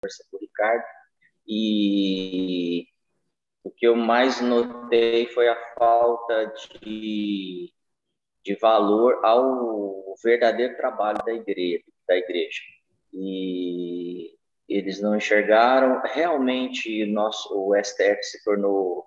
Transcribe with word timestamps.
conversar 0.00 0.24
com 0.30 0.36
o 0.36 0.40
Ricardo, 0.40 0.84
e 1.46 2.86
o 3.64 3.70
que 3.70 3.86
eu 3.86 3.96
mais 3.96 4.40
notei 4.40 5.26
foi 5.28 5.48
a 5.48 5.74
falta 5.76 6.52
de, 6.80 7.72
de 8.44 8.54
valor 8.56 9.24
ao 9.24 10.14
verdadeiro 10.22 10.76
trabalho 10.76 11.18
da 11.24 11.32
igreja, 11.32 11.84
da 12.06 12.16
igreja. 12.16 12.60
E 13.12 14.36
eles 14.68 15.00
não 15.00 15.16
enxergaram 15.16 16.02
realmente 16.04 17.06
nosso 17.06 17.48
o 17.54 17.74
STF 17.82 18.22
se 18.22 18.44
tornou 18.44 19.06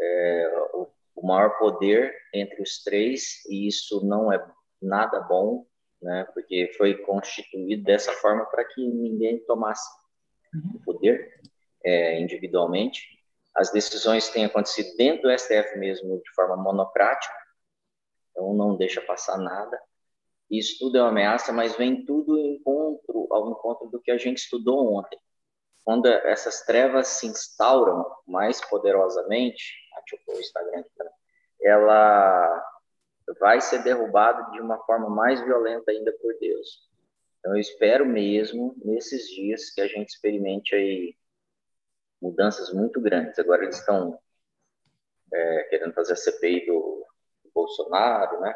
é, 0.00 0.66
o, 0.74 0.88
o 1.16 1.26
maior 1.26 1.58
poder 1.58 2.14
entre 2.32 2.62
os 2.62 2.82
três 2.82 3.44
e 3.46 3.66
isso 3.66 4.04
não 4.06 4.30
é 4.30 4.46
nada 4.82 5.20
bom 5.20 5.66
né 6.02 6.26
porque 6.34 6.72
foi 6.76 6.94
constituído 6.98 7.82
dessa 7.82 8.12
forma 8.12 8.44
para 8.46 8.64
que 8.64 8.86
ninguém 8.86 9.38
tomasse. 9.46 9.88
O 10.74 10.80
poder 10.84 11.40
é, 11.84 12.20
individualmente 12.20 13.18
as 13.54 13.70
decisões 13.70 14.28
têm 14.28 14.44
acontecido 14.44 14.96
dentro 14.96 15.22
do 15.22 15.38
STF 15.38 15.78
mesmo 15.78 16.20
de 16.22 16.30
forma 16.34 16.56
monocrática 16.56 17.34
então 18.30 18.54
não 18.54 18.76
deixa 18.76 19.00
passar 19.00 19.38
nada 19.38 19.78
isso 20.50 20.78
tudo 20.78 20.96
é 20.96 21.02
uma 21.02 21.10
ameaça, 21.10 21.52
mas 21.52 21.76
vem 21.76 22.04
tudo 22.04 22.38
encontro, 22.38 23.26
ao 23.30 23.50
encontro 23.50 23.88
do 23.90 24.00
que 24.00 24.10
a 24.10 24.16
gente 24.16 24.38
estudou 24.38 24.94
ontem. 24.94 25.18
Quando 25.84 26.06
essas 26.06 26.62
trevas 26.62 27.06
se 27.08 27.26
instauram 27.26 28.04
mais 28.26 28.60
poderosamente, 28.68 29.74
deixa 29.94 30.22
eu 30.28 30.36
o 30.36 30.40
Instagram 30.40 30.80
aqui, 30.80 30.90
ela 31.62 32.64
vai 33.40 33.60
ser 33.60 33.82
derrubada 33.82 34.50
de 34.52 34.60
uma 34.60 34.78
forma 34.84 35.10
mais 35.10 35.40
violenta 35.42 35.90
ainda 35.90 36.12
por 36.12 36.34
Deus. 36.38 36.87
Então, 37.48 37.56
eu 37.56 37.60
espero 37.62 38.04
mesmo, 38.04 38.76
nesses 38.84 39.26
dias, 39.30 39.70
que 39.70 39.80
a 39.80 39.86
gente 39.86 40.10
experimente 40.10 40.74
aí 40.74 41.16
mudanças 42.20 42.74
muito 42.74 43.00
grandes. 43.00 43.38
Agora 43.38 43.62
eles 43.62 43.78
estão 43.78 44.18
é, 45.32 45.62
querendo 45.70 45.94
fazer 45.94 46.12
a 46.12 46.16
CPI 46.16 46.66
do, 46.66 47.06
do 47.42 47.50
Bolsonaro, 47.54 48.38
né? 48.42 48.54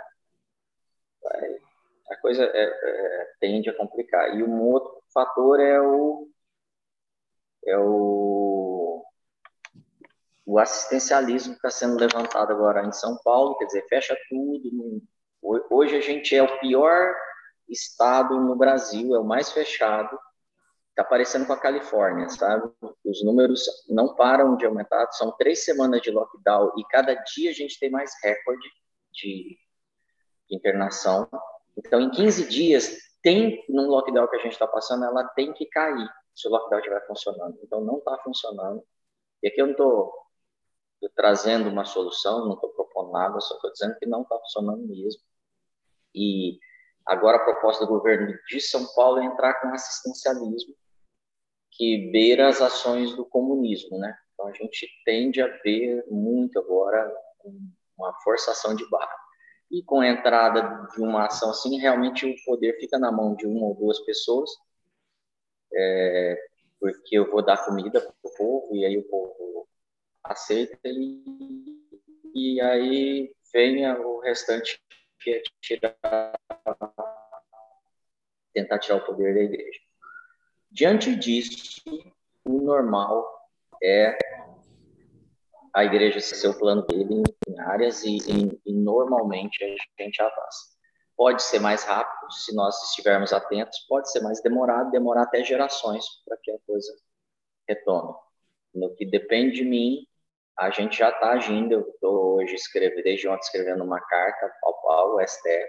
Vai, 1.23 1.57
a 2.11 2.17
coisa 2.17 2.45
é, 2.45 2.65
é, 2.65 3.33
tende 3.41 3.71
a 3.71 3.77
complicar. 3.79 4.37
E 4.37 4.43
um 4.43 4.61
outro 4.61 5.03
fator 5.11 5.59
é 5.59 5.81
o 5.81 6.29
é 7.65 7.79
o, 7.79 9.03
o 10.45 10.59
assistencialismo 10.59 11.55
que 11.55 11.67
está 11.67 11.71
sendo 11.71 11.99
levantado 11.99 12.53
agora 12.53 12.85
em 12.85 12.93
São 12.93 13.17
Paulo, 13.25 13.57
quer 13.57 13.65
dizer, 13.67 13.87
fecha 13.89 14.15
tudo. 14.29 15.03
Hoje 15.71 15.97
a 15.97 16.01
gente 16.03 16.37
é 16.37 16.43
o 16.43 16.59
pior 16.59 17.15
estado 17.73 18.39
no 18.41 18.57
Brasil, 18.57 19.15
é 19.15 19.19
o 19.19 19.25
mais 19.25 19.51
fechado. 19.51 20.19
Está 20.91 21.03
parecendo 21.03 21.47
com 21.47 21.55
a 21.55 21.59
Califórnia, 21.59 22.29
sabe? 22.29 22.71
Os 23.05 23.25
números 23.25 23.65
não 23.89 24.15
param 24.15 24.57
de 24.57 24.67
aumentar. 24.67 25.11
São 25.13 25.33
três 25.33 25.65
semanas 25.65 26.03
de 26.03 26.11
lockdown 26.11 26.73
e 26.77 26.85
cada 26.85 27.15
dia 27.15 27.51
a 27.51 27.55
gente 27.55 27.79
tem 27.79 27.91
mais 27.91 28.13
recorde 28.23 28.69
de, 29.11 29.59
de 30.49 30.57
internação. 30.57 31.29
Então, 31.77 31.99
em 31.99 32.11
15 32.11 32.49
dias, 32.49 32.99
tem, 33.23 33.65
num 33.69 33.87
lockdown 33.87 34.29
que 34.29 34.37
a 34.37 34.41
gente 34.41 34.53
está 34.53 34.67
passando, 34.67 35.05
ela 35.05 35.25
tem 35.29 35.53
que 35.55 35.65
cair 35.67 36.09
se 36.35 36.47
o 36.47 36.51
lockdown 36.51 36.81
estiver 36.81 37.07
funcionando. 37.07 37.59
Então, 37.63 37.81
não 37.81 37.99
está 37.99 38.19
funcionando. 38.19 38.83
E 39.43 39.49
aqui 39.49 39.61
eu 39.61 39.67
não 39.67 39.73
estou 39.73 40.13
trazendo 41.17 41.69
uma 41.69 41.85
solução, 41.85 42.47
não 42.47 42.55
estou 42.55 42.71
propondo 42.71 43.13
nada, 43.13 43.41
só 43.41 43.55
estou 43.55 43.73
dizendo 43.73 43.97
que 43.99 44.07
não 44.07 44.23
está 44.23 44.39
funcionando 44.39 44.87
mesmo. 44.87 45.23
E 46.15 46.59
agora 47.07 47.39
a 47.39 47.45
proposta 47.45 47.85
do 47.85 47.93
governo 47.93 48.37
de 48.49 48.61
São 48.61 48.87
Paulo 48.95 49.19
é 49.19 49.25
entrar 49.25 49.55
com 49.55 49.69
assistencialismo, 49.69 50.75
que 51.71 52.11
beira 52.11 52.49
as 52.49 52.61
ações 52.61 53.15
do 53.17 53.25
comunismo, 53.25 53.99
né? 53.99 54.17
Então, 54.33 54.47
a 54.47 54.53
gente 54.53 54.89
tende 55.05 55.41
a 55.41 55.49
ver 55.63 56.05
muito 56.11 56.59
agora 56.59 57.13
uma 57.97 58.13
forçação 58.23 58.75
de 58.75 58.89
barra. 58.89 59.17
E 59.71 59.83
com 59.83 60.01
a 60.01 60.09
entrada 60.09 60.87
de 60.93 61.01
uma 61.01 61.27
ação 61.27 61.51
assim, 61.51 61.79
realmente 61.79 62.27
o 62.27 62.45
poder 62.45 62.79
fica 62.79 62.99
na 62.99 63.11
mão 63.11 63.35
de 63.35 63.47
uma 63.47 63.67
ou 63.67 63.75
duas 63.75 64.01
pessoas, 64.01 64.51
é, 65.73 66.37
porque 66.79 67.17
eu 67.17 67.31
vou 67.31 67.43
dar 67.43 67.65
comida 67.65 68.01
para 68.01 68.13
o 68.23 68.35
povo, 68.37 68.77
e 68.77 68.85
aí 68.85 68.99
o 68.99 69.09
povo 69.09 69.67
aceita, 70.23 70.77
e, 70.85 71.23
e 72.35 72.61
aí 72.61 73.35
venha 73.53 73.99
o 73.99 74.21
restante 74.21 74.79
que 75.23 75.31
é 75.31 75.43
tirar, 75.61 75.97
tentar 78.53 78.79
tirar 78.79 78.97
o 78.97 79.05
poder 79.05 79.35
da 79.35 79.41
igreja. 79.41 79.81
Diante 80.71 81.15
disso, 81.15 81.83
o 82.45 82.61
normal 82.61 83.27
é 83.83 84.17
a 85.75 85.85
igreja 85.85 86.21
ser 86.21 86.49
o 86.49 86.59
plano 86.59 86.83
dele 86.87 87.23
em 87.49 87.61
áreas 87.61 88.05
e, 88.05 88.17
e, 88.17 88.61
e, 88.67 88.73
normalmente 88.73 89.65
a 89.65 90.03
gente 90.03 90.21
avança. 90.21 90.73
Pode 91.17 91.43
ser 91.43 91.61
mais 91.61 91.85
rápido 91.85 92.33
se 92.33 92.55
nós 92.55 92.91
estivermos 92.91 93.33
atentos, 93.33 93.79
pode 93.89 94.11
ser 94.11 94.21
mais 94.21 94.43
demorado, 94.43 94.91
demorar 94.91 95.23
até 95.23 95.43
gerações 95.43 96.05
para 96.25 96.37
que 96.43 96.51
a 96.51 96.59
coisa 96.67 96.93
retome. 97.69 98.15
No 98.75 98.95
que 98.95 99.07
depende 99.07 99.57
de 99.57 99.65
mim, 99.65 100.07
a 100.59 100.71
gente 100.71 100.99
já 100.99 101.11
está 101.11 101.33
agindo. 101.33 101.73
Eu 101.73 101.81
estou 101.81 102.37
hoje 102.37 102.55
escrevendo, 102.55 103.03
desde 103.03 103.29
ontem 103.29 103.45
escrevendo 103.45 103.85
uma 103.85 104.01
carta 104.01 104.53
ao, 104.63 104.91
ao 104.91 105.27
STF, 105.27 105.69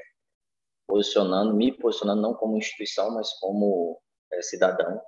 posicionando, 0.88 1.54
me 1.56 1.72
posicionando 1.72 2.22
não 2.22 2.34
como 2.34 2.58
instituição, 2.58 3.12
mas 3.12 3.32
como 3.40 4.00
é, 4.32 4.42
cidadão. 4.42 5.02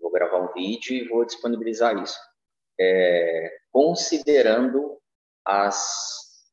Vou 0.00 0.10
gravar 0.10 0.40
um 0.40 0.52
vídeo 0.52 0.94
e 0.94 1.08
vou 1.08 1.24
disponibilizar 1.24 1.96
isso 2.02 2.18
é, 2.78 3.58
considerando 3.70 5.00
as, 5.44 6.48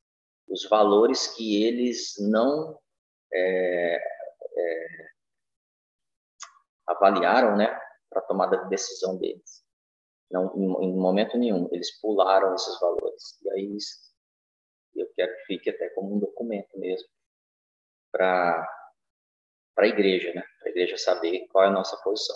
os 0.47 0.67
valores 0.69 1.27
que 1.27 1.63
eles 1.63 2.15
não 2.19 2.79
é, 3.33 3.95
é, 4.57 5.09
avaliaram, 6.87 7.55
né, 7.55 7.67
para 8.09 8.21
tomada 8.21 8.57
de 8.57 8.69
decisão 8.69 9.17
deles. 9.17 9.63
Não, 10.31 10.53
em, 10.55 10.89
em, 10.89 10.95
momento 10.95 11.37
nenhum 11.37 11.67
eles 11.71 11.99
pularam 11.99 12.53
esses 12.55 12.79
valores. 12.79 13.39
E 13.43 13.49
aí 13.51 13.77
eu 14.95 15.07
quero 15.15 15.35
que 15.37 15.45
fique 15.45 15.69
até 15.69 15.89
como 15.89 16.15
um 16.15 16.19
documento 16.19 16.77
mesmo 16.77 17.07
para 18.11 18.67
para 19.75 19.85
a 19.85 19.89
igreja, 19.89 20.33
né? 20.33 20.43
Para 20.59 20.67
a 20.67 20.71
igreja 20.71 20.97
saber 20.97 21.47
qual 21.47 21.63
é 21.63 21.67
a 21.67 21.71
nossa 21.71 21.95
posição 22.03 22.35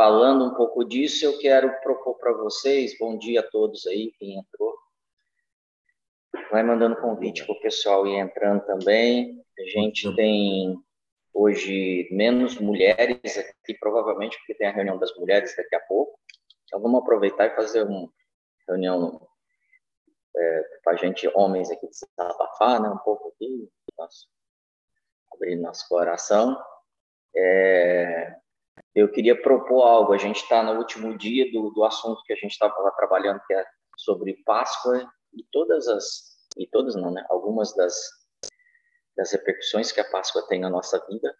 falando 0.00 0.46
um 0.46 0.54
pouco 0.54 0.82
disso, 0.82 1.26
eu 1.26 1.38
quero 1.38 1.78
propor 1.82 2.16
para 2.16 2.32
vocês, 2.32 2.96
bom 2.98 3.18
dia 3.18 3.40
a 3.40 3.50
todos 3.50 3.86
aí, 3.86 4.10
quem 4.18 4.38
entrou. 4.38 4.74
Vai 6.50 6.62
mandando 6.62 6.96
convite 6.96 7.44
para 7.44 7.54
o 7.54 7.60
pessoal 7.60 8.06
ir 8.06 8.16
entrando 8.16 8.64
também. 8.64 9.44
A 9.58 9.62
gente 9.64 10.14
tem 10.16 10.74
hoje 11.34 12.08
menos 12.10 12.58
mulheres 12.58 13.36
aqui, 13.36 13.74
provavelmente 13.78 14.38
porque 14.38 14.54
tem 14.54 14.68
a 14.68 14.72
reunião 14.72 14.98
das 14.98 15.14
mulheres 15.16 15.54
daqui 15.54 15.76
a 15.76 15.80
pouco. 15.80 16.18
Então 16.70 16.80
vamos 16.80 17.02
aproveitar 17.02 17.46
e 17.46 17.56
fazer 17.56 17.82
uma 17.82 18.08
reunião 18.68 19.20
é, 20.36 20.62
para 20.84 20.92
a 20.92 20.96
gente, 20.96 21.28
homens 21.34 21.68
aqui, 21.68 21.84
desabafar 21.88 22.80
né, 22.80 22.88
um 22.88 22.98
pouco 22.98 23.28
aqui, 23.30 23.68
nosso, 23.98 24.28
abrir 25.34 25.56
nosso 25.56 25.88
coração. 25.88 26.56
É, 27.34 28.36
eu 28.94 29.10
queria 29.10 29.40
propor 29.42 29.82
algo. 29.82 30.12
A 30.12 30.18
gente 30.18 30.36
está 30.36 30.62
no 30.62 30.78
último 30.78 31.18
dia 31.18 31.50
do, 31.50 31.70
do 31.70 31.82
assunto 31.82 32.22
que 32.22 32.32
a 32.32 32.36
gente 32.36 32.52
estava 32.52 32.92
trabalhando, 32.92 33.42
que 33.48 33.52
é 33.52 33.66
sobre 33.98 34.40
Páscoa 34.44 35.10
e 35.34 35.42
todas 35.50 35.88
as 35.88 36.30
e 36.56 36.68
todas 36.68 36.94
não, 36.94 37.10
né? 37.10 37.24
Algumas 37.28 37.74
das 37.74 37.94
das 39.16 39.32
repercussões 39.32 39.90
que 39.90 40.00
a 40.00 40.08
Páscoa 40.08 40.46
tem 40.46 40.60
na 40.60 40.70
nossa 40.70 41.04
vida. 41.08 41.36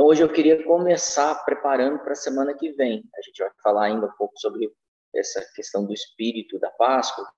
Então 0.00 0.08
hoje 0.08 0.22
eu 0.22 0.32
queria 0.32 0.64
começar 0.64 1.34
preparando 1.44 1.98
para 1.98 2.12
a 2.12 2.16
semana 2.16 2.54
que 2.54 2.72
vem. 2.72 3.04
A 3.14 3.20
gente 3.20 3.36
vai 3.36 3.50
falar 3.62 3.84
ainda 3.84 4.06
um 4.06 4.12
pouco 4.12 4.32
sobre 4.38 4.72
essa 5.14 5.44
questão 5.54 5.84
do 5.84 5.92
espírito 5.92 6.58
da 6.58 6.70
Páscoa, 6.70 7.30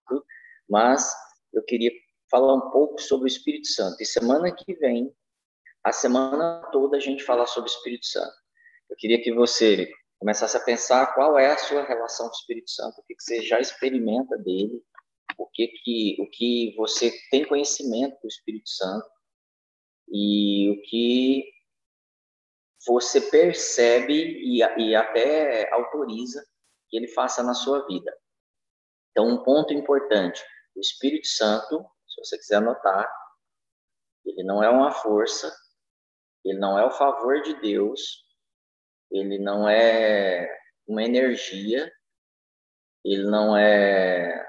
mas 0.71 1.13
eu 1.53 1.61
queria 1.65 1.91
falar 2.31 2.55
um 2.55 2.71
pouco 2.71 3.03
sobre 3.03 3.25
o 3.25 3.27
Espírito 3.27 3.67
Santo. 3.67 4.01
E 4.01 4.07
semana 4.07 4.55
que 4.55 4.75
vem, 4.75 5.13
a 5.83 5.91
semana 5.91 6.63
toda 6.71 6.99
a 6.99 7.01
gente 7.01 7.25
falar 7.25 7.47
sobre 7.47 7.69
o 7.69 7.75
Espírito 7.75 8.07
Santo. 8.07 8.37
Eu 8.89 8.95
queria 8.97 9.21
que 9.21 9.35
você 9.35 9.91
começasse 10.21 10.57
a 10.57 10.61
pensar 10.61 11.17
qual 11.17 11.37
é 11.37 11.51
a 11.51 11.59
sua 11.59 11.83
relação 11.83 12.27
com 12.27 12.33
o 12.33 12.39
Espírito 12.39 12.71
Santo, 12.71 13.01
o 13.01 13.03
que, 13.03 13.17
você 13.19 13.43
já 13.43 13.59
experimenta 13.59 14.39
dele, 14.39 14.81
o 15.37 15.49
que, 15.49 15.67
que, 15.67 16.17
o 16.21 16.31
que 16.31 16.77
você 16.77 17.13
tem 17.29 17.45
conhecimento 17.45 18.21
do 18.23 18.29
Espírito 18.29 18.69
Santo 18.69 19.11
e 20.09 20.71
o 20.71 20.83
que 20.89 21.52
você 22.87 23.21
percebe 23.21 24.15
e, 24.15 24.59
e 24.59 24.95
até 24.95 25.73
autoriza 25.73 26.45
que 26.89 26.97
ele 26.97 27.09
faça 27.09 27.43
na 27.43 27.55
sua 27.55 27.87
vida. 27.87 28.17
Então, 29.11 29.29
um 29.29 29.43
ponto 29.43 29.73
importante: 29.73 30.43
o 30.75 30.81
Espírito 30.81 31.27
Santo, 31.27 31.85
se 32.07 32.25
você 32.25 32.39
quiser 32.39 32.57
anotar, 32.57 33.11
ele 34.25 34.43
não 34.43 34.63
é 34.63 34.69
uma 34.69 34.91
força, 34.91 35.55
ele 36.45 36.59
não 36.59 36.79
é 36.79 36.85
o 36.85 36.91
favor 36.91 37.41
de 37.43 37.55
Deus, 37.61 38.25
ele 39.11 39.39
não 39.39 39.69
é 39.69 40.49
uma 40.87 41.03
energia, 41.03 41.93
ele 43.05 43.25
não 43.25 43.57
é 43.57 44.49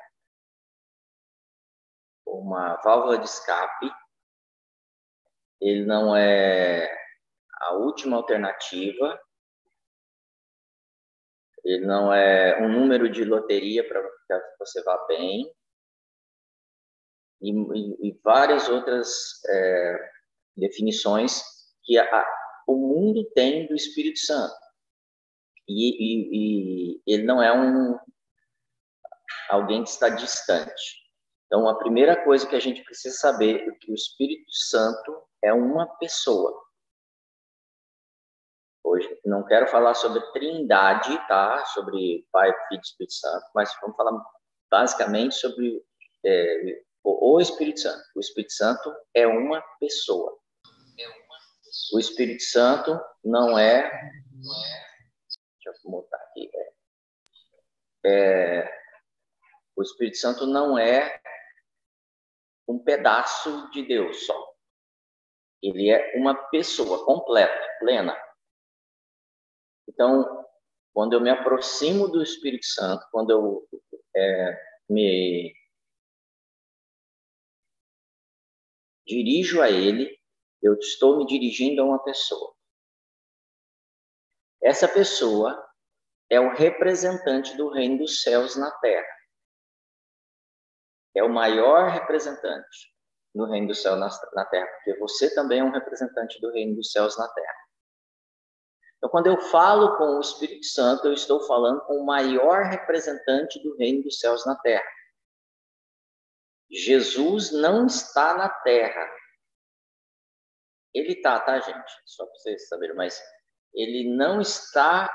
uma 2.26 2.76
válvula 2.82 3.18
de 3.18 3.26
escape, 3.26 3.92
ele 5.62 5.86
não 5.86 6.16
é 6.16 7.03
a 7.68 7.74
última 7.74 8.18
alternativa, 8.18 9.20
ele 11.64 11.86
não 11.86 12.14
é 12.14 12.62
um 12.62 12.70
número 12.70 13.10
de 13.10 13.24
loteria 13.24 13.88
para 13.88 14.02
que 14.02 14.58
você 14.60 14.84
vá 14.84 14.98
bem, 15.08 15.50
e, 17.42 17.52
e, 17.52 18.10
e 18.10 18.20
várias 18.24 18.70
outras 18.70 19.42
é, 19.48 20.12
definições 20.56 21.42
que 21.84 21.98
a, 21.98 22.26
o 22.68 22.76
mundo 22.76 23.30
tem 23.36 23.68
do 23.68 23.76
Espírito 23.76 24.20
Santo. 24.20 24.56
E, 25.68 26.96
e, 26.98 27.02
ele 27.06 27.24
não 27.24 27.42
é 27.42 27.54
um 27.54 27.98
alguém 29.50 29.84
que 29.84 29.90
está 29.90 30.10
distante. 30.10 31.04
Então, 31.46 31.68
a 31.68 31.78
primeira 31.78 32.24
coisa 32.24 32.48
que 32.48 32.56
a 32.56 32.60
gente 32.60 32.84
precisa 32.84 33.16
saber 33.16 33.68
é 33.68 33.72
que 33.80 33.92
o 33.92 33.96
Espírito 33.96 34.52
Santo 34.52 35.24
é 35.44 35.54
uma 35.54 35.86
pessoa. 35.98 36.52
Não 39.34 39.44
quero 39.44 39.66
falar 39.66 39.96
sobre 39.96 40.22
Trindade, 40.32 41.18
tá? 41.28 41.66
Sobre 41.66 42.24
Pai, 42.32 42.54
Filho 42.68 42.80
e 42.80 42.86
Espírito 42.86 43.14
Santo, 43.14 43.46
mas 43.56 43.76
vamos 43.82 43.98
falar 43.98 44.24
basicamente 44.70 45.34
sobre 45.34 45.84
é, 46.24 46.84
o 47.04 47.42
Espírito 47.42 47.80
Santo. 47.80 48.04
O 48.16 48.20
Espírito 48.20 48.54
Santo 48.54 48.96
é 49.12 49.26
uma 49.26 49.60
pessoa. 49.80 50.38
O 51.96 52.00
Espírito 52.00 52.44
Santo 52.44 53.02
não 53.24 53.58
é. 53.58 53.90
Deixa 55.64 55.80
eu 55.84 55.92
botar 55.92 56.18
aqui. 56.18 56.52
É, 56.54 56.70
é, 58.06 58.82
o 59.76 59.82
Espírito 59.82 60.18
Santo 60.18 60.46
não 60.46 60.78
é 60.78 61.20
um 62.68 62.78
pedaço 62.78 63.72
de 63.72 63.82
Deus 63.82 64.28
só. 64.28 64.54
Ele 65.60 65.90
é 65.90 66.14
uma 66.18 66.36
pessoa 66.52 67.04
completa, 67.04 67.68
plena. 67.80 68.16
Então, 69.88 70.46
quando 70.94 71.14
eu 71.14 71.22
me 71.22 71.30
aproximo 71.30 72.08
do 72.08 72.22
Espírito 72.22 72.66
Santo, 72.66 73.06
quando 73.12 73.32
eu 73.32 73.68
é, 74.16 74.62
me 74.90 75.54
dirijo 79.06 79.62
a 79.62 79.70
Ele, 79.70 80.18
eu 80.62 80.76
estou 80.76 81.18
me 81.18 81.26
dirigindo 81.26 81.82
a 81.82 81.86
uma 81.86 82.04
pessoa. 82.04 82.54
Essa 84.62 84.88
pessoa 84.88 85.62
é 86.30 86.40
o 86.40 86.54
representante 86.54 87.56
do 87.58 87.70
reino 87.70 87.98
dos 87.98 88.22
céus 88.22 88.56
na 88.56 88.72
terra. 88.80 89.14
É 91.16 91.24
o 91.24 91.30
maior 91.30 91.90
representante 91.90 92.94
no 93.36 93.46
reino 93.46 93.68
dos 93.68 93.82
céus 93.82 94.00
na, 94.34 94.46
terra, 94.46 94.68
porque 94.68 94.98
você 95.00 95.34
também 95.34 95.60
é 95.60 95.64
um 95.64 95.72
representante 95.72 96.40
do 96.40 96.52
reino 96.52 96.76
dos 96.76 96.92
céus 96.92 97.18
na 97.18 97.28
terra. 97.28 97.63
Então, 99.04 99.12
quando 99.12 99.28
eu 99.28 99.38
falo 99.38 99.98
com 99.98 100.16
o 100.16 100.22
Espírito 100.22 100.66
Santo, 100.66 101.08
eu 101.08 101.14
estou 101.14 101.46
falando 101.46 101.82
com 101.82 101.98
o 101.98 102.06
maior 102.06 102.64
representante 102.64 103.62
do 103.62 103.76
reino 103.76 104.02
dos 104.02 104.18
céus 104.18 104.46
na 104.46 104.56
terra. 104.56 104.90
Jesus 106.72 107.52
não 107.52 107.86
está 107.86 108.34
na 108.38 108.48
terra. 108.48 109.06
Ele 110.94 111.12
está, 111.12 111.38
tá, 111.38 111.60
gente? 111.60 111.92
Só 112.06 112.26
para 112.26 112.34
vocês 112.36 112.70
saberem, 112.70 112.96
mas 112.96 113.22
ele 113.74 114.16
não 114.16 114.40
está 114.40 115.14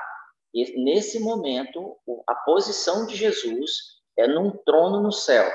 nesse 0.53 1.19
momento. 1.19 1.99
A 2.27 2.35
posição 2.35 3.07
de 3.07 3.15
Jesus 3.15 3.71
é 4.15 4.27
num 4.27 4.55
trono 4.65 5.01
no 5.01 5.11
céu. 5.11 5.51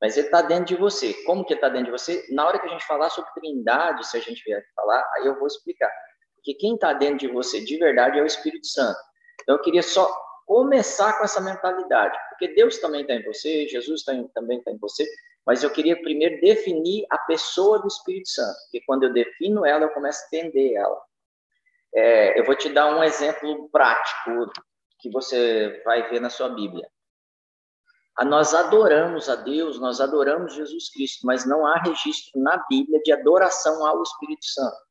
Mas 0.00 0.16
ele 0.16 0.28
está 0.28 0.40
dentro 0.40 0.64
de 0.64 0.76
você. 0.76 1.12
Como 1.24 1.44
que 1.44 1.52
ele 1.52 1.58
está 1.58 1.68
dentro 1.68 1.92
de 1.92 1.98
você? 1.98 2.26
Na 2.32 2.46
hora 2.46 2.58
que 2.58 2.66
a 2.66 2.70
gente 2.70 2.86
falar 2.86 3.10
sobre 3.10 3.30
trindade, 3.32 4.06
se 4.06 4.16
a 4.16 4.20
gente 4.20 4.42
vier 4.42 4.64
falar, 4.74 5.06
aí 5.16 5.26
eu 5.26 5.38
vou 5.38 5.46
explicar. 5.46 5.92
Porque 6.40 6.54
quem 6.54 6.74
está 6.74 6.92
dentro 6.94 7.18
de 7.18 7.28
você 7.28 7.60
de 7.60 7.76
verdade 7.76 8.18
é 8.18 8.22
o 8.22 8.26
Espírito 8.26 8.66
Santo. 8.66 8.98
Então 9.42 9.56
eu 9.56 9.62
queria 9.62 9.82
só 9.82 10.10
começar 10.46 11.16
com 11.18 11.24
essa 11.24 11.40
mentalidade, 11.40 12.18
porque 12.30 12.48
Deus 12.54 12.78
também 12.78 13.02
está 13.02 13.14
em 13.14 13.22
você, 13.22 13.68
Jesus 13.68 14.02
tá 14.02 14.12
em, 14.12 14.26
também 14.28 14.58
está 14.58 14.72
em 14.72 14.78
você, 14.78 15.06
mas 15.46 15.62
eu 15.62 15.70
queria 15.70 16.00
primeiro 16.00 16.40
definir 16.40 17.06
a 17.08 17.18
pessoa 17.18 17.78
do 17.78 17.86
Espírito 17.86 18.28
Santo, 18.30 18.56
porque 18.64 18.82
quando 18.84 19.04
eu 19.04 19.12
defino 19.12 19.64
ela, 19.64 19.84
eu 19.84 19.90
começo 19.90 20.22
a 20.22 20.26
entender 20.26 20.74
ela. 20.74 21.00
É, 21.94 22.40
eu 22.40 22.44
vou 22.44 22.56
te 22.56 22.68
dar 22.68 22.94
um 22.96 23.02
exemplo 23.04 23.68
prático 23.70 24.50
que 24.98 25.10
você 25.10 25.80
vai 25.84 26.08
ver 26.10 26.20
na 26.20 26.30
sua 26.30 26.48
Bíblia. 26.48 26.88
Ah, 28.16 28.24
nós 28.24 28.52
adoramos 28.54 29.28
a 29.28 29.36
Deus, 29.36 29.78
nós 29.78 30.00
adoramos 30.00 30.54
Jesus 30.54 30.90
Cristo, 30.90 31.26
mas 31.26 31.46
não 31.46 31.66
há 31.66 31.78
registro 31.78 32.40
na 32.40 32.56
Bíblia 32.68 33.00
de 33.02 33.12
adoração 33.12 33.86
ao 33.86 34.02
Espírito 34.02 34.44
Santo. 34.44 34.89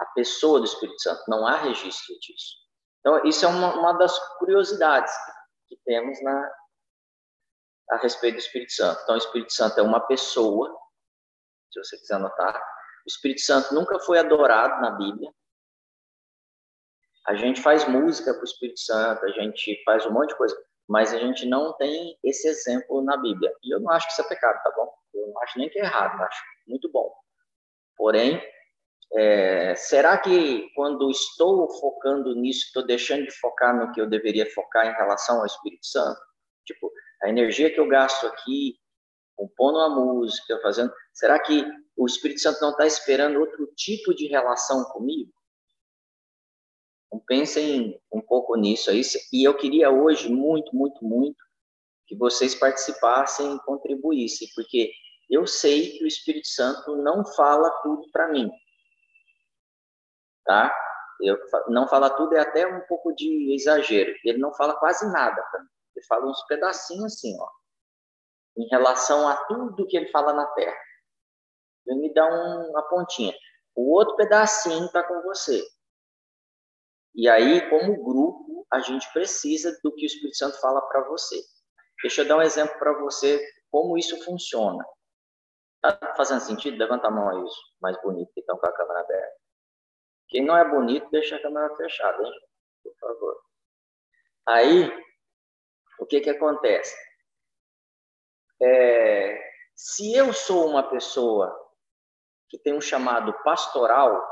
A 0.00 0.06
pessoa 0.06 0.58
do 0.58 0.64
Espírito 0.64 1.00
Santo, 1.00 1.22
não 1.28 1.46
há 1.46 1.56
registro 1.56 2.14
disso. 2.20 2.56
Então, 3.00 3.24
isso 3.24 3.44
é 3.44 3.48
uma, 3.48 3.74
uma 3.74 3.92
das 3.92 4.18
curiosidades 4.38 5.12
que 5.68 5.76
temos 5.84 6.22
na, 6.22 6.52
a 7.90 7.96
respeito 7.96 8.34
do 8.34 8.40
Espírito 8.40 8.72
Santo. 8.72 9.00
Então, 9.02 9.14
o 9.14 9.18
Espírito 9.18 9.52
Santo 9.52 9.78
é 9.78 9.82
uma 9.82 10.00
pessoa, 10.00 10.76
se 11.72 11.78
você 11.82 11.98
quiser 11.98 12.14
anotar. 12.14 12.56
O 12.56 13.08
Espírito 13.08 13.40
Santo 13.40 13.74
nunca 13.74 13.98
foi 14.00 14.18
adorado 14.18 14.80
na 14.80 14.90
Bíblia. 14.92 15.32
A 17.26 17.34
gente 17.34 17.60
faz 17.60 17.86
música 17.86 18.32
para 18.32 18.40
o 18.40 18.44
Espírito 18.44 18.80
Santo, 18.80 19.24
a 19.24 19.30
gente 19.30 19.82
faz 19.84 20.04
um 20.06 20.10
monte 20.10 20.30
de 20.30 20.36
coisa, 20.36 20.56
mas 20.88 21.14
a 21.14 21.18
gente 21.18 21.46
não 21.46 21.76
tem 21.76 22.18
esse 22.24 22.48
exemplo 22.48 23.02
na 23.02 23.16
Bíblia. 23.16 23.54
E 23.62 23.72
eu 23.74 23.80
não 23.80 23.90
acho 23.90 24.06
que 24.06 24.12
isso 24.12 24.22
é 24.22 24.28
pecado, 24.28 24.62
tá 24.62 24.70
bom? 24.74 24.92
Eu 25.14 25.28
não 25.28 25.42
acho 25.42 25.58
nem 25.58 25.68
que 25.68 25.78
é 25.78 25.82
errado, 25.82 26.20
acho 26.22 26.42
muito 26.66 26.90
bom. 26.90 27.12
Porém, 27.96 28.42
é, 29.12 29.74
será 29.74 30.16
que 30.18 30.70
quando 30.74 31.10
estou 31.10 31.68
focando 31.80 32.34
nisso, 32.34 32.66
estou 32.66 32.86
deixando 32.86 33.24
de 33.24 33.32
focar 33.32 33.74
no 33.74 33.92
que 33.92 34.00
eu 34.00 34.08
deveria 34.08 34.48
focar 34.50 34.86
em 34.86 34.96
relação 34.96 35.40
ao 35.40 35.46
Espírito 35.46 35.84
Santo? 35.84 36.20
Tipo, 36.64 36.92
a 37.22 37.28
energia 37.28 37.72
que 37.72 37.80
eu 37.80 37.88
gasto 37.88 38.26
aqui, 38.26 38.78
compondo 39.34 39.78
uma 39.78 39.88
música, 39.88 40.60
fazendo. 40.62 40.92
Será 41.12 41.40
que 41.40 41.66
o 41.96 42.06
Espírito 42.06 42.40
Santo 42.40 42.60
não 42.60 42.70
está 42.70 42.86
esperando 42.86 43.40
outro 43.40 43.66
tipo 43.74 44.14
de 44.14 44.28
relação 44.28 44.84
comigo? 44.84 45.32
Então, 47.06 47.20
pensem 47.26 48.00
um 48.12 48.20
pouco 48.20 48.54
nisso 48.56 48.90
aí. 48.90 49.02
E 49.32 49.42
eu 49.42 49.56
queria 49.56 49.90
hoje, 49.90 50.30
muito, 50.30 50.74
muito, 50.74 51.04
muito, 51.04 51.42
que 52.06 52.14
vocês 52.14 52.54
participassem 52.54 53.56
e 53.56 53.62
contribuíssem, 53.64 54.48
porque 54.54 54.92
eu 55.28 55.46
sei 55.48 55.98
que 55.98 56.04
o 56.04 56.06
Espírito 56.06 56.46
Santo 56.46 56.94
não 56.96 57.24
fala 57.24 57.68
tudo 57.82 58.08
para 58.12 58.28
mim 58.28 58.48
tá? 60.50 60.76
Eu, 61.20 61.38
não 61.68 61.86
fala 61.86 62.10
tudo 62.10 62.34
é 62.34 62.40
até 62.40 62.66
um 62.66 62.80
pouco 62.88 63.14
de 63.14 63.54
exagero. 63.54 64.12
Ele 64.24 64.38
não 64.38 64.52
fala 64.52 64.74
quase 64.74 65.10
nada 65.12 65.40
para 65.50 65.60
mim. 65.60 65.68
Ele 65.94 66.06
fala 66.06 66.26
uns 66.26 66.42
pedacinhos 66.46 67.12
assim, 67.14 67.36
ó, 67.38 67.48
em 68.58 68.66
relação 68.68 69.28
a 69.28 69.36
tudo 69.44 69.86
que 69.86 69.96
ele 69.96 70.10
fala 70.10 70.32
na 70.32 70.46
Terra. 70.46 70.76
Ele 71.86 72.00
me 72.00 72.14
dá 72.14 72.26
um, 72.26 72.70
uma 72.70 72.82
pontinha. 72.88 73.32
O 73.76 73.94
outro 73.94 74.16
pedacinho 74.16 74.86
está 74.86 75.04
com 75.04 75.22
você. 75.22 75.62
E 77.14 77.28
aí, 77.28 77.68
como 77.70 78.02
grupo, 78.02 78.66
a 78.72 78.80
gente 78.80 79.12
precisa 79.12 79.78
do 79.84 79.94
que 79.94 80.04
o 80.04 80.06
Espírito 80.06 80.36
Santo 80.36 80.60
fala 80.60 80.80
para 80.88 81.06
você. 81.08 81.40
Deixa 82.02 82.22
eu 82.22 82.28
dar 82.28 82.38
um 82.38 82.42
exemplo 82.42 82.76
para 82.78 82.92
você 82.98 83.40
como 83.70 83.96
isso 83.96 84.22
funciona. 84.24 84.84
Tá 85.80 86.14
fazendo 86.16 86.40
sentido? 86.40 86.78
Levanta 86.78 87.08
a 87.08 87.10
mão 87.10 87.28
aí, 87.28 87.44
mais 87.80 88.00
bonito 88.02 88.32
que 88.32 88.40
estão 88.40 88.58
com 88.58 88.66
a 88.66 88.72
câmera 88.72 89.00
aberta. 89.00 89.39
Quem 90.30 90.44
não 90.44 90.56
é 90.56 90.64
bonito, 90.68 91.10
deixa 91.10 91.36
a 91.36 91.42
câmera 91.42 91.74
fechada, 91.76 92.22
hein? 92.22 92.32
Por 92.84 92.94
favor. 93.00 93.36
Aí, 94.46 94.90
o 95.98 96.06
que 96.06 96.20
que 96.20 96.30
acontece? 96.30 96.96
É, 98.62 99.38
se 99.74 100.14
eu 100.14 100.32
sou 100.32 100.68
uma 100.68 100.88
pessoa 100.88 101.52
que 102.48 102.58
tem 102.58 102.74
um 102.74 102.80
chamado 102.80 103.32
pastoral, 103.42 104.22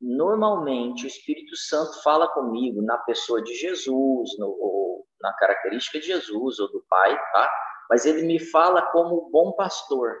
normalmente 0.00 1.04
o 1.04 1.06
Espírito 1.06 1.56
Santo 1.56 2.02
fala 2.02 2.28
comigo 2.28 2.82
na 2.82 2.98
pessoa 2.98 3.42
de 3.42 3.54
Jesus, 3.54 4.38
no, 4.38 4.48
ou 4.48 5.06
na 5.20 5.32
característica 5.34 5.98
de 5.98 6.06
Jesus 6.06 6.58
ou 6.58 6.70
do 6.70 6.84
Pai, 6.88 7.16
tá? 7.32 7.50
Mas 7.88 8.04
ele 8.04 8.22
me 8.22 8.38
fala 8.38 8.90
como 8.90 9.30
bom 9.30 9.52
pastor. 9.52 10.20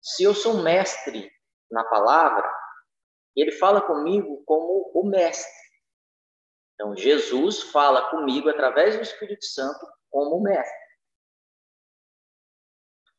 Se 0.00 0.24
eu 0.24 0.34
sou 0.34 0.62
mestre 0.62 1.30
na 1.70 1.84
palavra, 1.84 2.50
ele 3.34 3.52
fala 3.52 3.80
comigo 3.80 4.42
como 4.44 4.90
o 4.94 5.04
mestre. 5.04 5.52
Então, 6.74 6.96
Jesus 6.96 7.62
fala 7.62 8.10
comigo 8.10 8.48
através 8.48 8.96
do 8.96 9.02
Espírito 9.02 9.44
Santo 9.44 9.86
como 10.10 10.36
o 10.36 10.42
mestre. 10.42 10.86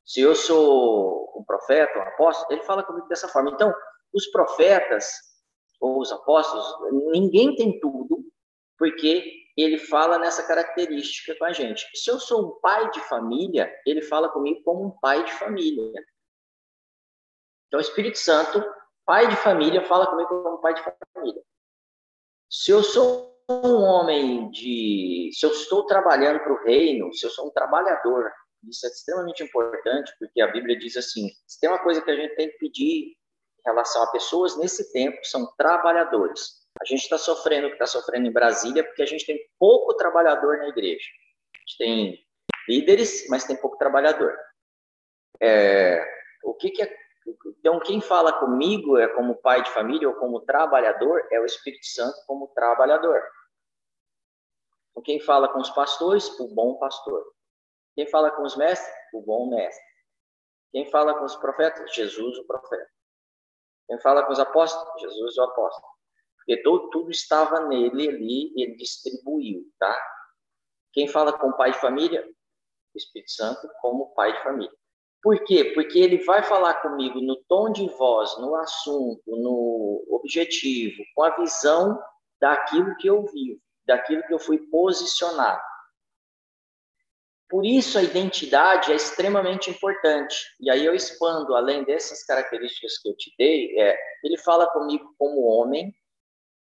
Se 0.06 0.22
eu 0.22 0.36
sou 0.36 1.34
um 1.38 1.44
profeta, 1.44 2.00
um 2.00 2.04
apóstolo, 2.04 2.54
ele 2.54 2.64
fala 2.64 2.84
comigo 2.84 3.08
dessa 3.08 3.28
forma. 3.28 3.52
Então, 3.52 3.74
os 4.14 4.28
profetas 4.28 5.12
ou 5.80 6.00
os 6.00 6.12
apóstolos, 6.12 6.66
ninguém 7.12 7.56
tem 7.56 7.80
tudo, 7.80 8.24
porque 8.78 9.32
ele 9.58 9.78
fala 9.78 10.18
nessa 10.18 10.48
característica 10.48 11.36
com 11.38 11.46
a 11.46 11.54
gente. 11.54 11.86
Se 11.96 12.10
eu 12.10 12.20
sou 12.20 12.48
um 12.48 12.60
pai 12.62 12.90
de 12.92 13.00
família, 13.02 13.72
ele 13.86 14.02
fala 14.02 14.30
comigo 14.30 14.62
como 14.64 14.86
um 14.86 15.00
pai 15.00 15.24
de 15.24 15.34
família. 15.34 16.04
Então, 17.68 17.80
o 17.80 17.82
Espírito 17.82 18.18
Santo, 18.18 18.64
pai 19.06 19.28
de 19.28 19.36
família, 19.36 19.84
fala 19.84 20.08
comigo 20.08 20.44
como 20.44 20.62
pai 20.62 20.74
de 20.74 20.82
família. 21.14 21.42
Se 22.50 22.72
eu 22.72 22.84
sou 22.84 23.38
um 23.50 23.82
homem 23.82 24.50
de. 24.52 25.30
Se 25.34 25.46
eu 25.46 25.52
estou 25.52 25.86
trabalhando 25.86 26.40
para 26.40 26.54
o 26.54 26.64
reino, 26.64 27.14
se 27.14 27.26
eu 27.26 27.30
sou 27.30 27.48
um 27.48 27.52
trabalhador, 27.52 28.32
isso 28.70 28.86
é 28.86 28.90
extremamente 28.90 29.44
importante, 29.44 30.12
porque 30.20 30.42
a 30.42 30.48
Bíblia 30.48 30.78
diz 30.78 30.98
assim: 30.98 31.30
se 31.46 31.60
tem 31.60 31.70
uma 31.70 31.84
coisa 31.84 32.02
que 32.02 32.12
a 32.12 32.16
gente 32.16 32.36
tem 32.36 32.50
que 32.50 32.58
pedir 32.58 33.16
em 33.60 33.64
relação 33.66 34.04
a 34.04 34.12
pessoas 34.12 34.58
nesse 34.58 34.92
tempo, 34.92 35.18
são 35.24 35.54
trabalhadores. 35.58 36.66
A 36.82 36.86
gente 36.86 37.04
está 37.04 37.18
sofrendo 37.18 37.68
o 37.68 37.70
que 37.70 37.76
está 37.76 37.88
sofrendo 37.88 38.28
em 38.28 38.34
Brasília, 38.34 38.84
porque 38.84 39.02
a 39.02 39.06
gente 39.06 39.26
tem 39.26 39.40
pouco 39.60 39.96
trabalhador 39.96 40.58
na 40.58 40.68
igreja. 40.68 41.08
A 41.56 41.60
gente 41.60 41.78
tem 41.78 42.26
líderes, 42.68 43.28
mas 43.30 43.46
tem 43.46 43.56
pouco 43.56 43.78
trabalhador. 43.78 44.38
É, 45.42 46.04
o 46.44 46.54
que, 46.54 46.70
que 46.70 46.82
é 46.82 47.07
então, 47.28 47.80
quem 47.80 48.00
fala 48.00 48.32
comigo 48.40 48.98
é 48.98 49.08
como 49.10 49.42
pai 49.42 49.62
de 49.62 49.70
família 49.72 50.08
ou 50.08 50.16
como 50.16 50.42
trabalhador 50.42 51.28
é 51.30 51.40
o 51.40 51.46
Espírito 51.46 51.86
Santo 51.86 52.18
como 52.26 52.48
trabalhador. 52.50 53.22
Então, 54.92 55.04
quem 55.04 55.20
fala 55.20 55.50
com 55.50 55.60
os 55.60 55.70
pastores, 55.72 56.28
o 56.40 56.48
bom 56.54 56.78
pastor. 56.78 57.34
Quem 57.96 58.08
fala 58.08 58.32
com 58.32 58.44
os 58.44 58.56
mestres, 58.56 58.94
o 59.14 59.22
bom 59.22 59.50
mestre. 59.50 59.84
Quem 60.72 60.90
fala 60.90 61.18
com 61.18 61.26
os 61.26 61.36
profetas, 61.36 61.94
Jesus, 61.94 62.38
o 62.38 62.46
profeta. 62.46 62.90
Quem 63.88 64.00
fala 64.00 64.24
com 64.24 64.32
os 64.32 64.40
apóstolos, 64.40 65.02
Jesus, 65.02 65.38
o 65.38 65.44
apóstolo. 65.44 65.88
Porque 66.38 66.62
tudo, 66.62 66.90
tudo 66.90 67.12
estava 67.12 67.60
nele 67.68 68.08
ali, 68.08 68.54
ele 68.56 68.76
distribuiu, 68.76 69.70
tá? 69.78 70.00
Quem 70.94 71.08
fala 71.08 71.38
com 71.38 71.50
o 71.50 71.58
pai 71.58 71.72
de 71.72 71.80
família, 71.80 72.26
o 72.94 72.98
Espírito 72.98 73.32
Santo 73.32 73.68
como 73.82 74.14
pai 74.14 74.32
de 74.34 74.44
família. 74.44 74.78
Por 75.22 75.44
quê? 75.44 75.72
Porque 75.74 76.00
ele 76.00 76.24
vai 76.24 76.44
falar 76.44 76.76
comigo 76.76 77.20
no 77.20 77.36
tom 77.48 77.72
de 77.72 77.88
voz, 77.98 78.38
no 78.38 78.56
assunto, 78.56 79.24
no 79.28 80.06
objetivo, 80.10 81.04
com 81.16 81.24
a 81.24 81.36
visão 81.36 82.00
daquilo 82.40 82.96
que 82.98 83.08
eu 83.08 83.26
vivo, 83.26 83.60
daquilo 83.86 84.24
que 84.24 84.34
eu 84.34 84.40
fui 84.40 84.60
posicionado. 84.70 85.62
Por 87.50 87.66
isso 87.66 87.98
a 87.98 88.04
identidade 88.04 88.92
é 88.92 88.96
extremamente 88.96 89.70
importante. 89.70 90.36
E 90.60 90.70
aí 90.70 90.86
eu 90.86 90.94
expando, 90.94 91.56
além 91.56 91.84
dessas 91.86 92.26
características 92.26 92.98
que 93.00 93.10
eu 93.10 93.16
te 93.16 93.34
dei, 93.38 93.80
é, 93.80 93.98
ele 94.24 94.38
fala 94.38 94.70
comigo 94.72 95.16
como 95.18 95.46
homem, 95.46 95.96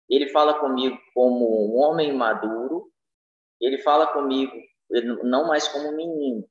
ele 0.10 0.28
fala 0.30 0.60
comigo 0.60 0.98
como 1.14 1.74
um 1.74 1.78
homem 1.78 2.12
maduro, 2.12 2.92
ele 3.62 3.78
fala 3.80 4.08
comigo 4.08 4.54
não 5.24 5.48
mais 5.48 5.68
como 5.68 5.96
menino. 5.96 6.44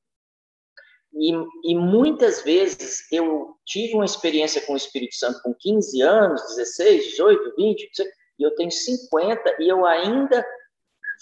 E, 1.15 1.31
e, 1.63 1.75
muitas 1.75 2.41
vezes 2.41 3.11
eu 3.11 3.55
tive 3.65 3.93
uma 3.93 4.05
experiência 4.05 4.65
com 4.65 4.73
o 4.73 4.77
Espírito 4.77 5.15
Santo 5.15 5.41
com 5.43 5.53
15 5.53 6.01
anos, 6.01 6.41
16, 6.55 7.05
18, 7.11 7.55
20, 7.55 7.91
e 8.39 8.43
eu 8.43 8.55
tenho 8.55 8.71
50 8.71 9.57
e 9.59 9.69
eu 9.69 9.85
ainda 9.85 10.43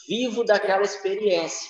vivo 0.08 0.46
daquela 0.46 0.84
experiência. 0.84 1.70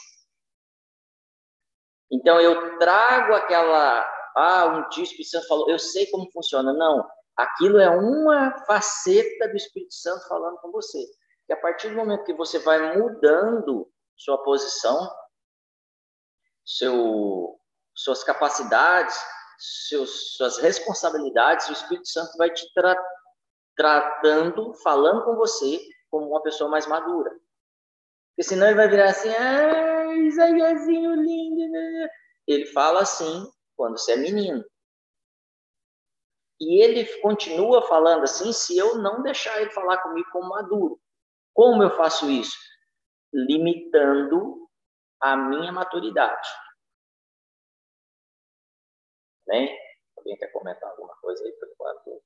Então 2.12 2.40
eu 2.40 2.78
trago 2.78 3.34
aquela, 3.34 4.02
ah, 4.36 4.66
um 4.68 4.90
dia 4.90 5.02
o 5.02 5.04
Espírito 5.04 5.30
Santo 5.30 5.48
falou, 5.48 5.70
eu 5.70 5.80
sei 5.80 6.06
como 6.08 6.30
funciona. 6.32 6.74
Não, 6.74 7.08
aquilo 7.36 7.80
é 7.80 7.90
uma 7.90 8.66
faceta 8.66 9.48
do 9.48 9.56
Espírito 9.56 9.94
Santo 9.94 10.28
falando 10.28 10.58
com 10.58 10.72
você. 10.72 11.00
Que 11.48 11.54
a 11.54 11.58
partir 11.58 11.90
do 11.90 11.96
momento 11.96 12.26
que 12.26 12.34
você 12.34 12.60
vai 12.60 12.96
mudando 12.98 13.90
sua 14.16 14.38
posição, 14.44 15.10
seu 16.66 17.61
suas 18.04 18.24
capacidades, 18.24 19.16
seus, 19.88 20.36
suas 20.36 20.58
responsabilidades, 20.58 21.70
o 21.70 21.74
Espírito 21.74 22.08
Santo 22.08 22.36
vai 22.38 22.50
te 22.52 22.72
tra 22.74 22.96
tratando, 23.76 24.74
falando 24.84 25.24
com 25.24 25.36
você 25.36 25.80
como 26.10 26.28
uma 26.28 26.44
pessoa 26.44 26.70
mais 26.70 26.86
madura. 26.86 27.32
Porque 28.30 28.44
senão 28.44 28.68
ele 28.68 28.76
vai 28.76 28.88
virar 28.88 29.10
assim, 29.10 29.30
ai, 29.30 30.18
Isaíasinho 30.20 31.16
lindo. 31.16 31.72
Né. 31.72 32.10
Ele 32.48 32.66
fala 32.68 33.02
assim 33.02 33.50
quando 33.76 33.98
você 33.98 34.14
é 34.14 34.18
menino. 34.18 34.64
E 36.60 36.84
ele 36.84 37.06
continua 37.22 37.82
falando 37.88 38.24
assim 38.24 38.54
se 38.54 38.78
eu 38.78 38.98
não 38.98 39.24
deixar 39.24 39.60
ele 39.62 39.72
falar 39.72 39.98
comigo 39.98 40.30
como 40.32 40.50
maduro. 40.50 41.00
Como 41.54 41.82
eu 41.82 41.96
faço 41.98 42.30
isso? 42.30 42.58
Limitando 43.34 44.70
a 45.20 45.36
minha 45.36 45.72
maturidade. 45.72 46.50
Alguém 50.18 50.38
quer 50.38 50.52
comentar 50.52 50.90
alguma 50.90 51.16
coisa 51.18 51.44
aí 51.44 51.52
por 51.54 51.68
enquanto? 51.68 52.24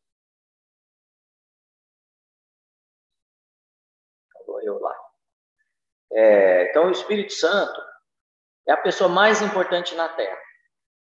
Falou 4.34 4.62
eu 4.62 4.80
lá. 4.80 4.96
É, 6.12 6.70
então, 6.70 6.88
o 6.88 6.92
Espírito 6.92 7.34
Santo 7.34 7.82
é 8.68 8.72
a 8.72 8.78
pessoa 8.78 9.10
mais 9.10 9.42
importante 9.42 9.96
na 9.96 10.10
Terra, 10.10 10.40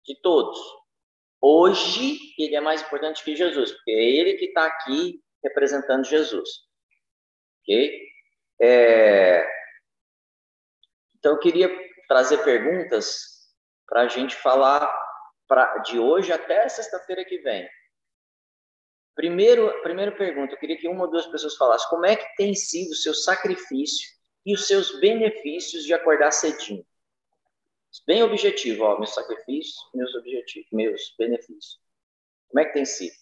de 0.04 0.20
todos. 0.20 0.58
Hoje, 1.40 2.18
ele 2.38 2.56
é 2.56 2.60
mais 2.60 2.82
importante 2.82 3.22
que 3.22 3.36
Jesus, 3.36 3.72
porque 3.72 3.90
é 3.90 4.04
ele 4.04 4.34
que 4.38 4.46
está 4.46 4.66
aqui 4.66 5.22
representando 5.44 6.04
Jesus. 6.04 6.48
Ok? 7.62 8.08
É, 8.60 9.46
então, 11.18 11.32
eu 11.32 11.38
queria 11.38 11.68
trazer 12.08 12.38
perguntas 12.44 13.38
para 13.86 14.02
a 14.02 14.08
gente 14.08 14.34
falar 14.36 15.07
pra, 15.48 15.78
de 15.78 15.98
hoje 15.98 16.30
até 16.30 16.68
sexta-feira 16.68 17.24
que 17.24 17.38
vem. 17.38 17.68
Primeiro, 19.14 19.82
primeira 19.82 20.12
pergunta, 20.12 20.54
eu 20.54 20.58
queria 20.58 20.78
que 20.78 20.86
uma 20.86 21.06
ou 21.06 21.10
duas 21.10 21.26
pessoas 21.26 21.56
falassem 21.56 21.88
como 21.88 22.06
é 22.06 22.14
que 22.14 22.36
tem 22.36 22.54
sido 22.54 22.92
o 22.92 22.94
seu 22.94 23.12
sacrifício 23.12 24.08
e 24.46 24.54
os 24.54 24.68
seus 24.68 25.00
benefícios 25.00 25.82
de 25.82 25.92
acordar 25.92 26.30
cedinho. 26.30 26.86
Bem 28.06 28.22
objetivo, 28.22 28.84
ó, 28.84 28.96
meus 28.96 29.12
sacrifícios, 29.12 29.76
meus 29.92 30.14
objetivos, 30.14 30.68
meus 30.70 31.14
benefícios. 31.18 31.80
Como 32.48 32.60
é 32.60 32.64
que 32.66 32.72
tem 32.72 32.84
sido? 32.84 33.16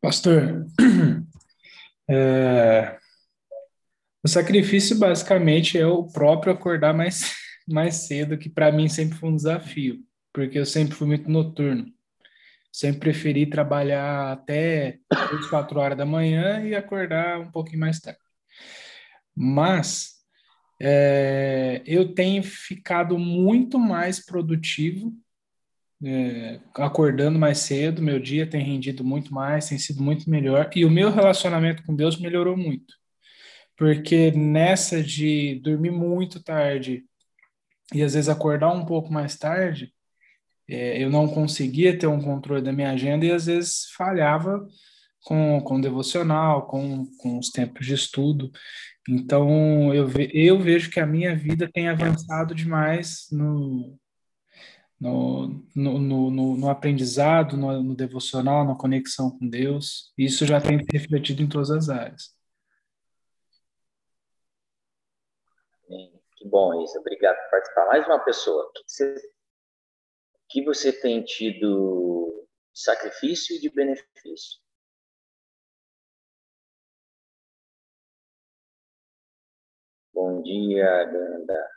Pastor, 0.00 0.66
é, 2.08 2.98
o 4.24 4.28
sacrifício 4.28 4.98
basicamente 4.98 5.76
é 5.76 5.86
o 5.86 6.04
próprio 6.04 6.52
acordar 6.52 6.94
mais, 6.94 7.34
mais 7.68 8.06
cedo, 8.06 8.38
que 8.38 8.48
para 8.48 8.70
mim 8.70 8.88
sempre 8.88 9.18
foi 9.18 9.30
um 9.30 9.36
desafio, 9.36 9.98
porque 10.32 10.58
eu 10.58 10.66
sempre 10.66 10.94
fui 10.94 11.06
muito 11.06 11.28
noturno. 11.28 11.86
Sempre 12.72 13.00
preferi 13.00 13.46
trabalhar 13.46 14.32
até 14.32 14.98
3, 15.28 15.46
4 15.48 15.78
horas 15.78 15.98
da 15.98 16.06
manhã 16.06 16.62
e 16.64 16.74
acordar 16.74 17.38
um 17.40 17.50
pouquinho 17.50 17.80
mais 17.80 18.00
tarde. 18.00 18.18
Mas 19.34 20.12
é, 20.80 21.82
eu 21.84 22.14
tenho 22.14 22.42
ficado 22.42 23.18
muito 23.18 23.78
mais 23.78 24.24
produtivo, 24.24 25.12
é, 26.02 26.60
acordando 26.74 27.38
mais 27.38 27.58
cedo, 27.58 28.02
meu 28.02 28.18
dia 28.18 28.48
tem 28.48 28.64
rendido 28.64 29.04
muito 29.04 29.34
mais, 29.34 29.68
tem 29.68 29.78
sido 29.78 30.02
muito 30.02 30.30
melhor, 30.30 30.70
e 30.74 30.84
o 30.84 30.90
meu 30.90 31.10
relacionamento 31.10 31.82
com 31.84 31.94
Deus 31.94 32.18
melhorou 32.18 32.56
muito 32.56 33.01
porque 33.82 34.30
nessa 34.30 35.02
de 35.02 35.56
dormir 35.56 35.90
muito 35.90 36.40
tarde 36.40 37.04
e 37.92 38.00
às 38.00 38.14
vezes 38.14 38.28
acordar 38.28 38.72
um 38.72 38.86
pouco 38.86 39.12
mais 39.12 39.36
tarde, 39.36 39.92
é, 40.68 41.02
eu 41.02 41.10
não 41.10 41.26
conseguia 41.26 41.98
ter 41.98 42.06
um 42.06 42.22
controle 42.22 42.62
da 42.62 42.72
minha 42.72 42.92
agenda 42.92 43.26
e 43.26 43.32
às 43.32 43.46
vezes 43.46 43.86
falhava 43.96 44.64
com, 45.24 45.60
com 45.62 45.80
devocional, 45.80 46.68
com, 46.68 47.06
com 47.18 47.40
os 47.40 47.50
tempos 47.50 47.84
de 47.84 47.94
estudo. 47.94 48.52
Então, 49.08 49.92
eu, 49.92 50.06
ve, 50.06 50.30
eu 50.32 50.60
vejo 50.60 50.88
que 50.88 51.00
a 51.00 51.06
minha 51.06 51.34
vida 51.34 51.68
tem 51.68 51.88
avançado 51.88 52.54
demais 52.54 53.26
no, 53.32 53.98
no, 55.00 55.60
no, 55.74 56.30
no, 56.30 56.56
no 56.56 56.70
aprendizado, 56.70 57.56
no, 57.56 57.82
no, 57.82 57.96
devocional, 57.96 58.64
na 58.64 58.76
conexão 58.76 59.28
com 59.36 59.48
Deus. 59.48 60.12
Isso 60.16 60.46
já 60.46 60.60
tem 60.60 60.78
refletido 60.92 61.42
em 61.42 61.48
todas 61.48 61.72
as 61.72 61.88
áreas. 61.88 62.41
Que 66.42 66.48
bom, 66.48 66.82
Isa. 66.82 66.98
Obrigado 66.98 67.36
por 67.36 67.50
participar. 67.52 67.86
Mais 67.86 68.04
uma 68.04 68.18
pessoa. 68.18 68.64
O 68.64 68.72
que 68.72 68.82
você, 68.88 69.14
que 70.48 70.64
você 70.64 70.92
tem 70.92 71.22
tido 71.22 72.48
de 72.72 72.80
sacrifício 72.80 73.54
e 73.54 73.60
de 73.60 73.70
benefício? 73.70 74.60
Bom 80.12 80.42
dia, 80.42 81.04
Ganda. 81.04 81.70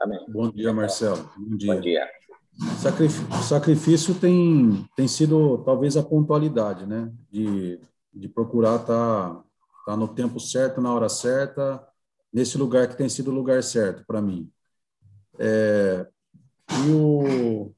Amém. 0.00 0.24
Bom 0.28 0.50
dia, 0.50 0.72
Marcelo. 0.72 1.30
Bom 1.36 1.56
dia. 1.58 1.74
Bom 1.74 1.80
dia. 1.80 2.21
Sacrifício, 2.80 3.42
sacrifício 3.42 4.14
tem, 4.14 4.86
tem 4.94 5.08
sido 5.08 5.58
talvez 5.58 5.96
a 5.96 6.02
pontualidade, 6.02 6.86
né? 6.86 7.12
De, 7.30 7.80
de 8.12 8.28
procurar 8.28 8.80
estar 8.80 9.34
tá, 9.34 9.44
tá 9.86 9.96
no 9.96 10.08
tempo 10.08 10.38
certo, 10.38 10.80
na 10.80 10.92
hora 10.92 11.08
certa, 11.08 11.82
nesse 12.32 12.58
lugar 12.58 12.88
que 12.88 12.96
tem 12.96 13.08
sido 13.08 13.30
o 13.30 13.34
lugar 13.34 13.62
certo 13.62 14.04
para 14.06 14.20
mim. 14.20 14.50
É, 15.38 16.06
e, 16.86 16.90
o, 16.92 17.72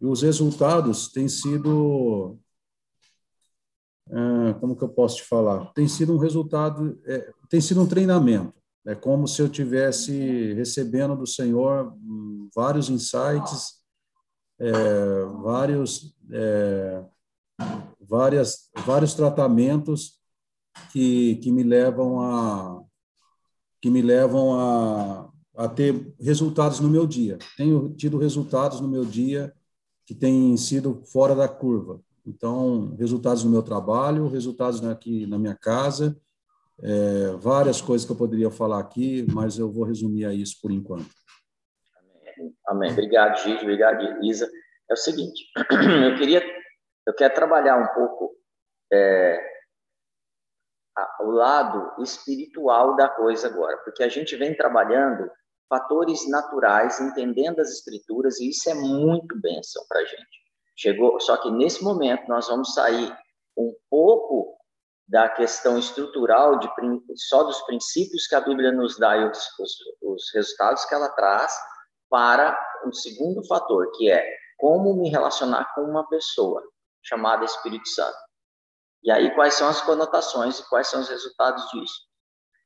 e 0.00 0.06
os 0.06 0.22
resultados 0.22 1.08
têm 1.08 1.28
sido 1.28 2.38
ah, 4.10 4.54
como 4.60 4.76
que 4.76 4.84
eu 4.84 4.88
posso 4.88 5.16
te 5.16 5.24
falar? 5.24 5.72
Tem 5.72 5.88
sido 5.88 6.14
um 6.14 6.18
resultado, 6.18 7.00
é, 7.04 7.32
tem 7.48 7.60
sido 7.60 7.82
um 7.82 7.86
treinamento. 7.86 8.54
É 8.86 8.94
como 8.94 9.26
se 9.26 9.40
eu 9.40 9.48
tivesse 9.48 10.52
recebendo 10.54 11.16
do 11.16 11.26
Senhor 11.26 11.94
hum, 12.02 12.48
vários 12.54 12.90
insights, 12.90 13.82
é, 14.58 14.72
vários, 15.42 16.14
é, 16.30 17.04
várias, 18.00 18.70
vários 18.84 19.14
tratamentos 19.14 20.20
que, 20.92 21.36
que 21.36 21.50
me 21.50 21.62
levam 21.62 22.20
a 22.20 22.82
que 23.80 23.90
me 23.90 24.00
levam 24.00 24.58
a, 24.58 25.30
a 25.56 25.68
ter 25.68 26.14
resultados 26.18 26.80
no 26.80 26.88
meu 26.88 27.06
dia. 27.06 27.36
Tenho 27.54 27.90
tido 27.90 28.16
resultados 28.16 28.80
no 28.80 28.88
meu 28.88 29.04
dia 29.04 29.52
que 30.06 30.14
têm 30.14 30.56
sido 30.56 31.02
fora 31.04 31.34
da 31.34 31.46
curva. 31.46 32.00
Então, 32.26 32.94
resultados 32.98 33.44
no 33.44 33.50
meu 33.50 33.62
trabalho, 33.62 34.26
resultados 34.28 34.82
aqui 34.84 35.26
na 35.26 35.38
minha 35.38 35.54
casa, 35.54 36.16
é, 36.80 37.36
várias 37.38 37.82
coisas 37.82 38.06
que 38.06 38.12
eu 38.12 38.16
poderia 38.16 38.50
falar 38.50 38.80
aqui, 38.80 39.26
mas 39.30 39.58
eu 39.58 39.70
vou 39.70 39.84
resumir 39.84 40.24
a 40.24 40.32
isso 40.32 40.56
por 40.62 40.70
enquanto. 40.70 41.10
Amém. 42.66 42.90
Obrigado, 42.92 43.38
Gigi. 43.38 43.62
Obrigado, 43.62 44.24
Isa. 44.24 44.50
É 44.90 44.94
o 44.94 44.96
seguinte, 44.96 45.50
eu 46.10 46.16
queria, 46.16 46.42
eu 47.06 47.14
quero 47.14 47.34
trabalhar 47.34 47.76
um 47.76 47.86
pouco 47.94 48.34
é, 48.92 49.40
o 51.20 51.30
lado 51.30 52.02
espiritual 52.02 52.94
da 52.94 53.08
coisa 53.08 53.48
agora, 53.48 53.78
porque 53.78 54.02
a 54.02 54.08
gente 54.08 54.36
vem 54.36 54.56
trabalhando 54.56 55.30
fatores 55.68 56.28
naturais, 56.28 57.00
entendendo 57.00 57.60
as 57.60 57.70
escrituras, 57.70 58.38
e 58.38 58.50
isso 58.50 58.68
é 58.68 58.74
muito 58.74 59.40
bênção 59.40 59.82
para 59.88 60.00
a 60.00 60.04
gente. 60.04 60.44
Chegou, 60.76 61.18
só 61.20 61.36
que 61.36 61.50
nesse 61.50 61.82
momento 61.82 62.28
nós 62.28 62.48
vamos 62.48 62.74
sair 62.74 63.16
um 63.56 63.74
pouco 63.88 64.54
da 65.06 65.28
questão 65.28 65.78
estrutural 65.78 66.58
de 66.58 66.68
só 67.16 67.44
dos 67.44 67.60
princípios 67.62 68.26
que 68.26 68.34
a 68.34 68.40
Bíblia 68.40 68.72
nos 68.72 68.98
dá 68.98 69.16
e 69.16 69.24
os, 69.24 69.58
os, 69.58 69.72
os 70.02 70.34
resultados 70.34 70.84
que 70.84 70.94
ela 70.94 71.08
traz 71.10 71.52
para 72.14 72.56
um 72.86 72.92
segundo 72.92 73.44
fator, 73.44 73.90
que 73.96 74.08
é 74.08 74.24
como 74.56 74.94
me 74.94 75.10
relacionar 75.10 75.74
com 75.74 75.80
uma 75.80 76.08
pessoa 76.08 76.62
chamada 77.02 77.44
Espírito 77.44 77.88
Santo. 77.88 78.16
E 79.02 79.10
aí 79.10 79.34
quais 79.34 79.54
são 79.54 79.66
as 79.66 79.80
conotações 79.80 80.60
e 80.60 80.68
quais 80.68 80.86
são 80.86 81.00
os 81.00 81.08
resultados 81.08 81.68
disso? 81.72 82.02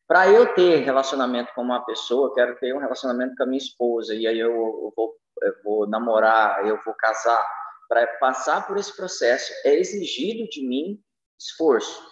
Para 0.06 0.28
eu 0.28 0.52
ter 0.52 0.80
relacionamento 0.80 1.50
com 1.54 1.62
uma 1.62 1.82
pessoa, 1.82 2.28
eu 2.28 2.34
quero 2.34 2.58
ter 2.58 2.74
um 2.74 2.78
relacionamento 2.78 3.36
com 3.36 3.44
a 3.44 3.46
minha 3.46 3.56
esposa, 3.56 4.14
e 4.14 4.26
aí 4.26 4.38
eu 4.38 4.92
vou, 4.94 5.16
eu 5.40 5.54
vou 5.64 5.88
namorar, 5.88 6.66
eu 6.66 6.78
vou 6.84 6.92
casar, 6.92 7.42
para 7.88 8.06
passar 8.18 8.66
por 8.66 8.76
esse 8.76 8.94
processo, 8.94 9.50
é 9.64 9.74
exigido 9.76 10.46
de 10.50 10.60
mim 10.60 11.02
esforço. 11.40 12.06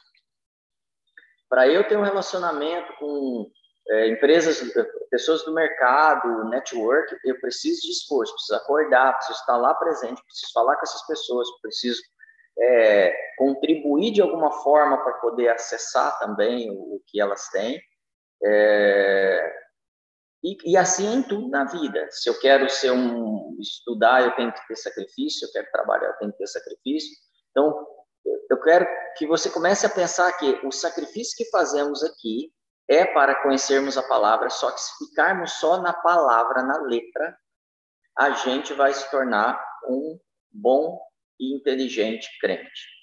Para 1.50 1.68
eu 1.68 1.86
ter 1.86 1.98
um 1.98 2.02
relacionamento 2.02 2.94
com 2.98 3.50
é, 3.88 4.08
empresas, 4.08 4.60
pessoas 5.10 5.44
do 5.44 5.54
mercado, 5.54 6.48
network, 6.48 7.16
eu 7.24 7.38
preciso 7.40 7.88
esforço, 7.88 8.32
preciso 8.34 8.56
acordar, 8.56 9.14
preciso 9.14 9.38
estar 9.38 9.56
lá 9.56 9.74
presente, 9.74 10.22
preciso 10.24 10.52
falar 10.52 10.76
com 10.76 10.82
essas 10.82 11.06
pessoas, 11.06 11.48
preciso 11.62 12.02
é, 12.58 13.14
contribuir 13.38 14.12
de 14.12 14.20
alguma 14.22 14.50
forma 14.62 15.02
para 15.02 15.14
poder 15.14 15.48
acessar 15.48 16.18
também 16.18 16.70
o, 16.70 16.96
o 16.96 17.02
que 17.06 17.20
elas 17.20 17.48
têm. 17.48 17.80
É, 18.42 19.66
e, 20.42 20.72
e, 20.72 20.76
assim 20.76 21.14
em 21.14 21.22
tudo 21.22 21.48
na 21.48 21.64
vida. 21.64 22.06
Se 22.10 22.28
eu 22.28 22.38
quero 22.38 22.68
ser 22.68 22.90
um 22.92 23.56
estudar, 23.58 24.22
eu 24.22 24.34
tenho 24.36 24.52
que 24.52 24.66
ter 24.68 24.76
sacrifício. 24.76 25.40
Se 25.40 25.46
eu 25.46 25.52
quero 25.52 25.72
trabalhar, 25.72 26.08
eu 26.08 26.18
tenho 26.18 26.32
que 26.32 26.38
ter 26.38 26.46
sacrifício. 26.46 27.10
Então, 27.50 27.86
eu 28.50 28.60
quero 28.60 28.86
que 29.16 29.26
você 29.26 29.50
comece 29.50 29.86
a 29.86 29.90
pensar 29.90 30.30
que 30.32 30.60
o 30.64 30.70
sacrifício 30.70 31.36
que 31.36 31.50
fazemos 31.50 32.02
aqui 32.04 32.52
é 32.88 33.04
para 33.04 33.42
conhecermos 33.42 33.96
a 33.96 34.02
palavra. 34.02 34.50
Só 34.50 34.70
que 34.70 34.80
se 34.80 35.06
ficarmos 35.06 35.52
só 35.54 35.80
na 35.80 35.92
palavra, 35.92 36.62
na 36.62 36.78
letra, 36.82 37.36
a 38.16 38.30
gente 38.30 38.72
vai 38.72 38.92
se 38.92 39.10
tornar 39.10 39.62
um 39.88 40.18
bom 40.50 41.00
e 41.38 41.54
inteligente 41.54 42.28
crente. 42.40 42.96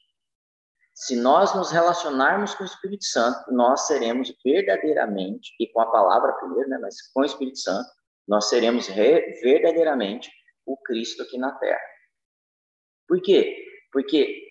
Se 0.96 1.16
nós 1.16 1.56
nos 1.56 1.72
relacionarmos 1.72 2.54
com 2.54 2.64
o 2.64 2.68
Espírito 2.68 3.06
Santo, 3.06 3.52
nós 3.52 3.88
seremos 3.88 4.32
verdadeiramente, 4.44 5.54
e 5.60 5.68
com 5.68 5.82
a 5.82 5.92
palavra 5.92 6.34
primeiro, 6.34 6.70
né, 6.70 6.78
mas 6.80 7.02
com 7.12 7.22
o 7.22 7.26
Espírito 7.26 7.58
Santo, 7.58 7.90
nós 8.28 8.48
seremos 8.48 8.88
verdadeiramente 8.88 10.32
o 10.66 10.78
Cristo 10.78 11.24
aqui 11.24 11.38
na 11.38 11.52
terra. 11.54 11.82
Por 13.08 13.22
quê? 13.22 13.66
Porque 13.92 14.42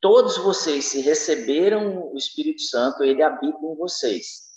todos 0.00 0.36
vocês, 0.38 0.86
se 0.86 1.00
receberam 1.00 2.12
o 2.12 2.16
Espírito 2.16 2.62
Santo, 2.62 3.04
ele 3.04 3.22
habita 3.22 3.58
em 3.58 3.76
vocês. 3.76 4.49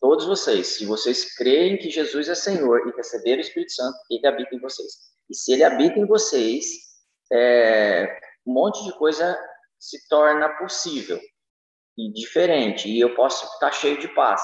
Todos 0.00 0.26
vocês, 0.26 0.76
se 0.76 0.86
vocês 0.86 1.34
creem 1.34 1.76
que 1.76 1.90
Jesus 1.90 2.28
é 2.28 2.34
Senhor 2.34 2.86
e 2.86 2.96
receberam 2.96 3.38
o 3.38 3.40
Espírito 3.40 3.72
Santo, 3.72 3.98
ele 4.10 4.26
habita 4.26 4.54
em 4.54 4.60
vocês. 4.60 4.92
E 5.28 5.34
se 5.34 5.52
ele 5.52 5.64
habita 5.64 5.98
em 5.98 6.06
vocês, 6.06 6.66
é, 7.32 8.18
um 8.46 8.52
monte 8.52 8.84
de 8.84 8.96
coisa 8.96 9.36
se 9.78 10.08
torna 10.08 10.48
possível 10.56 11.20
e 11.96 12.12
diferente, 12.12 12.88
e 12.88 13.00
eu 13.00 13.14
posso 13.16 13.44
estar 13.54 13.72
cheio 13.72 13.98
de 13.98 14.08
paz. 14.14 14.40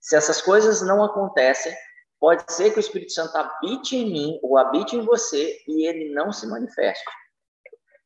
Se 0.00 0.16
essas 0.16 0.40
coisas 0.40 0.80
não 0.80 1.04
acontecem, 1.04 1.74
pode 2.18 2.50
ser 2.50 2.70
que 2.72 2.78
o 2.78 2.80
Espírito 2.80 3.12
Santo 3.12 3.36
habite 3.36 3.96
em 3.96 4.10
mim 4.10 4.38
ou 4.42 4.56
habite 4.56 4.96
em 4.96 5.04
você 5.04 5.58
e 5.68 5.86
ele 5.86 6.14
não 6.14 6.32
se 6.32 6.46
manifeste. 6.46 7.04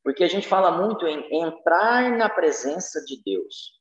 Porque 0.02 0.24
a 0.24 0.28
gente 0.28 0.48
fala 0.48 0.72
muito 0.72 1.06
em 1.06 1.42
entrar 1.42 2.10
na 2.16 2.28
presença 2.28 3.00
de 3.04 3.22
Deus. 3.22 3.79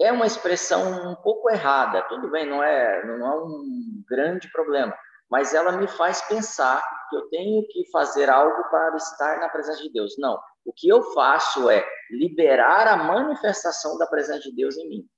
É 0.00 0.10
uma 0.10 0.26
expressão 0.26 1.10
um 1.10 1.14
pouco 1.16 1.50
errada, 1.50 2.02
tudo 2.08 2.30
bem, 2.30 2.48
não 2.48 2.62
é, 2.62 3.06
não 3.06 3.26
é 3.26 3.44
um 3.44 4.02
grande 4.08 4.50
problema, 4.50 4.96
mas 5.30 5.54
ela 5.54 5.72
me 5.72 5.86
faz 5.86 6.22
pensar 6.22 6.82
que 7.08 7.16
eu 7.16 7.28
tenho 7.28 7.66
que 7.68 7.88
fazer 7.90 8.28
algo 8.28 8.68
para 8.70 8.96
estar 8.96 9.40
na 9.40 9.48
presença 9.48 9.82
de 9.82 9.92
Deus. 9.92 10.14
Não, 10.18 10.38
o 10.64 10.72
que 10.72 10.88
eu 10.88 11.02
faço 11.12 11.70
é 11.70 11.86
liberar 12.10 12.88
a 12.88 12.96
manifestação 12.96 13.96
da 13.98 14.06
presença 14.06 14.40
de 14.40 14.54
Deus 14.54 14.76
em 14.76 14.88
mim. 14.88 15.08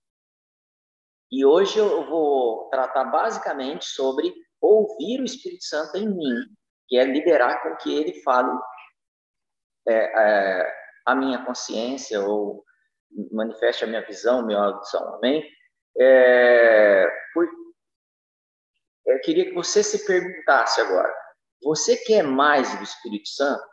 E 1.30 1.44
hoje 1.44 1.78
eu 1.78 2.06
vou 2.08 2.68
tratar 2.70 3.04
basicamente 3.04 3.86
sobre 3.86 4.32
ouvir 4.60 5.20
o 5.20 5.24
Espírito 5.24 5.64
Santo 5.64 5.96
em 5.96 6.08
mim, 6.08 6.34
que 6.86 6.96
é 6.96 7.04
liberar 7.04 7.62
com 7.62 7.76
que 7.76 7.92
ele 7.92 8.22
fale 8.22 8.56
é, 9.88 9.94
é, 9.94 10.74
a 11.06 11.14
minha 11.14 11.44
consciência 11.44 12.22
ou 12.22 12.64
manifeste 13.32 13.84
a 13.84 13.86
minha 13.86 14.04
visão, 14.04 14.44
minha 14.44 14.58
audição, 14.58 15.14
amém? 15.14 15.48
É, 15.96 17.06
por, 17.32 17.48
eu 19.06 19.20
queria 19.20 19.44
que 19.44 19.54
você 19.54 19.82
se 19.82 20.04
perguntasse 20.04 20.80
agora, 20.80 21.12
você 21.62 21.96
quer 21.96 22.22
mais 22.22 22.76
do 22.76 22.82
Espírito 22.82 23.28
Santo? 23.28 23.64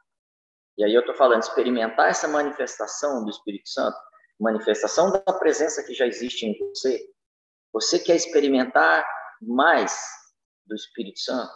E 0.77 0.83
aí 0.83 0.93
eu 0.93 1.01
estou 1.01 1.15
falando 1.15 1.41
experimentar 1.41 2.09
essa 2.09 2.27
manifestação 2.27 3.23
do 3.23 3.29
Espírito 3.29 3.69
Santo, 3.69 3.97
manifestação 4.39 5.11
da 5.11 5.33
presença 5.33 5.83
que 5.83 5.93
já 5.93 6.05
existe 6.05 6.45
em 6.45 6.57
você. 6.57 6.99
Você 7.73 7.99
quer 7.99 8.15
experimentar 8.15 9.05
mais 9.41 9.99
do 10.65 10.75
Espírito 10.75 11.19
Santo? 11.19 11.51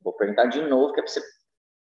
Vou 0.00 0.16
perguntar 0.16 0.46
de 0.46 0.62
novo, 0.62 0.92
que 0.92 1.00
é 1.00 1.02
para 1.02 1.12
você 1.12 1.22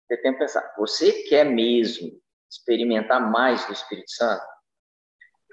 ter 0.08 0.16
tempo 0.18 0.38
de 0.38 0.44
pensar. 0.44 0.74
Você 0.76 1.24
quer 1.24 1.44
mesmo 1.44 2.20
experimentar 2.50 3.20
mais 3.30 3.64
do 3.66 3.72
Espírito 3.72 4.11
Santo? 4.11 4.44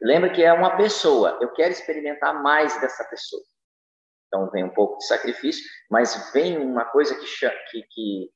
Lembra 0.02 0.32
que 0.32 0.44
é 0.44 0.52
uma 0.52 0.76
pessoa. 0.78 1.38
Eu 1.42 1.52
quero 1.54 1.72
experimentar 1.72 2.42
mais 2.42 2.80
dessa 2.82 3.04
pessoa. 3.06 3.44
Então 4.28 4.50
vem 4.52 4.64
um 4.64 4.74
pouco 4.74 4.98
de 4.98 5.08
sacrifício, 5.08 5.64
mas 5.90 6.32
vem 6.34 6.58
uma 6.58 6.86
coisa 6.86 7.16
que, 7.16 7.26
que, 7.72 7.84
que 7.90 8.32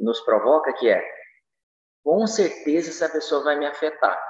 nos 0.00 0.20
provoca, 0.20 0.72
que 0.72 0.88
é, 0.88 1.02
com 2.02 2.26
certeza 2.26 2.90
essa 2.90 3.08
pessoa 3.08 3.44
vai 3.44 3.56
me 3.56 3.66
afetar. 3.66 4.20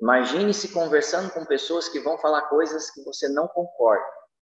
Imagine-se 0.00 0.72
conversando 0.72 1.32
com 1.32 1.44
pessoas 1.44 1.88
que 1.88 2.00
vão 2.00 2.18
falar 2.18 2.48
coisas 2.48 2.90
que 2.90 3.02
você 3.04 3.28
não 3.28 3.46
concorda. 3.48 4.04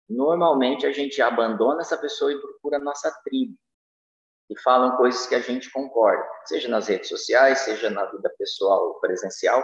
Normalmente 0.10 0.86
a 0.86 0.92
gente 0.92 1.22
abandona 1.22 1.82
essa 1.82 1.98
pessoa 1.98 2.32
e 2.32 2.40
procura 2.40 2.78
a 2.78 2.84
nossa 2.84 3.12
tribo. 3.24 3.58
E 4.54 4.62
falam 4.62 4.96
coisas 4.98 5.26
que 5.26 5.34
a 5.34 5.40
gente 5.40 5.72
concorda, 5.72 6.24
seja 6.46 6.70
nas 6.70 6.88
redes 6.88 7.10
sociais, 7.10 7.62
seja 7.62 7.90
na 7.90 8.06
vida 8.06 8.30
pessoal 8.38 8.86
ou 8.86 9.00
presencial. 9.00 9.64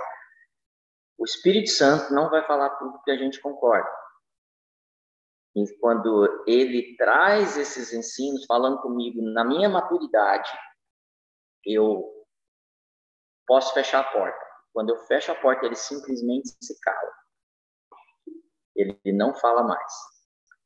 O 1.16 1.24
Espírito 1.24 1.70
Santo 1.70 2.12
não 2.12 2.28
vai 2.28 2.44
falar 2.48 2.72
tudo 2.72 3.00
que 3.04 3.12
a 3.12 3.16
gente 3.16 3.40
concorda. 3.40 3.88
E 5.56 5.78
quando 5.78 6.44
ele 6.48 6.96
traz 6.98 7.56
esses 7.56 7.94
ensinos 7.94 8.48
falando 8.48 8.82
comigo 8.82 9.22
na 9.22 9.44
minha 9.44 9.70
maturidade, 9.70 10.50
eu 11.64 12.04
posso 13.46 13.76
fechar 13.76 14.00
a 14.00 14.12
porta. 14.12 14.44
Quando 14.74 14.90
eu 14.90 14.98
fecho 15.06 15.32
a 15.32 15.36
porta, 15.36 15.68
ele 15.68 15.76
simplesmente 15.76 16.50
se 16.60 16.80
cala. 16.80 17.14
Ele 18.76 19.00
não 19.14 19.36
fala 19.36 19.62
mais. 19.62 19.94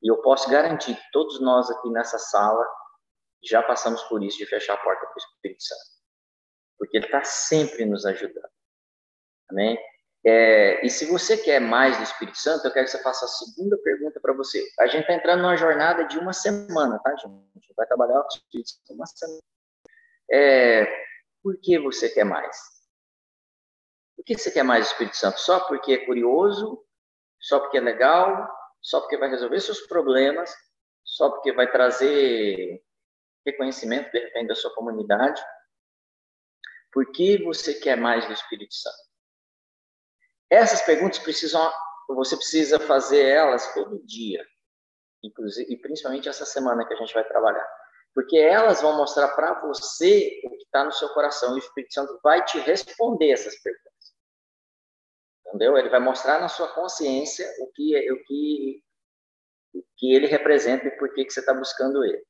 E 0.01 0.09
eu 0.09 0.21
posso 0.21 0.49
garantir 0.49 0.95
que 0.95 1.11
todos 1.11 1.41
nós 1.41 1.69
aqui 1.69 1.89
nessa 1.89 2.17
sala 2.17 2.65
já 3.43 3.61
passamos 3.61 4.01
por 4.03 4.23
isso 4.23 4.37
de 4.37 4.45
fechar 4.45 4.73
a 4.75 4.77
porta 4.77 5.05
para 5.05 5.15
o 5.15 5.17
Espírito 5.17 5.63
Santo. 5.63 5.81
Porque 6.77 6.97
ele 6.97 7.05
está 7.05 7.23
sempre 7.23 7.85
nos 7.85 8.05
ajudando. 8.05 8.49
Amém? 9.49 9.77
É, 10.25 10.85
e 10.85 10.89
se 10.89 11.05
você 11.05 11.37
quer 11.37 11.59
mais 11.59 11.97
do 11.97 12.03
Espírito 12.03 12.37
Santo, 12.37 12.65
eu 12.65 12.71
quero 12.71 12.85
que 12.85 12.91
você 12.91 13.03
faça 13.03 13.25
a 13.25 13.27
segunda 13.27 13.77
pergunta 13.79 14.19
para 14.21 14.33
você. 14.33 14.65
A 14.79 14.87
gente 14.87 15.01
está 15.01 15.13
entrando 15.13 15.41
numa 15.41 15.57
jornada 15.57 16.05
de 16.05 16.17
uma 16.17 16.31
semana, 16.31 16.97
tá, 16.99 17.11
gente? 17.11 17.25
A 17.25 17.59
gente 17.59 17.73
vai 17.75 17.85
trabalhar 17.85 18.21
com 18.21 18.27
o 18.27 18.37
Espírito 18.37 18.69
Santo 18.69 18.93
uma 18.93 19.05
semana. 19.05 19.41
É, 20.31 20.85
por 21.41 21.57
que 21.59 21.77
você 21.77 22.09
quer 22.09 22.23
mais? 22.23 22.57
Por 24.15 24.23
que 24.23 24.37
você 24.37 24.49
quer 24.49 24.63
mais 24.63 24.85
do 24.85 24.91
Espírito 24.91 25.17
Santo? 25.17 25.39
Só 25.39 25.59
porque 25.67 25.93
é 25.93 26.05
curioso? 26.05 26.81
Só 27.39 27.59
porque 27.59 27.77
é 27.77 27.81
legal? 27.81 28.49
Só 28.81 29.01
porque 29.01 29.17
vai 29.17 29.29
resolver 29.29 29.59
seus 29.59 29.81
problemas? 29.81 30.53
Só 31.03 31.29
porque 31.29 31.51
vai 31.51 31.69
trazer 31.69 32.81
reconhecimento, 33.45 34.11
de 34.11 34.19
repente, 34.19 34.47
da 34.47 34.55
sua 34.55 34.73
comunidade? 34.73 35.41
Por 36.91 37.11
que 37.11 37.43
você 37.43 37.73
quer 37.73 37.97
mais 37.97 38.25
do 38.27 38.33
Espírito 38.33 38.73
Santo? 38.73 39.03
Essas 40.49 40.81
perguntas 40.81 41.19
precisam, 41.19 41.71
você 42.07 42.35
precisa 42.37 42.79
fazer 42.79 43.25
elas 43.25 43.73
todo 43.73 44.05
dia, 44.05 44.45
inclusive, 45.23 45.73
e 45.73 45.77
principalmente 45.77 46.29
essa 46.29 46.45
semana 46.45 46.85
que 46.85 46.93
a 46.93 46.97
gente 46.97 47.13
vai 47.13 47.27
trabalhar, 47.27 47.67
porque 48.13 48.37
elas 48.37 48.81
vão 48.81 48.95
mostrar 48.95 49.29
para 49.29 49.59
você 49.61 50.39
o 50.45 50.51
que 50.51 50.63
está 50.63 50.85
no 50.85 50.91
seu 50.91 51.09
coração 51.09 51.53
e 51.53 51.55
o 51.55 51.57
Espírito 51.57 51.93
Santo 51.93 52.19
vai 52.23 52.45
te 52.45 52.59
responder 52.59 53.31
essas 53.31 53.59
perguntas. 53.59 54.13
Entendeu? 55.47 55.77
Ele 55.77 55.89
vai 55.89 55.99
mostrar 55.99 56.39
na 56.39 56.47
sua 56.47 56.67
consciência 56.73 57.47
o 57.59 57.71
que, 57.71 58.11
o 58.11 58.23
que, 58.23 58.83
o 59.73 59.83
que 59.97 60.13
ele 60.13 60.27
representa 60.27 60.87
e 60.87 60.97
por 60.97 61.11
que, 61.13 61.25
que 61.25 61.33
você 61.33 61.39
está 61.39 61.53
buscando 61.53 62.03
ele 62.03 62.23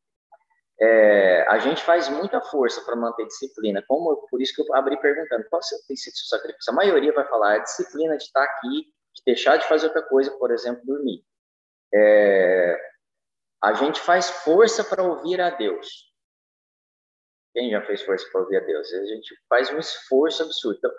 é, 0.83 1.47
a 1.47 1.59
gente 1.59 1.81
faz 1.81 2.09
muita 2.09 2.41
força 2.41 2.81
para 2.81 2.97
manter 2.97 3.25
disciplina, 3.25 3.81
como 3.87 4.27
por 4.27 4.41
isso 4.41 4.53
que 4.53 4.61
eu 4.61 4.75
abri 4.75 4.99
perguntando 4.99 5.47
qual 5.49 5.61
tem 5.87 5.95
sido 5.95 6.17
seu 6.17 6.37
sacrifício. 6.37 6.73
A 6.73 6.75
maioria 6.75 7.13
vai 7.13 7.25
falar 7.25 7.51
a 7.51 7.55
é 7.55 7.59
disciplina 7.61 8.17
de 8.17 8.23
estar 8.23 8.43
aqui, 8.43 8.93
de 9.13 9.23
deixar 9.25 9.55
de 9.55 9.65
fazer 9.65 9.87
outra 9.87 10.01
coisa, 10.03 10.29
por 10.31 10.51
exemplo, 10.51 10.85
dormir. 10.85 11.23
É, 11.93 12.77
a 13.63 13.71
gente 13.73 14.01
faz 14.01 14.29
força 14.29 14.83
para 14.83 15.01
ouvir 15.01 15.39
a 15.39 15.51
Deus. 15.51 16.11
Quem 17.53 17.71
já 17.71 17.81
fez 17.85 18.01
força 18.01 18.27
para 18.29 18.41
ouvir 18.41 18.57
a 18.57 18.65
Deus? 18.65 18.91
A 18.91 19.05
gente 19.05 19.33
faz 19.47 19.71
um 19.71 19.79
esforço 19.79 20.43
absurdo. 20.43 20.79
Então, 20.79 20.91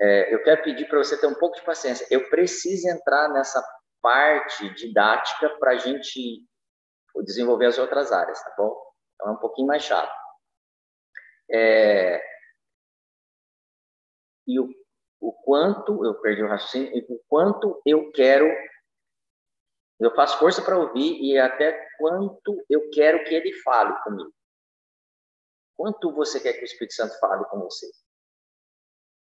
é, 0.00 0.32
eu 0.32 0.40
quero 0.44 0.62
pedir 0.62 0.86
para 0.86 0.98
você 0.98 1.18
ter 1.18 1.26
um 1.26 1.34
pouco 1.34 1.56
de 1.56 1.64
paciência. 1.64 2.06
Eu 2.12 2.30
preciso 2.30 2.88
entrar 2.88 3.28
nessa 3.30 3.60
parte 4.00 4.72
didática 4.74 5.48
para 5.58 5.72
a 5.72 5.78
gente 5.78 6.46
desenvolver 7.24 7.66
as 7.66 7.78
outras 7.78 8.12
áreas, 8.12 8.40
tá 8.42 8.54
bom? 8.56 8.83
Então 9.14 9.28
é 9.28 9.30
um 9.32 9.38
pouquinho 9.38 9.66
mais 9.66 9.82
chato. 9.82 10.14
É... 11.50 12.22
E 14.46 14.60
o, 14.60 14.68
o 15.20 15.32
quanto, 15.32 16.04
eu 16.04 16.20
perdi 16.20 16.42
o 16.42 16.48
raciocínio, 16.48 17.04
o 17.08 17.18
quanto 17.28 17.80
eu 17.86 18.12
quero, 18.12 18.46
eu 19.98 20.14
faço 20.14 20.38
força 20.38 20.62
para 20.62 20.78
ouvir 20.78 21.18
e 21.22 21.38
até 21.38 21.88
quanto 21.98 22.64
eu 22.68 22.90
quero 22.90 23.24
que 23.24 23.34
ele 23.34 23.52
fale 23.62 23.94
comigo. 24.02 24.32
Quanto 25.76 26.12
você 26.12 26.40
quer 26.40 26.52
que 26.52 26.60
o 26.60 26.64
Espírito 26.64 26.94
Santo 26.94 27.18
fale 27.18 27.44
com 27.46 27.60
você? 27.60 27.90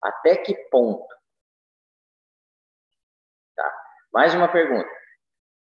Até 0.01 0.37
que 0.37 0.53
ponto? 0.69 1.07
Tá. 3.55 3.83
Mais 4.13 4.35
uma 4.35 4.51
pergunta. 4.51 4.89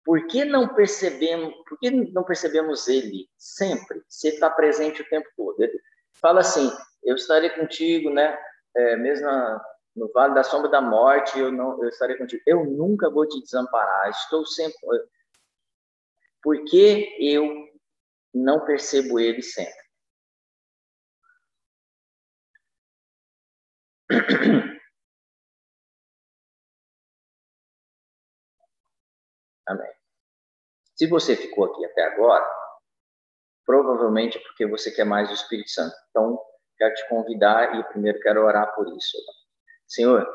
Por 0.04 0.26
que 0.26 0.44
não 0.44 0.68
percebemos, 0.68 1.54
por 1.66 1.78
que 1.78 1.90
não 1.90 2.22
percebemos 2.22 2.88
ele 2.88 3.28
sempre, 3.38 4.02
se 4.08 4.28
ele 4.28 4.36
está 4.36 4.50
presente 4.50 5.00
o 5.00 5.08
tempo 5.08 5.28
todo? 5.36 5.60
Ele 5.62 5.80
fala 6.12 6.40
assim: 6.40 6.70
eu 7.02 7.16
estarei 7.16 7.50
contigo, 7.50 8.10
né? 8.10 8.38
É, 8.76 8.96
mesmo 8.96 9.26
na, 9.26 9.64
no 9.96 10.10
vale 10.12 10.34
da 10.34 10.42
sombra 10.42 10.68
da 10.68 10.80
morte, 10.80 11.38
eu 11.38 11.50
não, 11.50 11.82
eu 11.82 11.88
estarei 11.88 12.16
contigo. 12.16 12.42
Eu 12.46 12.64
nunca 12.64 13.08
vou 13.08 13.26
te 13.26 13.40
desamparar. 13.42 14.10
Estou 14.10 14.44
sempre. 14.44 14.76
Por 16.42 16.62
que 16.64 17.16
eu 17.20 17.68
não 18.34 18.64
percebo 18.64 19.18
ele 19.18 19.42
sempre? 19.42 19.83
Amém. 29.66 29.90
Se 30.96 31.06
você 31.06 31.34
ficou 31.34 31.64
aqui 31.64 31.84
até 31.84 32.04
agora, 32.04 32.44
provavelmente 33.64 34.38
é 34.38 34.40
porque 34.40 34.66
você 34.66 34.90
quer 34.90 35.04
mais 35.04 35.30
o 35.30 35.34
Espírito 35.34 35.70
Santo. 35.70 35.94
Então, 36.10 36.40
quero 36.76 36.94
te 36.94 37.08
convidar 37.08 37.74
e 37.74 37.84
primeiro 37.84 38.20
quero 38.20 38.44
orar 38.44 38.74
por 38.74 38.86
isso. 38.96 39.16
Senhor, 39.88 40.26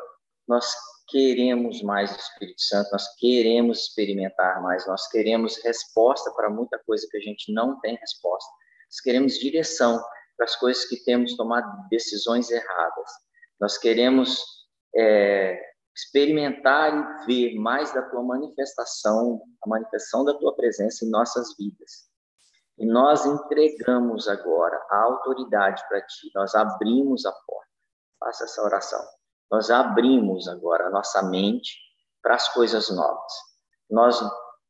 nós 0.48 0.74
queremos 1.08 1.82
mais 1.82 2.12
do 2.12 2.20
Espírito 2.20 2.62
Santo, 2.62 2.92
nós 2.92 3.15
queremos 3.15 3.86
experimentar 3.86 4.62
mais, 4.62 4.86
nós 4.88 5.08
queremos 5.10 5.58
resposta 5.63 6.32
para 6.34 6.50
muita 6.50 6.80
coisa 6.86 7.08
que 7.10 7.18
a 7.18 7.22
gente 7.22 7.54
não 7.54 7.80
tem 7.80 7.96
resposta. 7.96 8.50
Nós 8.88 9.02
queremos 9.02 9.38
direção 9.38 10.04
para 10.36 10.46
as 10.46 10.56
coisas 10.56 10.86
que 10.86 11.04
temos 11.04 11.36
tomado 11.36 11.88
decisões 11.89 12.50
erradas. 12.50 13.10
Nós 13.60 13.78
queremos 13.78 14.44
é, 14.96 15.60
experimentar 15.95 16.93
e 16.93 17.25
ver 17.25 17.60
mais 17.60 17.93
da 17.93 18.02
tua 18.04 18.23
manifestação, 18.23 19.41
a 19.63 19.69
manifestação 19.69 20.23
da 20.23 20.34
tua 20.34 20.56
presença 20.56 21.06
em 21.06 21.10
nossas 21.10 21.56
vidas. 21.58 22.10
E 22.78 22.86
nós 22.86 23.25
entregamos 23.25 24.28
agora 24.28 24.82
a 24.89 25.04
autoridade 25.04 25.84
para 25.89 26.02
ti, 26.02 26.32
nós 26.34 26.56
abrimos 26.56 27.25
a 27.25 27.32
porta. 27.32 27.69
Faça 28.19 28.45
essa 28.45 28.63
oração. 28.63 29.06
Nós 29.52 29.69
abrimos 29.69 30.47
agora 30.47 30.88
a 30.88 30.89
nossa 30.89 31.21
mente 31.23 31.78
para 32.21 32.36
as 32.36 32.47
coisas 32.54 32.89
novas. 32.89 33.34
Nós 33.89 34.21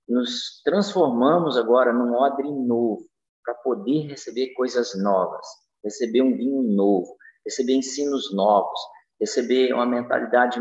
nos 0.08 0.62
transformamos 0.63 1.58
agora 1.58 1.93
num 1.93 2.15
odre 2.15 2.51
novo, 2.51 3.08
para 3.43 3.53
poder 3.55 4.08
receber 4.08 4.53
coisas 4.53 4.95
novas, 5.01 5.45
receber 5.84 6.21
um 6.21 6.36
vinho 6.36 6.63
novo, 6.63 7.15
receber 7.45 7.73
ensinos 7.73 8.34
novos, 8.34 8.79
receber 9.19 9.73
uma 9.73 9.86
mentalidade 9.86 10.60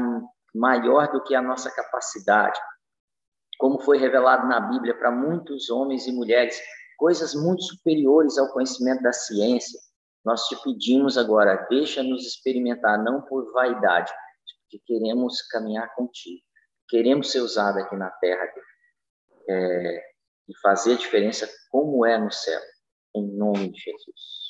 maior 0.55 1.11
do 1.13 1.23
que 1.23 1.35
a 1.35 1.43
nossa 1.43 1.71
capacidade. 1.71 2.59
Como 3.59 3.81
foi 3.81 3.99
revelado 3.99 4.47
na 4.47 4.61
Bíblia 4.61 4.97
para 4.97 5.11
muitos 5.11 5.69
homens 5.71 6.07
e 6.07 6.13
mulheres, 6.13 6.61
coisas 6.97 7.35
muito 7.35 7.63
superiores 7.63 8.39
ao 8.39 8.53
conhecimento 8.53 9.03
da 9.03 9.13
ciência. 9.13 9.81
Nós 10.25 10.47
te 10.47 10.57
pedimos 10.63 11.17
agora, 11.17 11.67
deixa-nos 11.71 12.27
experimentar, 12.27 13.03
não 13.03 13.23
por 13.23 13.53
vaidade, 13.53 14.13
porque 14.63 14.79
queremos 14.85 15.41
caminhar 15.49 15.95
contigo. 15.95 16.43
Queremos 16.89 17.31
ser 17.31 17.41
usados 17.41 17.83
aqui 17.83 17.97
na 17.97 18.11
terra 18.11 18.47
é, 19.49 20.03
e 20.49 20.59
fazer 20.61 20.95
a 20.95 20.99
diferença 20.99 21.49
como 21.71 22.05
é 22.05 22.19
no 22.19 22.31
céu, 22.31 22.61
em 23.15 23.27
nome 23.37 23.71
de 23.71 23.79
Jesus. 23.79 24.49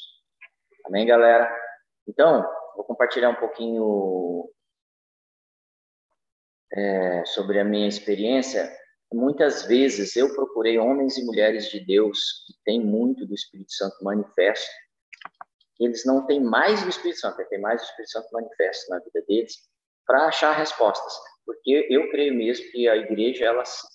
Amém, 0.86 1.06
galera? 1.06 1.50
Então, 2.06 2.42
vou 2.74 2.84
compartilhar 2.84 3.30
um 3.30 3.34
pouquinho 3.34 4.48
é, 6.72 7.24
sobre 7.26 7.58
a 7.60 7.64
minha 7.64 7.88
experiência, 7.88 8.70
muitas 9.12 9.64
vezes 9.64 10.16
eu 10.16 10.34
procurei 10.34 10.78
homens 10.78 11.16
e 11.16 11.24
mulheres 11.24 11.70
de 11.70 11.80
Deus 11.84 12.18
que 12.46 12.54
têm 12.64 12.84
muito 12.84 13.26
do 13.26 13.34
Espírito 13.34 13.72
Santo 13.72 14.02
manifesto. 14.02 14.70
Eles 15.80 16.04
não 16.04 16.26
têm 16.26 16.40
mais 16.42 16.82
do 16.82 16.88
Espírito 16.88 17.20
Santo, 17.20 17.36
têm 17.48 17.60
mais 17.60 17.80
do 17.80 17.84
Espírito 17.84 18.10
Santo 18.10 18.28
manifesto 18.32 18.90
na 18.90 18.98
vida 18.98 19.22
deles, 19.26 19.54
para 20.06 20.26
achar 20.26 20.52
respostas. 20.52 21.12
Porque 21.46 21.86
eu 21.88 22.10
creio 22.10 22.34
mesmo 22.34 22.70
que 22.72 22.88
a 22.88 22.96
igreja, 22.96 23.44
ela 23.44 23.64
se 23.64 23.86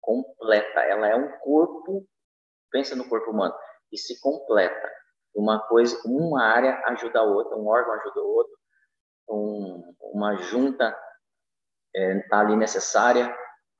completa, 0.00 0.80
ela 0.80 1.06
é 1.06 1.14
um 1.14 1.30
corpo, 1.38 2.06
pensa 2.70 2.96
no 2.96 3.08
corpo 3.08 3.30
humano, 3.30 3.54
e 3.92 3.98
se 3.98 4.20
completa. 4.20 4.90
Uma 5.34 5.60
coisa, 5.68 6.00
uma 6.06 6.42
área 6.42 6.82
ajuda 6.86 7.20
a 7.20 7.22
outra, 7.22 7.56
um 7.56 7.66
órgão 7.68 7.92
ajuda 7.94 8.20
o 8.20 8.28
outro, 8.28 8.58
um, 9.28 9.94
uma 10.00 10.36
junta 10.36 10.96
é, 11.94 12.18
tá 12.28 12.40
ali 12.40 12.56
necessária 12.56 13.34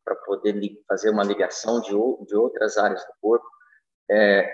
para 0.04 0.16
poder 0.16 0.54
fazer 0.88 1.10
uma 1.10 1.24
ligação 1.24 1.80
de, 1.80 1.90
de 1.90 2.36
outras 2.36 2.78
áreas 2.78 3.04
do 3.04 3.12
corpo. 3.20 3.46
É, 4.10 4.50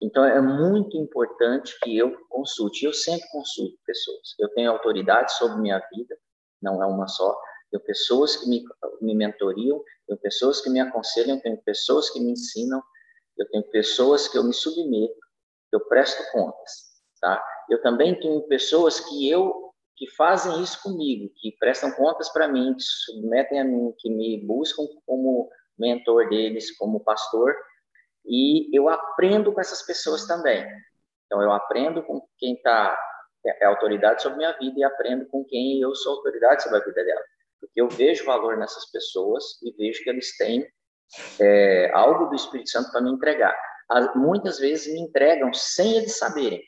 então, 0.00 0.24
é 0.24 0.40
muito 0.40 0.96
importante 0.96 1.78
que 1.82 1.96
eu 1.96 2.14
consulte. 2.28 2.84
Eu 2.84 2.92
sempre 2.92 3.26
consulto 3.30 3.78
pessoas. 3.86 4.34
Eu 4.38 4.48
tenho 4.50 4.70
autoridade 4.70 5.32
sobre 5.34 5.60
minha 5.60 5.78
vida, 5.92 6.16
não 6.60 6.82
é 6.82 6.86
uma 6.86 7.06
só. 7.06 7.38
tenho 7.70 7.82
pessoas 7.84 8.36
que 8.36 8.48
me, 8.48 8.64
me 9.00 9.14
mentoriam, 9.14 9.82
tenho 10.06 10.18
pessoas 10.20 10.60
que 10.60 10.70
me 10.70 10.80
aconselham, 10.80 11.40
tenho 11.40 11.56
pessoas 11.62 12.10
que 12.10 12.20
me 12.20 12.32
ensinam, 12.32 12.82
eu 13.36 13.48
tenho 13.50 13.64
pessoas 13.70 14.28
que 14.28 14.36
eu 14.36 14.44
me 14.44 14.52
submeto, 14.52 15.18
eu 15.72 15.80
presto 15.86 16.22
contas, 16.32 17.02
tá? 17.20 17.44
Eu 17.68 17.80
também 17.82 18.18
tenho 18.18 18.42
pessoas 18.42 19.00
que 19.00 19.28
eu 19.28 19.73
que 19.96 20.10
fazem 20.10 20.62
isso 20.62 20.82
comigo, 20.82 21.32
que 21.36 21.56
prestam 21.58 21.90
contas 21.92 22.28
para 22.32 22.48
mim, 22.48 22.74
que 22.74 22.82
submetem 22.82 23.60
a 23.60 23.64
mim, 23.64 23.94
que 23.98 24.10
me 24.10 24.44
buscam 24.44 24.84
como 25.06 25.48
mentor 25.78 26.28
deles, 26.28 26.76
como 26.76 27.00
pastor, 27.00 27.54
e 28.24 28.76
eu 28.76 28.88
aprendo 28.88 29.52
com 29.52 29.60
essas 29.60 29.82
pessoas 29.82 30.26
também. 30.26 30.64
Então 31.26 31.42
eu 31.42 31.52
aprendo 31.52 32.02
com 32.02 32.26
quem 32.38 32.54
está 32.54 32.98
é 33.46 33.66
autoridade 33.66 34.22
sobre 34.22 34.38
minha 34.38 34.52
vida 34.52 34.80
e 34.80 34.84
aprendo 34.84 35.26
com 35.26 35.44
quem 35.44 35.78
eu 35.78 35.94
sou 35.94 36.16
autoridade 36.16 36.62
sobre 36.62 36.78
a 36.78 36.84
vida 36.84 37.04
dela. 37.04 37.20
Porque 37.60 37.80
eu 37.80 37.88
vejo 37.88 38.24
valor 38.24 38.56
nessas 38.56 38.90
pessoas 38.90 39.60
e 39.62 39.70
vejo 39.72 40.02
que 40.02 40.08
eles 40.08 40.36
têm 40.36 40.66
é, 41.40 41.90
algo 41.92 42.26
do 42.26 42.34
Espírito 42.34 42.70
Santo 42.70 42.90
para 42.90 43.02
me 43.02 43.10
entregar. 43.10 43.54
Muitas 44.14 44.58
vezes 44.58 44.92
me 44.92 45.00
entregam 45.00 45.52
sem 45.52 45.98
eles 45.98 46.16
saberem, 46.16 46.62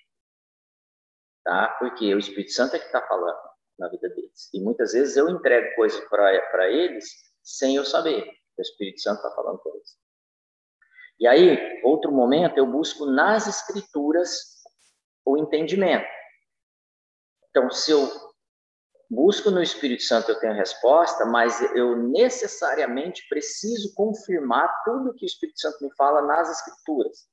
tá? 1.47 1.69
Porque 1.79 2.13
o 2.13 2.19
Espírito 2.19 2.51
Santo 2.53 2.75
é 2.75 2.79
que 2.81 2.87
está 2.87 3.01
falando 3.07 3.39
na 3.79 3.89
vida 3.89 4.09
deles. 4.09 4.51
E 4.53 4.61
muitas 4.61 4.93
vezes 4.93 5.17
eu 5.17 5.31
entrego 5.31 5.75
coisas 5.77 6.01
para 6.09 6.69
eles 6.69 7.09
sem 7.43 7.77
eu 7.77 7.85
saber. 7.85 8.29
O 8.59 8.61
Espírito 8.61 9.01
Santo 9.01 9.19
está 9.19 9.31
falando 9.31 9.59
com 9.59 9.71
eles. 9.71 9.97
E 11.21 11.27
aí, 11.27 11.81
outro 11.85 12.11
momento, 12.11 12.59
eu 12.59 12.67
busco 12.67 13.07
nas 13.07 13.47
Escrituras 13.47 14.61
o 15.25 15.39
entendimento. 15.39 16.07
Então, 17.49 17.71
se 17.71 17.93
eu 17.93 18.11
busco 19.09 19.51
no 19.51 19.63
Espírito 19.63 20.03
Santo, 20.03 20.31
eu 20.31 20.41
tenho 20.41 20.53
resposta, 20.53 21.25
mas 21.25 21.61
eu 21.75 21.97
necessariamente 21.97 23.27
preciso 23.29 23.95
confirmar 23.95 24.69
tudo 24.85 25.15
que 25.15 25.25
o 25.25 25.27
Espírito 25.27 25.61
Santo 25.61 25.83
me 25.83 25.95
fala 25.95 26.23
nas 26.23 26.51
Escrituras. 26.51 27.29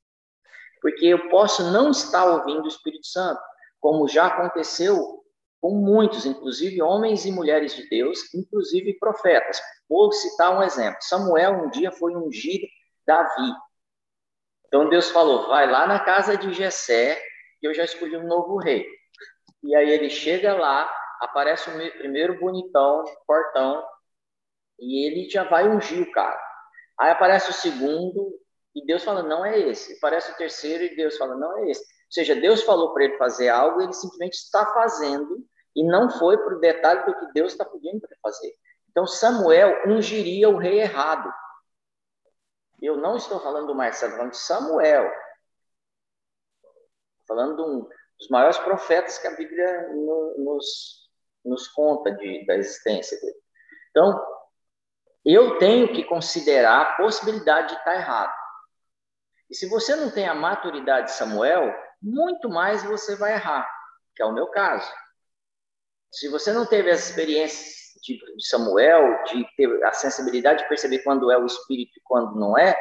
Porque 0.81 1.07
eu 1.07 1.29
posso 1.29 1.71
não 1.71 1.89
estar 1.89 2.25
ouvindo 2.25 2.65
o 2.65 2.69
Espírito 2.69 3.07
Santo, 3.07 3.41
como 3.83 4.07
já 4.07 4.27
aconteceu 4.27 5.25
com 5.59 5.71
muitos, 5.71 6.25
inclusive 6.25 6.81
homens 6.81 7.25
e 7.25 7.33
mulheres 7.33 7.75
de 7.75 7.89
Deus, 7.89 8.33
inclusive 8.33 8.97
profetas. 8.97 9.61
Vou 9.89 10.09
citar 10.13 10.57
um 10.57 10.63
exemplo. 10.63 10.97
Samuel 11.01 11.65
um 11.65 11.69
dia 11.69 11.91
foi 11.91 12.15
ungir 12.15 12.61
Davi. 13.05 13.51
Então 14.67 14.87
Deus 14.87 15.09
falou: 15.09 15.49
vai 15.49 15.69
lá 15.69 15.85
na 15.85 15.99
casa 15.99 16.37
de 16.37 16.53
Jessé, 16.53 17.21
que 17.59 17.67
eu 17.67 17.73
já 17.73 17.83
escolhi 17.83 18.15
um 18.15 18.25
novo 18.25 18.55
rei. 18.57 18.87
E 19.61 19.75
aí 19.75 19.89
ele 19.89 20.09
chega 20.09 20.53
lá, 20.53 20.89
aparece 21.19 21.69
o 21.69 21.97
primeiro 21.97 22.39
bonitão, 22.39 23.03
portão, 23.27 23.85
e 24.79 25.05
ele 25.05 25.29
já 25.29 25.43
vai 25.43 25.67
ungir 25.67 26.01
o 26.01 26.11
cara. 26.13 26.41
Aí 26.97 27.11
aparece 27.11 27.49
o 27.49 27.53
segundo, 27.53 28.33
e 28.73 28.85
Deus 28.85 29.03
fala, 29.03 29.23
não 29.23 29.45
é 29.45 29.59
esse. 29.59 29.97
Aparece 29.97 30.31
o 30.31 30.37
terceiro, 30.37 30.85
e 30.85 30.95
Deus 30.95 31.17
fala, 31.17 31.35
não 31.35 31.57
é 31.59 31.69
esse. 31.69 31.92
Seja, 32.13 32.35
Deus 32.35 32.61
falou 32.61 32.93
para 32.93 33.05
ele 33.05 33.17
fazer 33.17 33.49
algo, 33.49 33.81
ele 33.81 33.91
simplesmente 33.91 34.35
está 34.35 34.71
fazendo, 34.71 35.43
e 35.75 35.83
não 35.83 36.11
foi 36.11 36.37
para 36.37 36.55
o 36.55 36.59
detalhe 36.59 37.03
do 37.07 37.17
que 37.17 37.33
Deus 37.33 37.53
está 37.53 37.65
pedindo 37.65 37.99
para 38.01 38.15
fazer. 38.21 38.53
Então, 38.91 39.07
Samuel 39.07 39.81
ungiria 39.87 40.47
o 40.47 40.57
rei 40.57 40.79
errado. 40.79 41.33
Eu 42.79 42.97
não 42.97 43.17
estou 43.17 43.39
falando 43.39 43.65
do 43.65 43.73
Marcelo, 43.73 44.11
falando 44.11 44.29
de 44.29 44.37
Samuel. 44.37 45.11
Falando 47.27 47.55
de 47.55 47.61
um, 47.63 47.89
os 48.19 48.29
maiores 48.29 48.59
profetas 48.59 49.17
que 49.17 49.25
a 49.25 49.35
Bíblia 49.35 49.89
nos, 50.37 51.09
nos 51.43 51.67
conta 51.69 52.11
de, 52.11 52.45
da 52.45 52.55
existência 52.55 53.19
dele. 53.19 53.41
Então, 53.89 54.23
eu 55.25 55.57
tenho 55.57 55.91
que 55.91 56.03
considerar 56.03 56.81
a 56.81 56.93
possibilidade 56.93 57.69
de 57.69 57.75
estar 57.75 57.95
errado. 57.95 58.35
E 59.49 59.55
se 59.55 59.67
você 59.67 59.95
não 59.95 60.11
tem 60.11 60.27
a 60.27 60.35
maturidade 60.35 61.07
de 61.07 61.13
Samuel, 61.13 61.73
muito 62.03 62.49
mais 62.49 62.83
você 62.83 63.15
vai 63.15 63.33
errar, 63.33 63.67
que 64.15 64.21
é 64.21 64.25
o 64.25 64.33
meu 64.33 64.47
caso. 64.47 64.91
Se 66.11 66.27
você 66.27 66.51
não 66.51 66.65
teve 66.65 66.91
as 66.91 67.09
experiências 67.09 67.83
de, 68.03 68.19
Samuel, 68.39 69.23
de 69.23 69.47
ter 69.55 69.83
a 69.85 69.93
sensibilidade 69.93 70.63
de 70.63 70.69
perceber 70.69 70.99
quando 70.99 71.31
é 71.31 71.37
o 71.37 71.45
espírito 71.45 71.97
e 71.97 72.01
quando 72.03 72.35
não 72.35 72.57
é, 72.57 72.77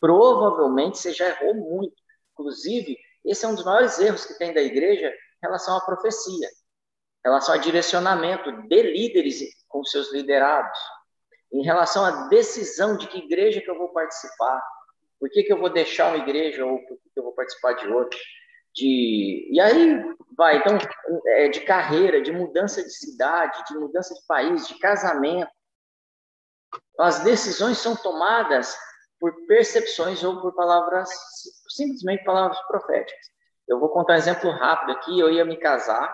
provavelmente 0.00 0.98
você 0.98 1.12
já 1.12 1.28
errou 1.28 1.54
muito. 1.54 1.94
Inclusive, 2.32 2.96
esse 3.24 3.44
é 3.44 3.48
um 3.48 3.54
dos 3.54 3.64
maiores 3.64 3.98
erros 4.00 4.24
que 4.24 4.38
tem 4.38 4.54
da 4.54 4.62
igreja 4.62 5.08
em 5.08 5.46
relação 5.46 5.76
à 5.76 5.80
profecia, 5.84 6.48
em 6.48 7.28
relação 7.28 7.54
a 7.54 7.58
direcionamento 7.58 8.50
de 8.68 8.82
líderes 8.82 9.40
com 9.68 9.84
seus 9.84 10.10
liderados, 10.12 10.78
em 11.52 11.62
relação 11.62 12.04
à 12.04 12.28
decisão 12.28 12.96
de 12.96 13.06
que 13.06 13.18
igreja 13.18 13.60
que 13.60 13.70
eu 13.70 13.78
vou 13.78 13.90
participar, 13.90 14.60
por 15.20 15.28
que, 15.30 15.44
que 15.44 15.52
eu 15.52 15.58
vou 15.58 15.70
deixar 15.70 16.08
uma 16.08 16.16
igreja 16.16 16.64
ou 16.64 16.78
por 16.86 16.98
que, 16.98 17.10
que 17.10 17.20
eu 17.20 17.22
vou 17.22 17.34
participar 17.34 17.74
de 17.74 17.86
outra. 17.86 18.18
De... 18.74 19.48
E 19.52 19.60
aí 19.60 20.02
vai, 20.36 20.58
então, 20.58 20.78
é, 21.26 21.48
de 21.48 21.60
carreira, 21.60 22.22
de 22.22 22.32
mudança 22.32 22.82
de 22.82 22.90
cidade, 22.90 23.64
de 23.68 23.78
mudança 23.78 24.14
de 24.14 24.26
país, 24.26 24.66
de 24.66 24.78
casamento. 24.78 25.50
As 26.98 27.20
decisões 27.20 27.78
são 27.78 27.96
tomadas 27.96 28.76
por 29.20 29.32
percepções 29.46 30.22
ou 30.24 30.40
por 30.40 30.54
palavras, 30.54 31.08
simplesmente 31.68 32.24
palavras 32.24 32.60
proféticas. 32.66 33.26
Eu 33.68 33.78
vou 33.78 33.88
contar 33.90 34.14
um 34.14 34.16
exemplo 34.16 34.50
rápido 34.50 34.92
aqui. 34.92 35.18
Eu 35.18 35.30
ia 35.30 35.44
me 35.44 35.56
casar 35.56 36.12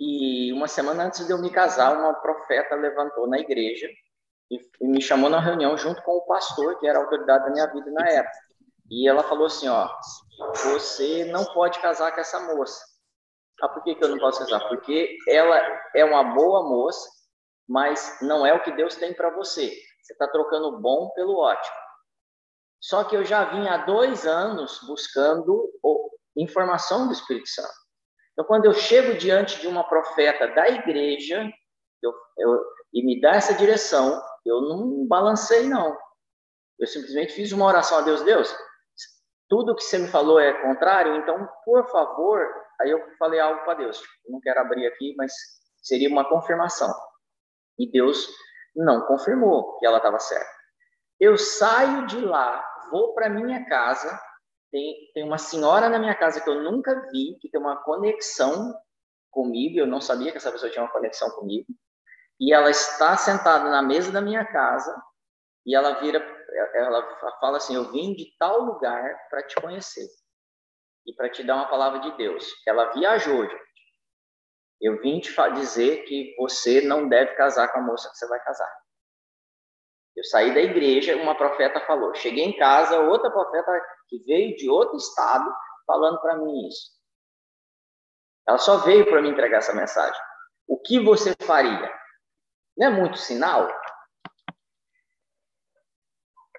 e 0.00 0.50
uma 0.54 0.66
semana 0.66 1.04
antes 1.04 1.26
de 1.26 1.30
eu 1.30 1.36
me 1.36 1.50
casar, 1.50 1.94
uma 1.94 2.14
profeta 2.14 2.74
levantou 2.74 3.28
na 3.28 3.38
igreja 3.38 3.86
e, 4.50 4.58
me 4.80 5.00
chamou 5.02 5.28
na 5.28 5.38
reunião 5.38 5.76
junto 5.76 6.02
com 6.02 6.12
o 6.12 6.24
pastor, 6.24 6.78
que 6.78 6.86
era 6.86 6.98
a 6.98 7.02
autoridade 7.02 7.44
da 7.44 7.50
minha 7.50 7.66
vida 7.66 7.90
na 7.90 8.08
época. 8.08 8.34
E 8.90 9.06
ela 9.06 9.22
falou 9.22 9.46
assim, 9.46 9.68
ó, 9.68 9.90
você 10.64 11.24
não 11.26 11.44
pode 11.44 11.78
casar 11.80 12.12
com 12.12 12.20
essa 12.20 12.40
moça. 12.54 12.82
Ah, 13.62 13.68
por 13.68 13.82
que, 13.82 13.94
que 13.94 14.02
eu 14.02 14.08
não 14.08 14.18
posso 14.18 14.38
casar? 14.40 14.66
Porque 14.68 15.16
ela 15.28 15.58
é 15.94 16.04
uma 16.04 16.24
boa 16.24 16.62
moça, 16.62 17.08
mas 17.68 18.18
não 18.22 18.46
é 18.46 18.54
o 18.54 18.62
que 18.62 18.72
Deus 18.72 18.96
tem 18.96 19.12
para 19.12 19.30
você. 19.30 19.70
Você 20.02 20.12
está 20.12 20.26
trocando 20.28 20.68
o 20.68 20.80
bom 20.80 21.10
pelo 21.10 21.36
ótimo. 21.36 21.76
Só 22.80 23.04
que 23.04 23.14
eu 23.14 23.24
já 23.24 23.44
vim 23.44 23.68
há 23.68 23.84
dois 23.84 24.26
anos 24.26 24.80
buscando 24.86 25.70
informação 26.36 27.06
do 27.06 27.12
Espírito 27.12 27.48
Santo. 27.48 27.74
Então, 28.32 28.44
quando 28.46 28.64
eu 28.64 28.72
chego 28.72 29.18
diante 29.18 29.60
de 29.60 29.68
uma 29.68 29.86
profeta 29.86 30.48
da 30.48 30.68
igreja 30.68 31.46
eu, 32.02 32.14
eu, 32.38 32.64
e 32.92 33.04
me 33.04 33.20
dá 33.20 33.32
essa 33.32 33.54
direção, 33.54 34.22
eu 34.44 34.62
não 34.62 35.06
balancei, 35.06 35.68
não. 35.68 35.96
Eu 36.78 36.86
simplesmente 36.86 37.34
fiz 37.34 37.52
uma 37.52 37.66
oração 37.66 37.98
a 37.98 38.00
Deus. 38.00 38.22
Deus, 38.22 38.56
tudo 39.50 39.74
que 39.74 39.82
você 39.82 39.98
me 39.98 40.06
falou 40.06 40.38
é 40.38 40.62
contrário, 40.62 41.16
então, 41.16 41.46
por 41.64 41.84
favor, 41.90 42.40
aí 42.80 42.88
eu 42.88 43.04
falei 43.18 43.40
algo 43.40 43.64
para 43.64 43.74
Deus. 43.74 43.98
Tipo, 43.98 44.12
não 44.28 44.40
quero 44.40 44.60
abrir 44.60 44.86
aqui, 44.86 45.12
mas 45.18 45.32
seria 45.82 46.08
uma 46.08 46.26
confirmação. 46.26 46.88
E 47.76 47.90
Deus 47.90 48.28
não 48.76 49.06
confirmou 49.06 49.76
que 49.78 49.86
ela 49.86 49.96
estava 49.96 50.20
certa. 50.20 50.48
Eu 51.18 51.36
saio 51.36 52.06
de 52.06 52.20
lá, 52.20 52.64
vou 52.92 53.12
para 53.12 53.28
minha 53.28 53.66
casa, 53.66 54.18
tem, 54.70 55.10
tem 55.12 55.24
uma 55.24 55.36
senhora 55.36 55.88
na 55.88 55.98
minha 55.98 56.14
casa 56.14 56.40
que 56.40 56.48
eu 56.48 56.62
nunca 56.62 57.08
vi, 57.10 57.36
que 57.40 57.50
tem 57.50 57.60
uma 57.60 57.76
conexão 57.82 58.72
comigo, 59.32 59.78
eu 59.78 59.86
não 59.86 60.00
sabia 60.00 60.30
que 60.30 60.38
essa 60.38 60.52
pessoa 60.52 60.70
tinha 60.70 60.84
uma 60.84 60.92
conexão 60.92 61.28
comigo, 61.30 61.66
e 62.38 62.52
ela 62.52 62.70
está 62.70 63.16
sentada 63.16 63.68
na 63.68 63.82
mesa 63.82 64.12
da 64.12 64.20
minha 64.20 64.44
casa, 64.44 64.94
e 65.66 65.74
ela 65.74 66.00
vira, 66.00 66.20
ela 66.74 67.32
fala 67.40 67.56
assim: 67.56 67.74
Eu 67.74 67.90
vim 67.90 68.14
de 68.14 68.34
tal 68.38 68.60
lugar 68.60 69.28
para 69.28 69.46
te 69.46 69.54
conhecer 69.60 70.08
e 71.06 71.14
para 71.14 71.30
te 71.30 71.42
dar 71.42 71.56
uma 71.56 71.68
palavra 71.68 72.00
de 72.00 72.16
Deus. 72.16 72.46
Ela 72.66 72.92
viajou, 72.92 73.48
gente. 73.48 73.70
Eu 74.80 75.00
vim 75.00 75.20
te 75.20 75.34
dizer 75.54 76.04
que 76.04 76.34
você 76.38 76.80
não 76.80 77.08
deve 77.08 77.34
casar 77.34 77.68
com 77.68 77.80
a 77.80 77.82
moça 77.82 78.08
que 78.10 78.16
você 78.16 78.26
vai 78.26 78.42
casar. 78.42 78.72
Eu 80.16 80.24
saí 80.24 80.54
da 80.54 80.60
igreja, 80.60 81.16
uma 81.16 81.34
profeta 81.34 81.80
falou. 81.86 82.14
Cheguei 82.14 82.44
em 82.44 82.56
casa, 82.56 82.98
outra 83.00 83.30
profeta 83.30 83.70
que 84.08 84.18
veio 84.24 84.56
de 84.56 84.68
outro 84.68 84.96
estado 84.96 85.50
falando 85.86 86.20
para 86.20 86.36
mim 86.38 86.66
isso. 86.66 86.90
Ela 88.48 88.58
só 88.58 88.78
veio 88.78 89.06
para 89.06 89.22
me 89.22 89.28
entregar 89.28 89.58
essa 89.58 89.74
mensagem. 89.74 90.20
O 90.66 90.78
que 90.78 90.98
você 90.98 91.34
faria? 91.42 91.92
Não 92.76 92.86
é 92.86 92.90
muito 92.90 93.18
sinal? 93.18 93.68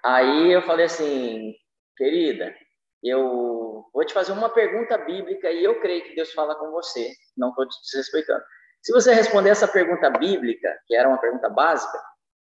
Aí 0.04 0.52
eu 0.52 0.62
falei 0.62 0.86
assim, 0.86 1.54
querida, 1.96 2.54
eu 3.02 3.88
vou 3.92 4.04
te 4.04 4.12
fazer 4.12 4.32
uma 4.32 4.50
pergunta 4.50 4.98
bíblica 4.98 5.50
e 5.50 5.62
eu 5.62 5.80
creio 5.80 6.04
que 6.04 6.14
Deus 6.14 6.32
fala 6.32 6.54
com 6.56 6.70
você, 6.70 7.12
não 7.36 7.50
estou 7.50 7.68
te 7.68 7.80
desrespeitando. 7.82 8.42
Se 8.82 8.92
você 8.92 9.12
responder 9.14 9.50
essa 9.50 9.68
pergunta 9.68 10.10
bíblica, 10.10 10.76
que 10.86 10.94
era 10.96 11.08
uma 11.08 11.20
pergunta 11.20 11.48
básica, 11.48 12.00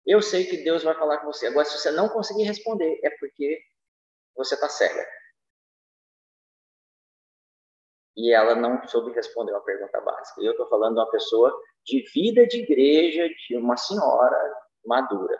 eu 0.05 0.21
sei 0.21 0.45
que 0.45 0.57
Deus 0.57 0.83
vai 0.83 0.93
falar 0.95 1.17
com 1.17 1.27
você. 1.27 1.47
Agora, 1.47 1.65
se 1.65 1.77
você 1.77 1.91
não 1.91 2.09
conseguir 2.09 2.43
responder, 2.43 2.99
é 3.03 3.09
porque 3.19 3.59
você 4.35 4.53
está 4.53 4.69
cega. 4.69 5.05
e 8.17 8.33
ela 8.33 8.55
não 8.55 8.85
soube 8.87 9.13
responder 9.13 9.51
uma 9.51 9.63
pergunta 9.63 10.01
básica. 10.01 10.41
Eu 10.41 10.51
estou 10.51 10.67
falando 10.67 10.95
de 10.95 10.99
uma 10.99 11.11
pessoa 11.11 11.55
de 11.85 12.01
vida 12.11 12.47
de 12.47 12.57
igreja, 12.63 13.29
de 13.29 13.55
uma 13.55 13.77
senhora 13.77 14.35
madura. 14.83 15.39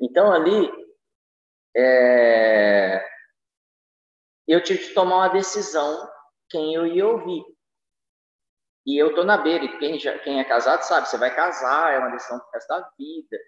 Então, 0.00 0.32
ali, 0.32 0.68
é... 1.76 3.04
eu 4.46 4.62
tive 4.62 4.88
que 4.88 4.94
tomar 4.94 5.16
uma 5.16 5.28
decisão 5.28 6.08
quem 6.48 6.74
eu 6.74 6.86
ia 6.86 7.06
ouvir. 7.06 7.44
E 8.86 9.00
eu 9.00 9.08
estou 9.08 9.24
na 9.24 9.38
beira, 9.38 9.66
quem, 9.78 9.98
já, 9.98 10.18
quem 10.18 10.40
é 10.40 10.44
casado 10.44 10.82
sabe, 10.82 11.08
você 11.08 11.16
vai 11.16 11.34
casar, 11.34 11.92
é 11.92 11.98
uma 11.98 12.10
decisão 12.10 12.38
pro 12.38 12.50
resto 12.52 12.68
da 12.68 12.88
vida. 12.98 13.38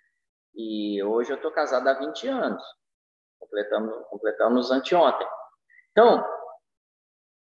E 0.55 1.03
hoje 1.03 1.31
eu 1.31 1.37
estou 1.37 1.53
casado 1.53 1.87
há 1.87 1.95
20 1.95 2.27
anos. 2.29 2.63
Completamos, 3.39 3.95
completamos 4.09 4.71
anteontem. 4.71 5.29
Então, 5.93 6.25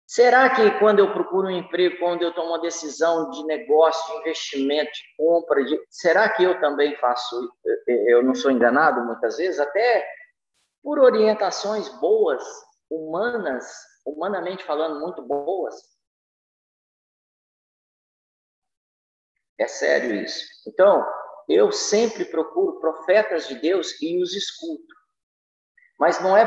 será 0.05 0.49
que 0.55 0.79
quando 0.79 0.99
eu 0.99 1.11
procuro 1.11 1.47
um 1.47 1.51
emprego, 1.51 1.97
quando 1.97 2.21
eu 2.21 2.33
tomo 2.33 2.49
uma 2.49 2.61
decisão 2.61 3.31
de 3.31 3.43
negócio, 3.45 4.13
de 4.13 4.19
investimento, 4.19 4.91
de 4.91 5.15
compra, 5.17 5.65
de, 5.65 5.79
será 5.89 6.29
que 6.29 6.43
eu 6.43 6.61
também 6.61 6.95
faço? 6.97 7.51
Eu 7.87 8.21
não 8.21 8.35
sou 8.35 8.51
enganado 8.51 9.03
muitas 9.03 9.37
vezes, 9.37 9.59
até 9.59 10.07
por 10.83 10.99
orientações 10.99 11.87
boas, 11.99 12.43
humanas, 12.89 13.65
humanamente 14.05 14.63
falando, 14.63 14.99
muito 14.99 15.21
boas. 15.21 15.75
É 19.57 19.67
sério 19.67 20.15
isso. 20.15 20.43
Então, 20.67 21.05
eu 21.47 21.71
sempre 21.71 22.25
procuro 22.25 22.79
profetas 22.79 23.47
de 23.47 23.55
Deus 23.55 24.01
e 24.01 24.21
os 24.21 24.33
escuto. 24.33 24.95
Mas 25.99 26.19
não 26.19 26.35
é 26.35 26.45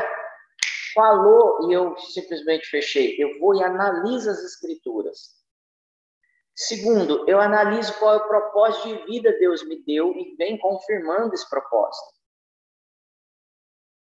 falou 0.93 1.69
e 1.69 1.73
eu 1.73 1.97
simplesmente 1.97 2.67
fechei. 2.67 3.15
Eu 3.19 3.37
vou 3.39 3.53
e 3.55 3.63
analiso 3.63 4.29
as 4.29 4.39
escrituras. 4.39 5.35
Segundo, 6.55 7.27
eu 7.27 7.39
analiso 7.39 7.97
qual 7.99 8.13
é 8.13 8.17
o 8.17 8.27
propósito 8.27 8.87
de 8.87 9.05
vida 9.05 9.37
Deus 9.37 9.61
me 9.67 9.83
deu 9.83 10.13
e 10.13 10.35
vem 10.37 10.57
confirmando 10.57 11.33
esse 11.33 11.49
propósito. 11.49 12.14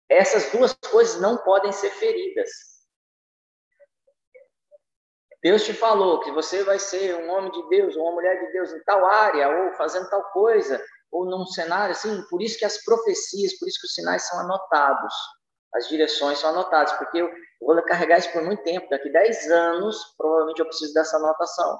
Essas 0.09 0.51
duas 0.51 0.73
coisas 0.73 1.19
não 1.19 1.37
podem 1.37 1.71
ser 1.71 1.89
feridas. 1.91 2.49
Deus 5.41 5.63
te 5.63 5.73
falou 5.73 6.21
que 6.21 6.31
você 6.31 6.63
vai 6.63 6.79
ser 6.79 7.15
um 7.15 7.29
homem 7.29 7.51
de 7.51 7.69
Deus, 7.69 7.95
uma 7.95 8.11
mulher 8.11 8.39
de 8.39 8.51
Deus 8.51 8.73
em 8.73 8.83
tal 8.83 9.05
área, 9.05 9.47
ou 9.47 9.73
fazendo 9.73 10.09
tal 10.09 10.23
coisa, 10.31 10.83
ou 11.11 11.25
num 11.25 11.45
cenário 11.45 11.91
assim. 11.91 12.23
Por 12.29 12.41
isso 12.41 12.57
que 12.57 12.65
as 12.65 12.83
profecias, 12.83 13.57
por 13.59 13.67
isso 13.67 13.79
que 13.79 13.85
os 13.85 13.93
sinais 13.93 14.27
são 14.27 14.39
anotados, 14.39 15.13
as 15.75 15.87
direções 15.87 16.39
são 16.39 16.49
anotadas, 16.49 16.93
porque 16.93 17.19
eu 17.19 17.31
vou 17.61 17.79
carregar 17.83 18.17
isso 18.17 18.31
por 18.31 18.43
muito 18.43 18.63
tempo. 18.63 18.89
Daqui 18.89 19.09
10 19.09 19.51
anos, 19.51 20.15
provavelmente 20.17 20.59
eu 20.59 20.65
preciso 20.65 20.93
dessa 20.93 21.17
anotação. 21.17 21.79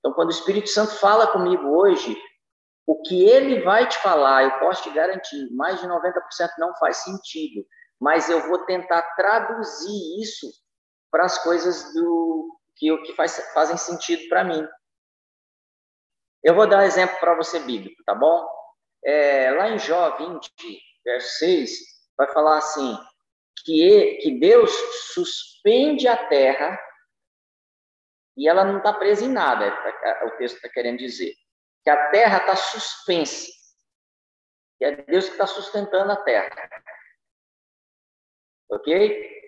Então, 0.00 0.12
quando 0.12 0.28
o 0.28 0.32
Espírito 0.32 0.68
Santo 0.68 0.92
fala 0.96 1.28
comigo 1.28 1.64
hoje, 1.78 2.20
o 2.86 3.00
que 3.02 3.24
ele 3.24 3.62
vai 3.62 3.88
te 3.88 3.96
falar, 3.98 4.44
eu 4.44 4.58
posso 4.58 4.82
te 4.82 4.90
garantir, 4.90 5.50
mais 5.52 5.80
de 5.80 5.86
90% 5.86 6.12
não 6.58 6.74
faz 6.76 6.98
sentido, 6.98 7.64
mas 8.00 8.28
eu 8.28 8.48
vou 8.48 8.64
tentar 8.64 9.02
traduzir 9.14 10.20
isso 10.20 10.50
para 11.10 11.24
as 11.24 11.38
coisas 11.42 11.92
do 11.94 12.58
que, 12.76 12.96
que 13.02 13.12
faz, 13.14 13.38
fazem 13.52 13.76
sentido 13.76 14.28
para 14.28 14.44
mim. 14.44 14.66
Eu 16.42 16.54
vou 16.54 16.66
dar 16.66 16.78
um 16.78 16.82
exemplo 16.82 17.18
para 17.20 17.36
você 17.36 17.60
bíblico, 17.60 18.02
tá 18.04 18.14
bom? 18.14 18.44
É, 19.04 19.52
lá 19.52 19.68
em 19.68 19.78
Jó 19.78 20.16
20, 20.16 20.50
verso 21.04 21.38
6, 21.38 21.70
vai 22.16 22.32
falar 22.32 22.58
assim, 22.58 22.98
que, 23.64 24.18
que 24.22 24.38
Deus 24.38 24.72
suspende 25.12 26.08
a 26.08 26.16
terra 26.16 26.78
e 28.36 28.48
ela 28.48 28.64
não 28.64 28.78
está 28.78 28.92
presa 28.92 29.24
em 29.24 29.28
nada, 29.28 29.66
é, 29.66 30.10
é, 30.10 30.26
o 30.26 30.36
texto 30.36 30.56
está 30.56 30.68
querendo 30.68 30.98
dizer. 30.98 31.34
Que 31.84 31.90
a 31.90 32.10
terra 32.10 32.38
está 32.38 32.56
suspensa. 32.56 33.48
Que 34.78 34.84
é 34.84 34.96
Deus 34.96 35.26
que 35.26 35.32
está 35.32 35.46
sustentando 35.46 36.12
a 36.12 36.16
terra. 36.16 36.50
Ok? 38.70 39.42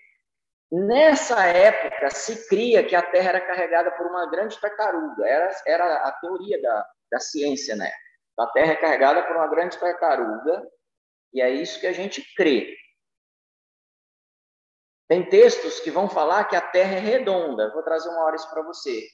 Nessa 0.70 1.47
época, 1.47 2.11
se 2.11 2.49
cria 2.49 2.85
que 2.85 2.97
a 2.97 3.03
Terra 3.03 3.29
era 3.29 3.40
carregada 3.40 3.92
por 3.92 4.07
uma 4.07 4.29
grande 4.29 4.61
tartaruga. 4.61 5.25
Era, 5.25 5.62
era 5.66 5.97
a 6.09 6.12
teoria 6.12 6.61
da, 6.61 6.88
da 7.12 7.20
ciência, 7.20 7.77
né? 7.77 7.92
A 8.37 8.47
Terra 8.49 8.73
é 8.73 8.77
carregada 8.77 9.23
por 9.23 9.37
uma 9.37 9.47
grande 9.47 9.79
tartaruga, 9.79 10.68
e 11.33 11.40
é 11.40 11.49
isso 11.49 11.79
que 11.79 11.87
a 11.87 11.92
gente 11.92 12.25
crê. 12.35 12.77
Tem 15.09 15.29
textos 15.29 15.79
que 15.79 15.92
vão 15.92 16.09
falar 16.09 16.44
que 16.47 16.57
a 16.57 16.61
Terra 16.61 16.94
é 16.94 16.99
redonda. 16.99 17.73
Vou 17.73 17.85
trazer 17.85 18.09
uma 18.09 18.25
hora 18.25 18.35
isso 18.35 18.51
para 18.51 18.62
você. 18.62 19.07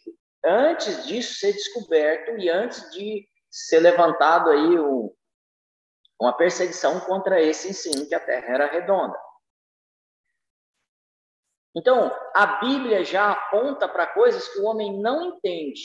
Antes 0.45 1.07
disso 1.07 1.35
ser 1.35 1.53
descoberto 1.53 2.39
e 2.39 2.49
antes 2.49 2.91
de 2.91 3.29
ser 3.51 3.81
levantado 3.81 4.51
aí 4.51 4.79
o, 4.79 5.15
uma 6.21 6.37
perseguição 6.37 7.01
contra 7.01 7.43
esse 7.43 7.69
ensino 7.69 8.07
que 8.07 8.15
a 8.15 8.21
Terra 8.21 8.55
era 8.55 8.67
redonda. 8.67 9.19
Então, 11.75 12.11
a 12.35 12.59
Bíblia 12.59 13.05
já 13.05 13.31
aponta 13.31 13.89
para 13.89 14.07
coisas 14.07 14.49
que 14.49 14.59
o 14.59 14.65
homem 14.65 15.01
não 15.01 15.23
entende. 15.23 15.83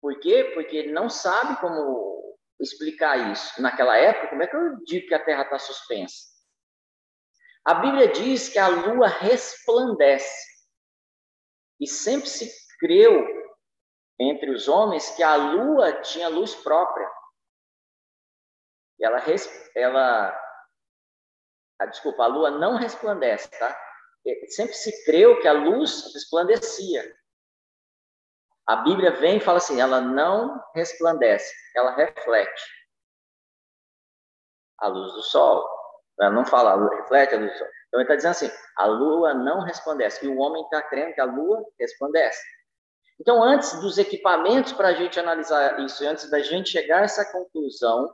Por 0.00 0.18
quê? 0.20 0.52
Porque 0.54 0.76
ele 0.76 0.92
não 0.92 1.08
sabe 1.08 1.58
como 1.60 2.38
explicar 2.60 3.32
isso. 3.32 3.60
Naquela 3.60 3.96
época, 3.96 4.28
como 4.28 4.42
é 4.42 4.46
que 4.46 4.56
eu 4.56 4.84
digo 4.84 5.08
que 5.08 5.14
a 5.14 5.24
Terra 5.24 5.42
está 5.42 5.58
suspensa? 5.58 6.36
A 7.64 7.74
Bíblia 7.74 8.08
diz 8.08 8.48
que 8.48 8.58
a 8.58 8.68
lua 8.68 9.08
resplandece. 9.08 10.46
E 11.80 11.86
sempre 11.86 12.28
se 12.28 12.50
creu 12.78 13.26
entre 14.18 14.50
os 14.50 14.68
homens 14.68 15.10
que 15.10 15.22
a 15.22 15.36
lua 15.36 16.00
tinha 16.02 16.28
luz 16.28 16.54
própria. 16.54 17.08
E 18.98 19.04
ela, 19.04 19.22
ela 19.74 20.46
ah, 21.78 21.86
desculpa, 21.86 22.24
a 22.24 22.26
lua 22.26 22.50
não 22.50 22.76
resplandece, 22.76 23.48
tá? 23.50 23.76
sempre 24.48 24.74
se 24.74 25.04
creu 25.04 25.40
que 25.40 25.46
a 25.46 25.52
luz 25.52 26.12
resplandecia. 26.12 27.16
A 28.66 28.76
Bíblia 28.76 29.12
vem 29.12 29.36
e 29.36 29.40
fala 29.40 29.58
assim: 29.58 29.80
ela 29.80 30.00
não 30.00 30.60
resplandece, 30.74 31.54
ela 31.74 31.94
reflete 31.94 32.64
a 34.78 34.88
luz 34.88 35.12
do 35.12 35.22
sol. 35.22 35.68
Ela 36.18 36.30
não 36.30 36.46
fala, 36.46 36.72
a 36.72 36.74
lua 36.74 36.96
reflete 36.96 37.34
a 37.34 37.38
luz 37.38 37.52
do 37.52 37.58
sol. 37.58 37.68
Então 37.88 38.00
ele 38.00 38.02
está 38.04 38.16
dizendo 38.16 38.30
assim: 38.32 38.50
a 38.78 38.86
lua 38.86 39.34
não 39.34 39.60
resplandece. 39.60 40.24
E 40.24 40.28
o 40.28 40.38
homem 40.38 40.62
está 40.64 40.82
crendo 40.82 41.14
que 41.14 41.20
a 41.20 41.24
lua 41.24 41.64
resplandece. 41.78 42.42
Então, 43.18 43.42
antes 43.42 43.80
dos 43.80 43.98
equipamentos 43.98 44.72
para 44.72 44.88
a 44.88 44.94
gente 44.94 45.18
analisar 45.18 45.80
isso, 45.80 46.06
antes 46.06 46.30
da 46.30 46.40
gente 46.40 46.70
chegar 46.70 47.00
a 47.00 47.04
essa 47.04 47.24
conclusão, 47.32 48.04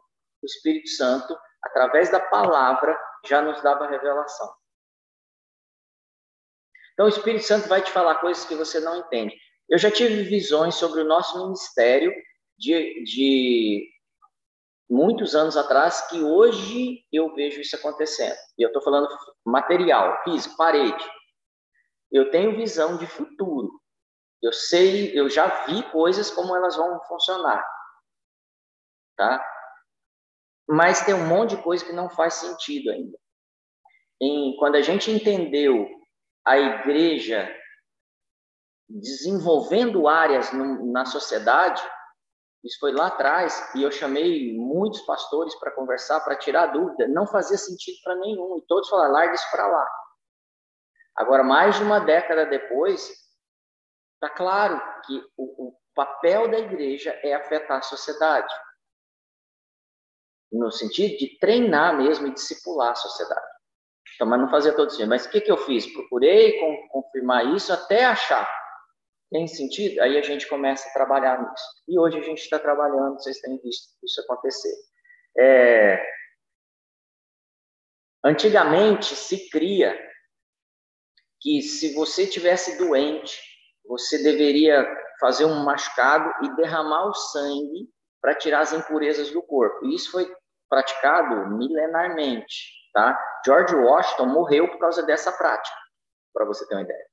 o 0.42 0.46
Espírito 0.46 0.88
Santo, 0.90 1.36
através 1.62 2.10
da 2.10 2.20
palavra, 2.20 2.98
já 3.26 3.42
nos 3.42 3.60
dava 3.62 3.88
revelação. 3.88 4.52
Então, 6.92 7.06
o 7.06 7.08
Espírito 7.08 7.44
Santo 7.44 7.68
vai 7.68 7.82
te 7.82 7.90
falar 7.90 8.20
coisas 8.20 8.44
que 8.44 8.54
você 8.54 8.78
não 8.80 8.96
entende. 8.96 9.36
Eu 9.68 9.78
já 9.78 9.90
tive 9.90 10.22
visões 10.22 10.74
sobre 10.74 11.00
o 11.00 11.06
nosso 11.06 11.38
ministério 11.46 12.12
de, 12.58 13.02
de 13.04 13.88
muitos 14.88 15.34
anos 15.34 15.56
atrás 15.56 16.06
que 16.08 16.22
hoje 16.22 17.04
eu 17.10 17.34
vejo 17.34 17.60
isso 17.60 17.74
acontecendo. 17.74 18.36
E 18.58 18.62
eu 18.62 18.68
estou 18.68 18.82
falando 18.82 19.08
material, 19.44 20.22
físico, 20.22 20.56
parede. 20.56 21.04
Eu 22.10 22.30
tenho 22.30 22.56
visão 22.56 22.98
de 22.98 23.06
futuro. 23.06 23.81
Eu 24.42 24.52
sei, 24.52 25.18
eu 25.18 25.30
já 25.30 25.64
vi 25.66 25.82
coisas 25.90 26.30
como 26.30 26.54
elas 26.56 26.76
vão 26.76 27.00
funcionar. 27.04 27.64
Tá? 29.16 29.44
Mas 30.68 31.04
tem 31.04 31.14
um 31.14 31.26
monte 31.26 31.56
de 31.56 31.62
coisa 31.62 31.84
que 31.84 31.92
não 31.92 32.10
faz 32.10 32.34
sentido 32.34 32.90
ainda. 32.90 33.16
Em, 34.20 34.56
quando 34.56 34.76
a 34.76 34.82
gente 34.82 35.10
entendeu 35.10 35.88
a 36.44 36.58
igreja 36.58 37.48
desenvolvendo 38.88 40.08
áreas 40.08 40.52
no, 40.52 40.92
na 40.92 41.04
sociedade, 41.04 41.82
isso 42.64 42.78
foi 42.78 42.92
lá 42.92 43.08
atrás, 43.08 43.72
e 43.74 43.82
eu 43.82 43.90
chamei 43.90 44.56
muitos 44.56 45.00
pastores 45.02 45.54
para 45.58 45.72
conversar, 45.72 46.20
para 46.20 46.36
tirar 46.36 46.66
dúvida, 46.66 47.08
não 47.08 47.26
fazia 47.26 47.58
sentido 47.58 47.96
para 48.04 48.14
nenhum, 48.16 48.58
e 48.58 48.66
todos 48.66 48.88
falaram, 48.88 49.12
larga 49.12 49.34
isso 49.34 49.50
para 49.50 49.66
lá. 49.66 49.88
Agora, 51.16 51.42
mais 51.42 51.76
de 51.76 51.82
uma 51.82 51.98
década 51.98 52.46
depois, 52.46 53.10
está 54.22 54.30
claro 54.30 54.80
que 55.04 55.20
o, 55.36 55.68
o 55.68 55.76
papel 55.94 56.48
da 56.48 56.58
igreja 56.60 57.10
é 57.24 57.34
afetar 57.34 57.78
a 57.78 57.82
sociedade, 57.82 58.54
no 60.52 60.70
sentido 60.70 61.16
de 61.16 61.38
treinar 61.38 61.96
mesmo 61.96 62.28
e 62.28 62.34
discipular 62.34 62.92
a 62.92 62.94
sociedade. 62.94 63.46
Então, 64.14 64.26
mas 64.26 64.40
não 64.40 64.50
fazia 64.50 64.74
todo 64.74 64.90
sentido. 64.90 65.08
Mas 65.08 65.26
o 65.26 65.30
que, 65.30 65.40
que 65.40 65.50
eu 65.50 65.56
fiz? 65.56 65.92
Procurei 65.92 66.58
confirmar 66.90 67.46
isso 67.54 67.72
até 67.72 68.04
achar. 68.04 68.48
Tem 69.30 69.46
sentido? 69.48 70.00
Aí 70.00 70.18
a 70.18 70.22
gente 70.22 70.46
começa 70.46 70.88
a 70.88 70.92
trabalhar 70.92 71.40
nisso. 71.40 71.64
E 71.88 71.98
hoje 71.98 72.18
a 72.18 72.22
gente 72.22 72.42
está 72.42 72.58
trabalhando, 72.58 73.14
vocês 73.14 73.40
têm 73.40 73.58
visto 73.62 73.88
isso 74.04 74.20
acontecer. 74.20 74.74
É... 75.38 76.06
Antigamente 78.22 79.16
se 79.16 79.48
cria 79.48 79.98
que 81.40 81.62
se 81.62 81.94
você 81.94 82.26
tivesse 82.26 82.76
doente, 82.76 83.51
você 83.84 84.22
deveria 84.22 84.86
fazer 85.20 85.44
um 85.44 85.64
machucado 85.64 86.32
e 86.44 86.56
derramar 86.56 87.06
o 87.06 87.14
sangue 87.14 87.88
para 88.20 88.34
tirar 88.34 88.60
as 88.60 88.72
impurezas 88.72 89.30
do 89.30 89.42
corpo. 89.42 89.86
E 89.86 89.94
isso 89.94 90.10
foi 90.10 90.32
praticado 90.68 91.48
milenarmente, 91.56 92.72
tá? 92.92 93.18
George 93.44 93.74
Washington 93.74 94.26
morreu 94.26 94.68
por 94.68 94.78
causa 94.78 95.02
dessa 95.02 95.32
prática, 95.32 95.76
para 96.32 96.44
você 96.44 96.66
ter 96.66 96.74
uma 96.74 96.82
ideia. 96.82 97.06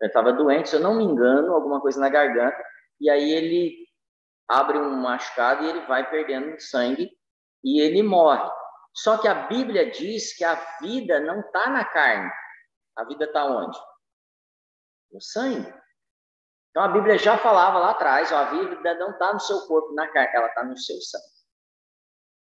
Ele 0.00 0.08
estava 0.08 0.32
doente, 0.32 0.68
se 0.68 0.76
eu 0.76 0.80
não 0.80 0.94
me 0.94 1.04
engano, 1.04 1.52
alguma 1.52 1.80
coisa 1.80 2.00
na 2.00 2.08
garganta, 2.08 2.62
e 3.00 3.10
aí 3.10 3.32
ele 3.32 3.74
abre 4.48 4.78
um 4.78 4.90
machucado 4.96 5.64
e 5.64 5.68
ele 5.68 5.86
vai 5.86 6.08
perdendo 6.08 6.60
sangue 6.60 7.10
e 7.62 7.80
ele 7.80 8.02
morre. 8.02 8.50
Só 8.94 9.18
que 9.18 9.28
a 9.28 9.46
Bíblia 9.46 9.90
diz 9.90 10.36
que 10.36 10.44
a 10.44 10.54
vida 10.80 11.20
não 11.20 11.40
está 11.40 11.70
na 11.70 11.84
carne. 11.84 12.30
A 12.96 13.04
vida 13.04 13.24
está 13.24 13.44
onde? 13.44 13.78
No 15.12 15.20
sangue. 15.20 15.72
Então 16.70 16.82
a 16.82 16.88
Bíblia 16.88 17.18
já 17.18 17.36
falava 17.36 17.78
lá 17.78 17.90
atrás, 17.90 18.30
ó, 18.30 18.36
a 18.36 18.44
vida 18.50 18.94
não 18.94 19.10
está 19.10 19.32
no 19.32 19.40
seu 19.40 19.60
corpo, 19.66 19.92
na 19.92 20.06
carne, 20.08 20.30
ela 20.34 20.46
está 20.46 20.64
no 20.64 20.76
seu 20.76 20.96
sangue. 21.00 21.24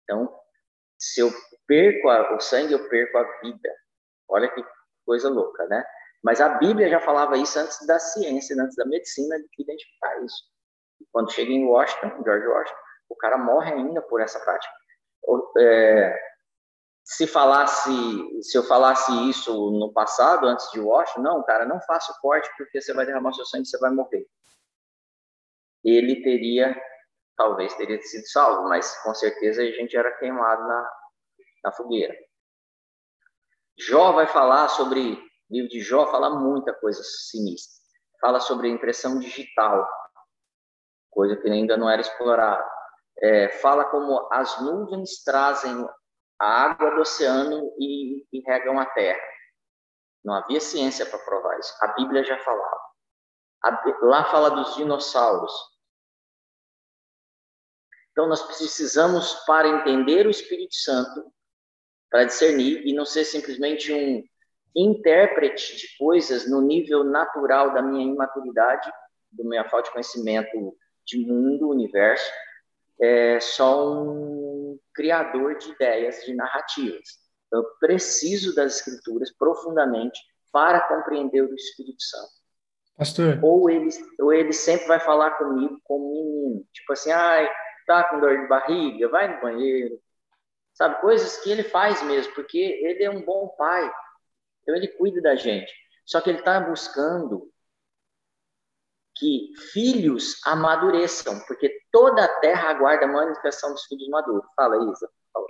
Então, 0.03 0.41
se 0.99 1.21
eu 1.21 1.31
perco 1.67 2.09
a, 2.09 2.35
o 2.35 2.41
sangue, 2.41 2.73
eu 2.73 2.89
perco 2.89 3.19
a 3.19 3.41
vida. 3.41 3.71
Olha 4.29 4.49
que 4.49 4.65
coisa 5.05 5.29
louca, 5.29 5.67
né? 5.67 5.85
Mas 6.23 6.41
a 6.41 6.49
Bíblia 6.49 6.89
já 6.89 7.01
falava 7.01 7.37
isso 7.37 7.59
antes 7.59 7.87
da 7.87 7.99
ciência, 7.99 8.57
antes 8.59 8.77
da 8.77 8.87
medicina, 8.87 9.39
de 9.39 9.63
identificar 9.63 10.23
isso. 10.23 10.43
Quando 11.13 11.31
chega 11.31 11.53
em 11.53 11.67
Washington, 11.67 12.23
George 12.25 12.47
Washington, 12.47 12.81
o 13.11 13.17
cara 13.17 13.37
morre 13.37 13.73
ainda 13.73 14.01
por 14.01 14.23
essa 14.23 14.41
prática. 14.41 14.73
É, 15.59 16.34
se 17.05 17.27
falasse, 17.27 17.93
se 18.43 18.57
eu 18.57 18.63
falasse 18.63 19.13
isso 19.29 19.71
no 19.73 19.93
passado, 19.93 20.47
antes 20.47 20.71
de 20.71 20.81
Washington, 20.81 21.21
não, 21.21 21.43
cara, 21.43 21.67
não 21.67 21.79
faça 21.83 22.11
o 22.13 22.21
corte 22.21 22.51
porque 22.57 22.81
você 22.81 22.95
vai 22.95 23.05
derramar 23.05 23.35
seu 23.35 23.45
sangue, 23.45 23.67
você 23.67 23.79
vai 23.79 23.91
morrer. 23.91 24.27
Ele 25.85 26.23
teria, 26.23 26.75
talvez 27.37 27.75
teria 27.75 28.01
sido 28.01 28.27
salvo, 28.29 28.67
mas 28.71 28.97
com 29.03 29.15
certeza 29.15 29.61
a 29.61 29.67
gente 29.67 29.95
era 29.95 30.17
queimado 30.17 30.67
na, 30.67 30.93
na 31.65 31.73
fogueira. 31.73 32.17
Jó 33.79 34.13
vai 34.13 34.27
falar 34.27 34.69
sobre, 34.69 35.19
livro 35.51 35.69
de 35.69 35.81
Jó 35.81 36.07
fala 36.07 36.31
muita 36.31 36.73
coisa 36.73 37.03
sinistra. 37.03 37.85
Fala 38.19 38.41
sobre 38.41 38.71
impressão 38.71 39.19
digital, 39.19 39.87
coisa 41.11 41.37
que 41.37 41.51
ainda 41.51 41.77
não 41.77 41.91
era 41.91 42.01
explorada. 42.01 42.65
É, 43.19 43.51
fala 43.61 43.85
como 43.85 44.27
as 44.33 44.59
nuvens 44.63 45.23
trazem 45.23 45.87
a 46.39 46.65
água 46.65 46.91
do 46.91 47.01
oceano 47.01 47.73
e, 47.79 48.27
e 48.33 48.41
regam 48.47 48.79
a 48.79 48.87
terra. 48.87 49.23
Não 50.25 50.35
havia 50.35 50.61
ciência 50.61 51.07
para 51.07 51.19
provar 51.19 51.59
isso. 51.59 51.73
A 51.81 51.89
Bíblia 51.89 52.25
já 52.25 52.39
falava. 52.39 52.81
Lá 54.03 54.25
fala 54.31 54.51
dos 54.51 54.75
dinossauros. 54.77 55.53
Então, 58.13 58.29
nós 58.29 58.43
precisamos, 58.43 59.35
para 59.47 59.69
entender 59.69 60.27
o 60.27 60.31
Espírito 60.31 60.75
Santo, 60.75 61.33
para 62.11 62.25
discernir 62.25 62.87
e 62.87 62.95
não 62.95 63.05
ser 63.05 63.25
simplesmente 63.25 63.93
um 63.93 64.23
intérprete 64.77 65.77
de 65.77 65.97
coisas 65.97 66.49
no 66.49 66.61
nível 66.61 67.05
natural 67.05 67.75
da 67.75 67.83
minha 67.83 68.05
imaturidade, 68.05 68.91
do 69.33 69.45
minha 69.45 69.69
falta 69.69 69.87
de 69.87 69.93
conhecimento 69.93 70.77
de 71.05 71.19
mundo, 71.27 71.69
universo, 71.69 72.31
é 73.01 73.41
só 73.41 73.93
um 73.93 74.34
criador 74.95 75.57
de 75.59 75.71
ideias, 75.71 76.25
de 76.25 76.35
narrativas. 76.35 77.25
Eu 77.53 77.65
preciso 77.79 78.55
das 78.55 78.77
escrituras 78.77 79.33
profundamente 79.37 80.21
para 80.53 80.81
compreender 80.89 81.43
o 81.43 81.55
Espírito 81.55 82.03
Santo. 82.03 82.33
Pastor. 82.97 83.41
Ou 83.43 83.69
ele, 83.69 83.89
ou 84.21 84.33
ele 84.33 84.53
sempre 84.53 84.87
vai 84.87 85.01
falar 85.01 85.33
comigo 85.33 85.81
como 85.85 86.15
menino, 86.55 86.67
tipo 86.73 86.93
assim, 86.93 87.11
ai, 87.11 87.49
tá 87.87 88.05
com 88.05 88.21
dor 88.21 88.39
de 88.41 88.49
barriga, 88.49 89.09
vai 89.09 89.35
no 89.35 89.41
banheiro. 89.41 89.99
Sabe, 90.73 91.01
coisas 91.01 91.39
que 91.39 91.51
ele 91.51 91.63
faz 91.63 92.03
mesmo, 92.03 92.35
porque 92.35 92.59
ele 92.59 93.05
é 93.05 93.11
um 93.11 93.25
bom 93.25 93.49
pai. 93.57 93.91
Então 94.63 94.75
ele 94.75 94.89
cuida 94.89 95.21
da 95.21 95.37
gente. 95.37 95.73
Só 96.05 96.21
que 96.21 96.31
ele 96.31 96.41
está 96.41 96.61
buscando 96.61 97.51
que 99.17 99.51
filhos 99.73 100.41
amadureçam, 100.45 101.41
porque 101.47 101.79
toda 101.93 102.25
a 102.25 102.41
terra 102.41 102.71
aguarda 102.71 103.07
a 103.07 103.13
manifestação 103.13 103.71
dos 103.73 103.85
filhos 103.85 104.09
maduros. 104.09 104.45
Fala, 104.57 104.77
Isa. 104.91 105.09
Fala. 105.33 105.47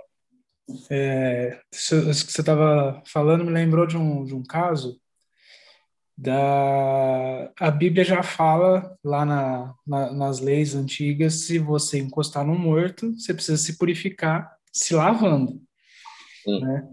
É, 0.89 1.61
isso, 1.71 2.25
que 2.25 2.31
você 2.31 2.41
estava 2.41 3.01
falando 3.05 3.43
me 3.43 3.51
lembrou 3.51 3.85
de 3.85 3.97
um, 3.97 4.23
de 4.23 4.33
um 4.33 4.43
caso 4.43 4.99
da 6.17 7.51
a 7.59 7.69
Bíblia 7.69 8.05
já 8.05 8.23
fala 8.23 8.97
lá 9.03 9.25
na, 9.25 9.75
na, 9.85 10.13
nas 10.13 10.39
leis 10.39 10.73
antigas 10.73 11.41
se 11.41 11.59
você 11.59 11.99
encostar 11.99 12.45
no 12.45 12.57
morto 12.57 13.13
você 13.13 13.33
precisa 13.33 13.57
se 13.57 13.77
purificar 13.77 14.49
se 14.71 14.95
lavando 14.95 15.61
né? 16.47 16.87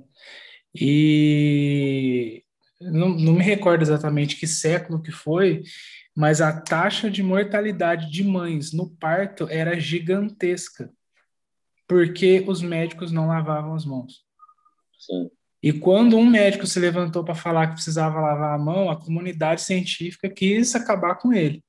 e 0.75 2.43
não, 2.81 3.11
não 3.11 3.35
me 3.35 3.45
recordo 3.45 3.83
exatamente 3.83 4.37
que 4.37 4.47
século 4.47 5.01
que 5.01 5.12
foi 5.12 5.62
mas 6.15 6.41
a 6.41 6.53
taxa 6.53 7.11
de 7.11 7.23
mortalidade 7.23 8.11
de 8.11 8.23
mães 8.23 8.73
no 8.73 8.91
parto 8.91 9.49
era 9.49 9.79
gigantesca, 9.81 10.91
porque 11.89 12.45
os 12.47 12.63
médicos 12.63 13.11
não 13.11 13.29
lavavam 13.29 13.75
as 13.75 13.85
mãos. 13.85 14.25
Sim. 14.99 15.31
E 15.63 15.73
quando 15.73 16.19
um 16.19 16.27
médico 16.27 16.67
se 16.67 16.81
levantou 16.81 17.25
para 17.25 17.35
falar 17.35 17.69
que 17.69 17.75
precisava 17.75 18.21
lavar 18.21 18.55
a 18.55 18.59
mão, 18.59 18.91
a 18.91 19.01
comunidade 19.01 19.63
científica 19.63 20.29
quis 20.29 20.75
acabar 20.75 21.15
com 21.15 21.33
ele. 21.33 21.63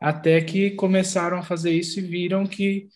Até 0.00 0.40
que 0.40 0.70
começaram 0.72 1.38
a 1.38 1.42
fazer 1.42 1.70
isso 1.70 2.00
e 2.00 2.02
viram 2.02 2.46
que, 2.46 2.88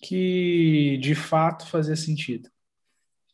que 0.00 0.98
de 1.02 1.14
fato 1.14 1.66
fazia 1.66 1.96
sentido. 1.96 2.48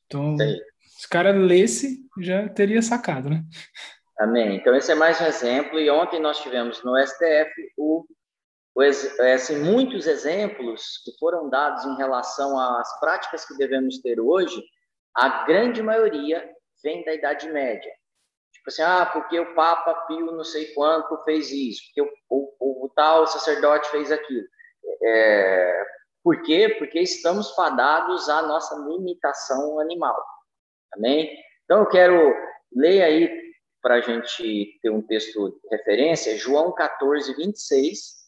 Então, 0.06 0.38
Sim. 0.38 0.56
se 0.98 1.06
o 1.06 1.10
cara 1.10 1.32
lesse, 1.32 1.98
já 2.18 2.48
teria 2.48 2.80
sacado, 2.80 3.28
né? 3.28 3.44
Amém. 4.18 4.56
Então, 4.56 4.74
esse 4.74 4.90
é 4.90 4.96
mais 4.96 5.20
um 5.20 5.26
exemplo. 5.26 5.78
E 5.78 5.88
ontem 5.88 6.20
nós 6.20 6.40
tivemos 6.40 6.82
no 6.82 6.96
STF 7.06 7.72
o, 7.76 8.04
o, 8.74 8.80
assim, 8.82 9.58
muitos 9.58 10.08
exemplos 10.08 11.00
que 11.04 11.16
foram 11.20 11.48
dados 11.48 11.84
em 11.84 11.96
relação 11.96 12.58
às 12.58 12.98
práticas 12.98 13.46
que 13.46 13.56
devemos 13.56 14.00
ter 14.00 14.18
hoje. 14.18 14.60
A 15.14 15.44
grande 15.46 15.80
maioria 15.82 16.48
vem 16.82 17.04
da 17.04 17.14
Idade 17.14 17.48
Média. 17.50 17.92
Tipo 18.52 18.68
assim, 18.68 18.82
ah, 18.82 19.06
porque 19.06 19.38
o 19.38 19.54
Papa 19.54 19.94
Pio 20.06 20.32
não 20.32 20.44
sei 20.44 20.74
quanto 20.74 21.22
fez 21.22 21.52
isso, 21.52 21.82
porque 21.86 22.02
o, 22.28 22.54
o, 22.58 22.86
o 22.86 22.88
tal 22.88 23.24
sacerdote 23.28 23.88
fez 23.90 24.10
aquilo. 24.10 24.46
É, 25.00 25.86
por 26.24 26.42
quê? 26.42 26.74
Porque 26.76 26.98
estamos 26.98 27.54
fadados 27.54 28.28
à 28.28 28.42
nossa 28.42 28.74
limitação 28.88 29.78
animal. 29.78 30.20
Amém? 30.94 31.30
Então, 31.64 31.80
eu 31.80 31.86
quero 31.86 32.34
ler 32.74 33.02
aí 33.02 33.47
para 33.88 33.94
a 33.94 34.00
gente 34.02 34.78
ter 34.82 34.90
um 34.90 35.00
texto 35.00 35.48
de 35.48 35.68
referência, 35.70 36.36
João 36.36 36.74
14, 36.74 37.34
26. 37.34 38.18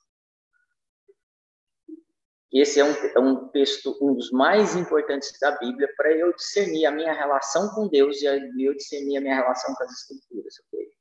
Esse 2.50 2.80
é 2.80 2.84
um, 2.84 2.92
é 2.92 3.20
um 3.20 3.48
texto, 3.48 3.94
um 4.00 4.14
dos 4.14 4.30
mais 4.30 4.74
importantes 4.74 5.38
da 5.38 5.50
Bíblia, 5.58 5.86
para 5.98 6.12
eu 6.12 6.34
discernir 6.34 6.86
a 6.86 6.90
minha 6.90 7.12
relação 7.12 7.68
com 7.74 7.88
Deus 7.88 8.22
e 8.22 8.24
eu 8.24 8.74
discernir 8.74 9.18
a 9.18 9.20
minha 9.20 9.34
relação 9.34 9.74
com 9.74 9.84
as 9.84 9.92
Escrituras. 9.92 10.54
Okay? 10.66 10.92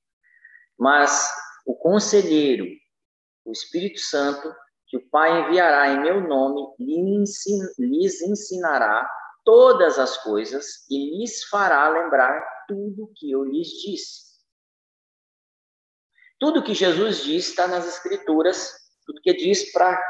Mas 0.78 1.26
o 1.66 1.74
conselheiro, 1.74 2.66
o 3.46 3.54
Espírito 3.54 4.02
Santo, 4.02 4.54
que 4.88 4.98
o 4.98 5.10
Pai 5.10 5.44
enviará 5.44 5.88
em 5.88 6.02
meu 6.02 6.20
nome, 6.20 6.76
lhes 6.78 8.22
ensinará 8.22 9.10
todas 9.46 9.98
as 9.98 10.18
coisas 10.22 10.86
e 10.90 11.18
lhes 11.18 11.46
fará 11.46 11.88
lembrar 11.88 12.66
tudo 12.68 13.10
que 13.16 13.32
eu 13.32 13.46
lhes 13.46 13.70
disse. 13.70 14.29
Tudo 16.40 16.64
que 16.64 16.74
Jesus 16.74 17.24
diz 17.24 17.50
está 17.50 17.68
nas 17.68 17.88
Escrituras, 17.88 18.74
tudo 19.06 19.22
que 19.22 19.34
diz 19.34 19.72
para 19.72 20.02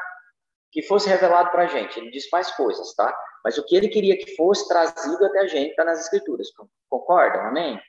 que 0.72 0.84
fosse 0.84 1.10
revelado 1.10 1.50
para 1.52 1.64
a 1.64 1.68
gente. 1.68 2.00
Ele 2.00 2.12
diz 2.12 2.30
mais 2.32 2.52
coisas, 2.52 2.94
tá? 2.94 3.12
Mas 3.44 3.58
o 3.58 3.66
que 3.66 3.76
ele 3.76 3.88
queria 3.88 4.18
que 4.18 4.36
fosse 4.36 4.68
trazido 4.68 5.26
até 5.26 5.40
a 5.40 5.48
gente 5.48 5.72
está 5.72 5.84
nas 5.84 6.00
Escrituras. 6.02 6.48
Concordam? 6.88 7.42
Amém? 7.42 7.82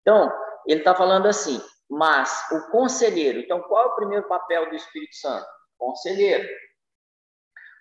Então, 0.00 0.32
ele 0.66 0.80
está 0.80 0.94
falando 0.94 1.26
assim, 1.26 1.60
mas 1.88 2.46
o 2.52 2.70
conselheiro. 2.70 3.40
Então, 3.40 3.60
qual 3.62 3.82
é 3.82 3.86
o 3.86 3.96
primeiro 3.96 4.28
papel 4.28 4.68
do 4.68 4.76
Espírito 4.76 5.16
Santo? 5.16 5.46
Conselheiro. 5.76 6.48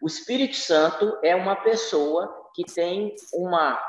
O 0.01 0.07
Espírito 0.07 0.55
Santo 0.55 1.19
é 1.23 1.35
uma 1.35 1.55
pessoa 1.55 2.49
que 2.53 2.63
tem 2.65 3.15
uma 3.33 3.81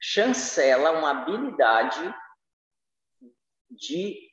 chancela, 0.00 0.92
uma 0.92 1.10
habilidade 1.10 2.14
de 3.70 4.29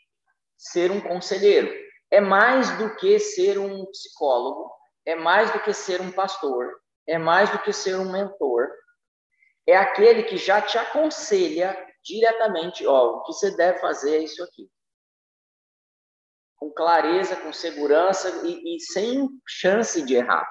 ser 0.57 0.91
um 0.91 0.99
conselheiro. 0.99 1.71
É 2.09 2.19
mais 2.19 2.77
do 2.77 2.95
que 2.95 3.19
ser 3.19 3.57
um 3.57 3.85
psicólogo, 3.87 4.71
é 5.05 5.15
mais 5.15 5.51
do 5.51 5.59
que 5.59 5.73
ser 5.73 6.01
um 6.01 6.11
pastor, 6.11 6.79
é 7.05 7.17
mais 7.17 7.49
do 7.49 7.59
que 7.59 7.71
ser 7.71 7.95
um 7.95 8.11
mentor. 8.11 8.69
É 9.67 9.75
aquele 9.75 10.23
que 10.23 10.37
já 10.37 10.61
te 10.61 10.77
aconselha 10.77 11.77
diretamente, 12.03 12.87
ó, 12.87 13.17
o 13.17 13.23
que 13.23 13.33
você 13.33 13.55
deve 13.55 13.79
fazer 13.79 14.15
é 14.15 14.23
isso 14.23 14.41
aqui. 14.43 14.69
Com 16.55 16.71
clareza, 16.71 17.35
com 17.35 17.51
segurança 17.51 18.29
e, 18.45 18.75
e 18.75 18.79
sem 18.79 19.29
chance 19.45 20.01
de 20.01 20.15
errar. 20.15 20.47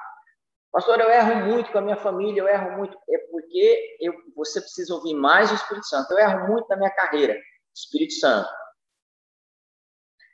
Pastor, 0.70 1.00
eu 1.00 1.11
erro 1.11 1.46
muito 1.46 1.72
com 1.72 1.78
a 1.78 1.82
minha 1.82 1.96
família, 1.96 2.42
eu 2.42 2.46
erro 2.48 2.76
muito. 2.76 2.96
É 3.09 3.18
porque 3.30 3.96
eu, 3.98 4.12
você 4.36 4.61
precisa 4.61 4.94
ouvir 4.94 5.14
mais 5.14 5.50
o 5.50 5.54
Espírito 5.54 5.86
Santo. 5.86 6.12
Eu 6.12 6.18
erro 6.18 6.48
muito 6.48 6.68
na 6.68 6.76
minha 6.76 6.90
carreira, 6.90 7.34
Espírito 7.74 8.12
Santo. 8.12 8.48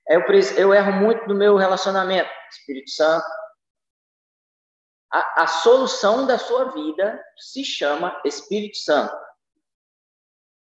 Eu, 0.09 0.23
eu 0.57 0.75
erro 0.75 0.93
muito 0.93 1.27
no 1.29 1.35
meu 1.35 1.57
relacionamento, 1.57 2.31
Espírito 2.51 2.91
Santo. 2.91 3.27
A, 5.13 5.43
a 5.43 5.47
solução 5.47 6.27
da 6.27 6.39
sua 6.39 6.73
vida 6.73 7.23
se 7.39 7.65
chama 7.65 8.21
Espírito 8.25 8.79
Santo. 8.79 9.15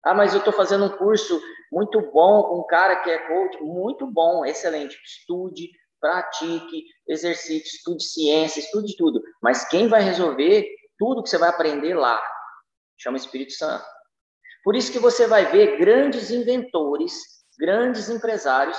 Ah, 0.03 0.13
mas 0.13 0.33
eu 0.33 0.39
estou 0.39 0.53
fazendo 0.53 0.85
um 0.85 0.97
curso 0.97 1.39
muito 1.71 2.01
bom 2.11 2.43
com 2.43 2.59
um 2.61 2.67
cara 2.67 3.01
que 3.01 3.09
é 3.09 3.27
coach, 3.27 3.61
muito 3.61 4.07
bom, 4.07 4.45
excelente. 4.45 4.97
Estude, 5.03 5.69
pratique, 5.99 6.85
exercite, 7.07 7.67
estude 7.67 8.03
ciência, 8.03 8.59
estude 8.59 8.95
tudo. 8.97 9.21
Mas 9.41 9.67
quem 9.67 9.87
vai 9.87 10.01
resolver 10.01 10.67
tudo 10.97 11.21
que 11.21 11.29
você 11.29 11.37
vai 11.37 11.49
aprender 11.49 11.93
lá 11.93 12.21
chama 12.97 13.17
Espírito 13.17 13.53
Santo. 13.53 13.85
Por 14.63 14.75
isso 14.75 14.91
que 14.91 14.99
você 14.99 15.27
vai 15.27 15.45
ver 15.45 15.77
grandes 15.77 16.31
inventores, 16.31 17.13
grandes 17.57 18.09
empresários 18.09 18.77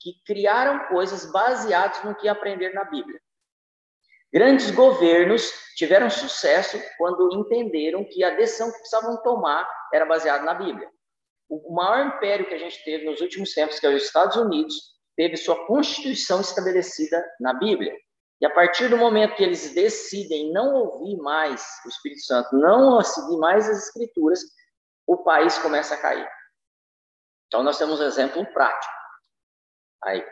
que 0.00 0.14
criaram 0.24 0.88
coisas 0.88 1.30
baseadas 1.30 2.02
no 2.02 2.14
que 2.14 2.28
aprender 2.28 2.72
na 2.72 2.84
Bíblia. 2.84 3.20
Grandes 4.32 4.70
governos 4.70 5.52
tiveram 5.76 6.08
sucesso 6.08 6.80
quando 6.96 7.34
entenderam 7.34 8.04
que 8.04 8.22
a 8.22 8.34
decisão 8.36 8.70
que 8.70 8.78
precisavam 8.78 9.20
tomar 9.22 9.68
era 9.92 10.06
baseada 10.06 10.44
na 10.44 10.54
Bíblia. 10.54 10.88
O 11.48 11.74
maior 11.74 12.06
império 12.06 12.46
que 12.46 12.54
a 12.54 12.58
gente 12.58 12.82
teve 12.84 13.04
nos 13.04 13.20
últimos 13.20 13.52
tempos, 13.52 13.80
que 13.80 13.86
é 13.86 13.90
os 13.90 14.04
Estados 14.04 14.36
Unidos, 14.36 14.74
teve 15.16 15.36
sua 15.36 15.66
constituição 15.66 16.40
estabelecida 16.40 17.22
na 17.40 17.52
Bíblia. 17.52 17.92
E 18.40 18.46
a 18.46 18.50
partir 18.50 18.88
do 18.88 18.96
momento 18.96 19.34
que 19.34 19.42
eles 19.42 19.74
decidem 19.74 20.52
não 20.52 20.74
ouvir 20.74 21.16
mais 21.18 21.62
o 21.84 21.88
Espírito 21.88 22.22
Santo, 22.22 22.56
não 22.56 23.02
seguir 23.02 23.36
mais 23.36 23.68
as 23.68 23.88
Escrituras, 23.88 24.40
o 25.06 25.18
país 25.18 25.58
começa 25.58 25.94
a 25.94 26.00
cair. 26.00 26.26
Então, 27.48 27.64
nós 27.64 27.76
temos 27.76 28.00
um 28.00 28.06
exemplo 28.06 28.46
prático. 28.52 28.99
Aí, 30.04 30.26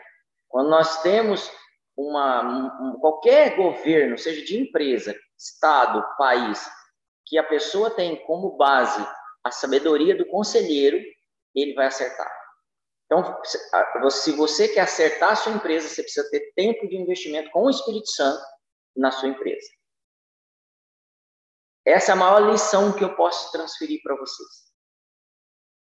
quando 0.47 0.69
nós 0.69 1.01
temos 1.01 1.51
uma, 1.95 2.41
um, 2.81 2.99
qualquer 2.99 3.55
governo, 3.55 4.17
seja 4.17 4.43
de 4.43 4.59
empresa, 4.59 5.15
estado, 5.37 6.03
país, 6.17 6.69
que 7.25 7.37
a 7.37 7.43
pessoa 7.43 7.91
tem 7.91 8.25
como 8.25 8.57
base 8.57 9.05
a 9.43 9.51
sabedoria 9.51 10.15
do 10.15 10.25
conselheiro, 10.25 10.97
ele 11.55 11.73
vai 11.73 11.87
acertar. 11.87 12.29
Então, 13.05 13.41
se 14.11 14.31
você 14.33 14.67
quer 14.67 14.81
acertar 14.81 15.31
a 15.31 15.35
sua 15.35 15.53
empresa, 15.53 15.87
você 15.87 16.03
precisa 16.03 16.29
ter 16.29 16.53
tempo 16.55 16.87
de 16.87 16.95
investimento 16.95 17.49
com 17.51 17.63
o 17.63 17.69
Espírito 17.69 18.07
Santo 18.11 18.41
na 18.95 19.11
sua 19.11 19.29
empresa. 19.29 19.67
Essa 21.85 22.11
é 22.11 22.13
a 22.13 22.17
maior 22.17 22.51
lição 22.51 22.95
que 22.95 23.03
eu 23.03 23.15
posso 23.15 23.51
transferir 23.51 23.99
para 24.03 24.15
vocês. 24.15 24.69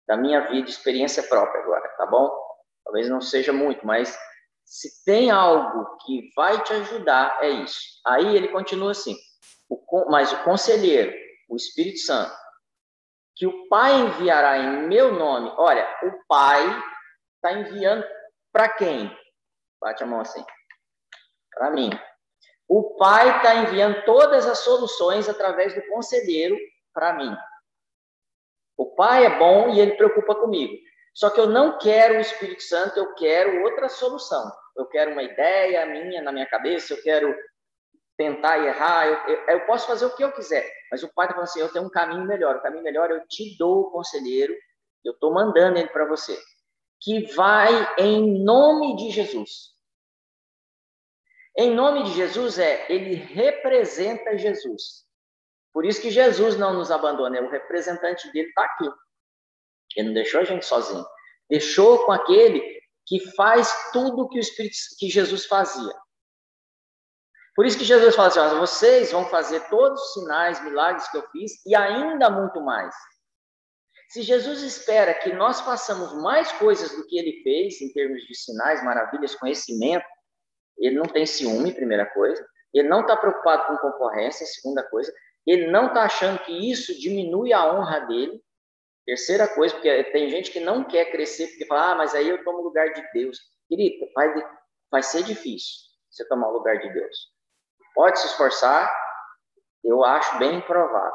Da 0.07 0.15
minha 0.15 0.49
vida, 0.49 0.69
experiência 0.69 1.21
própria 1.23 1.61
agora, 1.61 1.87
tá 1.97 2.05
bom? 2.05 2.48
Talvez 2.89 3.07
não 3.07 3.21
seja 3.21 3.53
muito, 3.53 3.85
mas 3.85 4.17
se 4.65 5.05
tem 5.05 5.29
algo 5.29 5.95
que 5.97 6.31
vai 6.35 6.59
te 6.63 6.73
ajudar, 6.73 7.37
é 7.39 7.47
isso. 7.47 7.79
Aí 8.03 8.35
ele 8.35 8.47
continua 8.47 8.89
assim: 8.89 9.15
o, 9.69 10.09
mas 10.09 10.33
o 10.33 10.43
conselheiro, 10.43 11.13
o 11.47 11.55
Espírito 11.55 11.99
Santo, 11.99 12.35
que 13.35 13.45
o 13.45 13.69
Pai 13.69 13.93
enviará 13.93 14.57
em 14.57 14.87
meu 14.87 15.13
nome. 15.13 15.53
Olha, 15.55 15.87
o 16.01 16.25
Pai 16.27 16.65
está 17.35 17.53
enviando 17.53 18.03
para 18.51 18.67
quem? 18.69 19.15
Bate 19.79 20.03
a 20.03 20.07
mão 20.07 20.21
assim. 20.21 20.43
Para 21.53 21.69
mim. 21.69 21.91
O 22.67 22.95
Pai 22.97 23.37
está 23.37 23.53
enviando 23.53 24.03
todas 24.03 24.47
as 24.47 24.59
soluções 24.59 25.29
através 25.29 25.75
do 25.75 25.87
conselheiro 25.89 26.57
para 26.91 27.13
mim. 27.13 27.37
O 28.75 28.95
Pai 28.95 29.27
é 29.27 29.37
bom 29.37 29.69
e 29.69 29.79
ele 29.79 29.95
preocupa 29.95 30.33
comigo. 30.33 30.73
Só 31.19 31.29
que 31.29 31.37
eu 31.37 31.47
não 31.47 31.77
quero 31.77 32.15
o 32.15 32.21
Espírito 32.21 32.63
Santo, 32.63 32.97
eu 32.97 33.13
quero 33.13 33.61
outra 33.61 33.89
solução. 33.89 34.49
Eu 34.73 34.85
quero 34.85 35.11
uma 35.11 35.21
ideia 35.21 35.85
minha 35.85 36.21
na 36.21 36.31
minha 36.31 36.45
cabeça, 36.45 36.93
eu 36.93 37.03
quero 37.03 37.35
tentar 38.15 38.65
errar, 38.65 39.05
eu, 39.05 39.35
eu, 39.35 39.47
eu 39.49 39.65
posso 39.65 39.85
fazer 39.85 40.05
o 40.05 40.15
que 40.15 40.23
eu 40.23 40.31
quiser. 40.31 40.65
Mas 40.89 41.03
o 41.03 41.13
Pai 41.13 41.27
está 41.27 41.37
assim: 41.41 41.59
eu 41.59 41.67
tenho 41.73 41.83
um 41.83 41.89
caminho 41.89 42.23
melhor. 42.23 42.55
O 42.55 42.61
caminho 42.61 42.85
melhor 42.85 43.11
eu 43.11 43.27
te 43.27 43.57
dou 43.57 43.81
o 43.81 43.91
conselheiro, 43.91 44.55
eu 45.03 45.11
estou 45.11 45.33
mandando 45.33 45.77
ele 45.77 45.89
para 45.89 46.05
você 46.05 46.41
que 47.01 47.25
vai 47.33 47.69
em 47.97 48.41
nome 48.41 48.95
de 48.95 49.11
Jesus. 49.11 49.73
Em 51.57 51.75
nome 51.75 52.03
de 52.03 52.13
Jesus 52.13 52.57
é, 52.59 52.89
ele 52.89 53.15
representa 53.15 54.37
Jesus. 54.37 55.05
Por 55.73 55.85
isso 55.85 56.01
que 56.01 56.11
Jesus 56.11 56.57
não 56.57 56.73
nos 56.73 56.91
abandona, 56.91 57.39
é 57.39 57.41
o 57.41 57.49
representante 57.49 58.31
dele 58.31 58.47
está 58.47 58.63
aqui. 58.63 58.89
Ele 59.95 60.07
não 60.07 60.13
deixou 60.13 60.41
a 60.41 60.43
gente 60.43 60.65
sozinho. 60.65 61.05
Deixou 61.49 62.05
com 62.05 62.11
aquele 62.11 62.61
que 63.05 63.19
faz 63.35 63.91
tudo 63.91 64.27
que 64.29 64.37
o 64.37 64.39
Espírito 64.39 64.75
que 64.99 65.09
Jesus 65.09 65.45
fazia. 65.45 65.93
Por 67.55 67.65
isso 67.65 67.77
que 67.77 67.83
Jesus 67.83 68.15
fala 68.15 68.27
assim: 68.27 68.59
vocês 68.59 69.11
vão 69.11 69.25
fazer 69.25 69.67
todos 69.69 69.99
os 70.01 70.13
sinais, 70.13 70.63
milagres 70.63 71.09
que 71.09 71.17
eu 71.17 71.27
fiz 71.31 71.65
e 71.65 71.75
ainda 71.75 72.29
muito 72.29 72.61
mais. 72.61 72.95
Se 74.09 74.21
Jesus 74.21 74.63
espera 74.63 75.13
que 75.13 75.33
nós 75.33 75.61
façamos 75.61 76.13
mais 76.21 76.51
coisas 76.53 76.91
do 76.95 77.05
que 77.05 77.17
ele 77.17 77.43
fez, 77.43 77.81
em 77.81 77.91
termos 77.93 78.23
de 78.23 78.35
sinais, 78.35 78.83
maravilhas, 78.83 79.35
conhecimento, 79.35 80.05
ele 80.77 80.95
não 80.95 81.05
tem 81.05 81.25
ciúme, 81.25 81.73
primeira 81.73 82.05
coisa, 82.07 82.43
ele 82.73 82.87
não 82.87 83.01
está 83.01 83.17
preocupado 83.17 83.67
com 83.67 83.77
concorrência, 83.77 84.45
segunda 84.45 84.81
coisa, 84.83 85.13
ele 85.45 85.69
não 85.69 85.87
está 85.87 86.03
achando 86.03 86.39
que 86.39 86.71
isso 86.71 86.97
diminui 86.99 87.53
a 87.53 87.71
honra 87.73 87.99
dele, 88.01 88.41
terceira 89.09 89.47
coisa, 89.47 89.73
porque 89.73 90.03
tem 90.11 90.29
gente 90.29 90.51
que 90.51 90.59
não 90.59 90.83
quer 90.83 91.05
crescer, 91.05 91.47
porque 91.47 91.65
fala, 91.65 91.93
ah, 91.93 91.95
mas 91.95 92.13
aí 92.13 92.29
eu 92.29 92.43
tomo 92.43 92.59
o 92.59 92.63
lugar 92.63 92.93
de 92.93 93.01
Deus. 93.11 93.39
Querido, 93.67 94.07
vai, 94.13 94.31
vai 94.91 95.01
ser 95.01 95.23
difícil 95.23 95.79
você 96.11 96.27
tomar 96.27 96.47
o 96.49 96.53
lugar 96.53 96.77
de 96.77 96.93
Deus. 96.93 97.17
Pode 97.95 98.19
se 98.19 98.27
esforçar, 98.27 98.87
eu 99.83 100.03
acho 100.05 100.37
bem 100.37 100.57
improvável. 100.57 101.11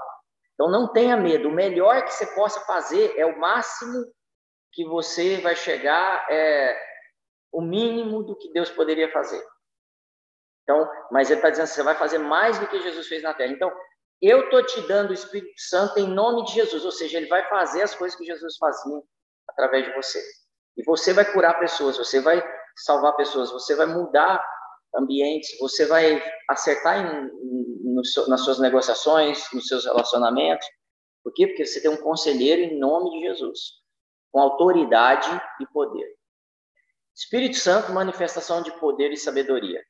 Então 0.55 0.69
não 0.69 0.93
tenha 0.93 1.17
medo. 1.17 1.49
O 1.49 1.55
melhor 1.55 2.05
que 2.05 2.13
você 2.13 2.27
possa 2.35 2.61
fazer 2.63 3.15
é 3.17 3.25
o 3.25 3.39
máximo 3.39 4.05
que 4.73 4.85
você 4.85 5.37
vai 5.37 5.55
chegar, 5.55 6.27
é 6.29 6.77
o 7.53 7.63
mínimo 7.63 8.25
do 8.25 8.37
que 8.37 8.53
Deus 8.53 8.71
poderia 8.71 9.13
fazer. 9.13 9.41
Então, 10.65 10.91
mas 11.13 11.31
ele 11.31 11.39
está 11.39 11.51
dizendo 11.51 11.69
você 11.69 11.83
vai 11.85 11.95
fazer 11.95 12.19
mais 12.19 12.59
do 12.59 12.67
que 12.67 12.83
Jesus 12.83 13.07
fez 13.07 13.23
na 13.23 13.35
Terra. 13.35 13.53
Então, 13.53 13.73
eu 14.29 14.45
estou 14.45 14.65
te 14.65 14.81
dando 14.83 15.11
o 15.11 15.15
Espírito 15.15 15.53
Santo 15.57 15.99
em 15.99 16.07
nome 16.07 16.45
de 16.45 16.53
Jesus, 16.55 16.85
ou 16.85 16.93
seja, 16.93 17.19
ele 17.19 17.27
vai 17.27 17.49
fazer 17.49 17.83
as 17.83 17.95
coisas 17.95 18.17
que 18.17 18.25
Jesus 18.25 18.57
fazia 18.57 19.03
através 19.49 19.85
de 19.85 19.93
você. 19.95 20.23
E 20.77 20.85
você 20.85 21.13
vai 21.13 21.31
curar 21.33 21.59
pessoas, 21.59 21.97
você 21.97 22.21
vai 22.21 22.43
salvar 22.77 23.15
pessoas, 23.17 23.51
você 23.51 23.75
vai 23.75 23.87
mudar 23.87 24.45
ambientes, 24.97 25.59
você 25.59 25.87
vai 25.87 26.23
acertar 26.49 26.99
em, 26.99 27.31
no 27.95 28.05
seu, 28.05 28.29
nas 28.29 28.41
suas 28.43 28.59
negociações, 28.59 29.45
nos 29.53 29.67
seus 29.67 29.85
relacionamentos. 29.85 30.67
Por 31.23 31.33
quê? 31.33 31.47
Porque 31.47 31.65
você 31.65 31.81
tem 31.81 31.91
um 31.91 31.97
conselheiro 31.97 32.63
em 32.63 32.79
nome 32.79 33.11
de 33.11 33.27
Jesus, 33.27 33.59
com 34.31 34.41
autoridade 34.41 35.31
e 35.61 35.67
poder. 35.67 36.15
Espírito 37.15 37.57
Santo, 37.57 37.93
manifestação 37.93 38.63
de 38.63 38.73
poder 38.79 39.13
e 39.13 39.17
sabedoria. 39.17 39.81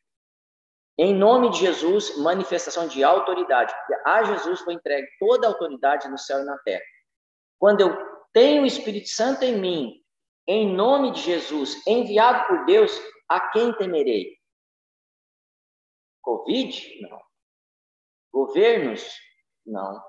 Em 0.96 1.12
nome 1.12 1.50
de 1.50 1.58
Jesus, 1.58 2.16
manifestação 2.18 2.86
de 2.86 3.02
autoridade, 3.02 3.74
porque 3.74 3.94
a 4.06 4.22
Jesus 4.22 4.60
foi 4.60 4.74
entregue 4.74 5.08
toda 5.18 5.46
a 5.46 5.50
autoridade 5.50 6.08
no 6.08 6.16
céu 6.16 6.40
e 6.40 6.44
na 6.44 6.56
terra. 6.58 6.84
Quando 7.58 7.80
eu 7.80 7.96
tenho 8.32 8.62
o 8.62 8.66
Espírito 8.66 9.08
Santo 9.08 9.44
em 9.44 9.58
mim, 9.58 10.04
em 10.46 10.72
nome 10.72 11.10
de 11.12 11.20
Jesus, 11.20 11.84
enviado 11.86 12.46
por 12.46 12.64
Deus, 12.64 12.92
a 13.28 13.50
quem 13.50 13.76
temerei? 13.76 14.38
Covid? 16.22 17.00
Não. 17.02 17.20
Governos? 18.32 19.04
Não. 19.66 20.00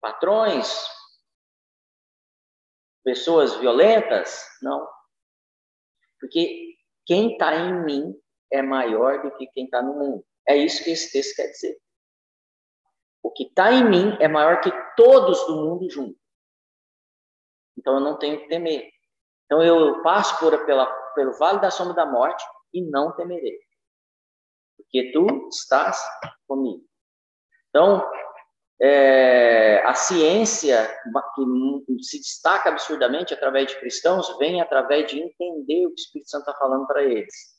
Patrões? 0.00 0.86
Pessoas 3.02 3.54
violentas? 3.56 4.44
Não. 4.60 4.86
Porque 6.20 6.76
quem 7.06 7.32
está 7.32 7.54
em 7.54 7.84
mim 7.84 8.23
é 8.54 8.62
maior 8.62 9.22
do 9.22 9.36
que 9.36 9.46
quem 9.48 9.64
está 9.64 9.82
no 9.82 9.94
mundo. 9.94 10.24
É 10.48 10.56
isso 10.56 10.84
que 10.84 10.90
esse 10.90 11.12
texto 11.12 11.36
quer 11.36 11.48
dizer. 11.48 11.78
O 13.22 13.30
que 13.30 13.44
está 13.44 13.72
em 13.72 13.88
mim 13.88 14.16
é 14.20 14.28
maior 14.28 14.60
que 14.60 14.70
todos 14.96 15.46
do 15.46 15.56
mundo 15.56 15.90
junto. 15.90 16.18
Então 17.76 17.94
eu 17.94 18.00
não 18.00 18.18
tenho 18.18 18.40
que 18.40 18.48
temer. 18.48 18.90
Então 19.46 19.62
eu 19.62 20.02
passo 20.02 20.38
por, 20.38 20.64
pela, 20.66 20.86
pelo 21.14 21.32
vale 21.38 21.60
da 21.60 21.70
sombra 21.70 21.94
da 21.94 22.06
morte 22.06 22.44
e 22.72 22.82
não 22.82 23.14
temerei 23.14 23.58
porque 24.94 25.10
tu 25.12 25.48
estás 25.48 26.00
comigo. 26.46 26.84
Então, 27.70 28.08
é, 28.80 29.82
a 29.84 29.94
ciência, 29.94 30.88
que 31.84 32.02
se 32.04 32.18
destaca 32.18 32.70
absurdamente 32.70 33.34
através 33.34 33.68
de 33.68 33.80
cristãos, 33.80 34.36
vem 34.38 34.60
através 34.60 35.10
de 35.10 35.18
entender 35.18 35.86
o 35.86 35.88
que 35.88 35.94
o 35.94 35.94
Espírito 35.94 36.30
Santo 36.30 36.48
está 36.48 36.54
falando 36.54 36.86
para 36.86 37.02
eles. 37.02 37.53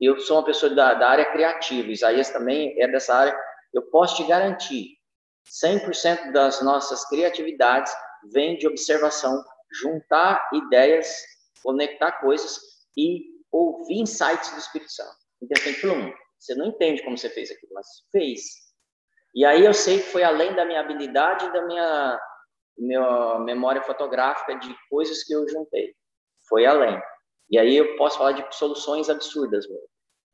Eu 0.00 0.18
sou 0.18 0.38
uma 0.38 0.44
pessoa 0.44 0.74
da, 0.74 0.94
da, 0.94 1.08
área 1.08 1.30
criativa, 1.30 1.90
Isaías 1.90 2.30
também 2.30 2.80
é 2.80 2.88
dessa 2.88 3.14
área. 3.14 3.38
Eu 3.72 3.82
posso 3.90 4.16
te 4.16 4.24
garantir, 4.26 4.96
100% 5.62 6.32
das 6.32 6.62
nossas 6.62 7.06
criatividades 7.08 7.92
vem 8.32 8.56
de 8.56 8.66
observação, 8.66 9.44
juntar 9.70 10.48
ideias, 10.52 11.14
conectar 11.62 12.12
coisas 12.12 12.58
e 12.96 13.24
ouvir 13.52 14.00
insights 14.00 14.50
do 14.52 14.58
Espírito 14.58 14.92
Santo. 14.92 15.16
Então, 15.42 15.62
tem 15.62 15.74
plum, 15.80 16.12
você 16.38 16.54
não 16.54 16.66
entende 16.66 17.02
como 17.02 17.18
você 17.18 17.28
fez 17.28 17.50
aquilo, 17.50 17.74
mas 17.74 17.86
fez. 18.10 18.42
E 19.34 19.44
aí 19.44 19.64
eu 19.64 19.74
sei 19.74 19.98
que 19.98 20.06
foi 20.06 20.22
além 20.22 20.54
da 20.54 20.64
minha 20.64 20.80
habilidade 20.80 21.44
e 21.44 21.52
da 21.52 21.62
minha, 21.66 22.20
minha 22.78 23.38
memória 23.40 23.82
fotográfica 23.82 24.58
de 24.58 24.74
coisas 24.88 25.22
que 25.24 25.32
eu 25.32 25.46
juntei. 25.48 25.94
Foi 26.48 26.66
além. 26.66 27.00
E 27.50 27.58
aí 27.58 27.76
eu 27.76 27.96
posso 27.96 28.18
falar 28.18 28.32
de 28.32 28.44
soluções 28.54 29.10
absurdas. 29.10 29.66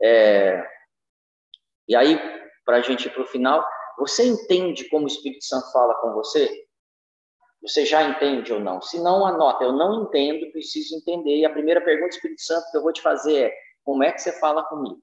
É... 0.02 0.62
E 1.88 1.96
aí, 1.96 2.18
para 2.64 2.78
a 2.78 2.80
gente 2.80 3.06
ir 3.06 3.10
para 3.10 3.22
o 3.22 3.26
final, 3.26 3.66
você 3.98 4.24
entende 4.24 4.88
como 4.88 5.04
o 5.04 5.08
Espírito 5.08 5.44
Santo 5.44 5.72
fala 5.72 5.94
com 6.00 6.12
você? 6.12 6.66
Você 7.62 7.86
já 7.86 8.02
entende 8.02 8.52
ou 8.52 8.60
não? 8.60 8.82
Se 8.82 9.00
não, 9.00 9.26
anota. 9.26 9.64
Eu 9.64 9.72
não 9.72 10.02
entendo, 10.02 10.50
preciso 10.52 10.96
entender. 10.96 11.38
E 11.38 11.44
a 11.44 11.52
primeira 11.52 11.80
pergunta 11.80 12.08
do 12.08 12.14
Espírito 12.14 12.42
Santo 12.42 12.70
que 12.70 12.76
eu 12.76 12.82
vou 12.82 12.92
te 12.92 13.00
fazer 13.00 13.44
é: 13.44 13.54
como 13.82 14.04
é 14.04 14.12
que 14.12 14.20
você 14.20 14.32
fala 14.38 14.62
comigo? 14.64 15.00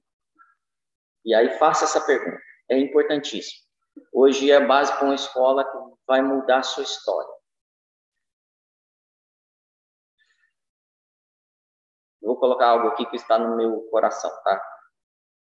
E 1.24 1.34
aí 1.34 1.58
faça 1.58 1.84
essa 1.84 2.00
pergunta. 2.00 2.38
É 2.70 2.78
importantíssimo. 2.78 3.64
Hoje 4.12 4.50
é 4.50 4.64
base 4.64 4.92
para 4.92 5.04
uma 5.04 5.14
escola 5.14 5.64
que 5.64 5.78
vai 6.06 6.22
mudar 6.22 6.58
a 6.58 6.62
sua 6.62 6.84
história. 6.84 7.30
Vou 12.24 12.38
colocar 12.38 12.68
algo 12.68 12.88
aqui 12.88 13.04
que 13.06 13.16
está 13.16 13.38
no 13.38 13.56
meu 13.56 13.82
coração, 13.90 14.30
tá? 14.42 14.62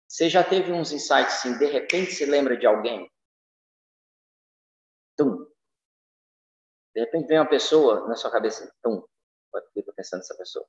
Você 0.06 0.28
já 0.28 0.44
teve 0.44 0.70
uns 0.72 0.92
insights 0.92 1.34
assim, 1.34 1.58
de 1.58 1.66
repente 1.66 2.12
se 2.12 2.26
lembra 2.26 2.56
de 2.56 2.66
alguém? 2.66 3.10
Tum. 5.16 5.46
De 6.94 7.00
repente 7.00 7.26
vem 7.26 7.38
uma 7.38 7.48
pessoa 7.48 8.06
na 8.06 8.14
sua 8.14 8.30
cabeça, 8.30 8.70
tum. 8.82 9.02
Estou 9.74 9.94
pensando 9.94 10.20
nessa 10.20 10.36
pessoa? 10.36 10.66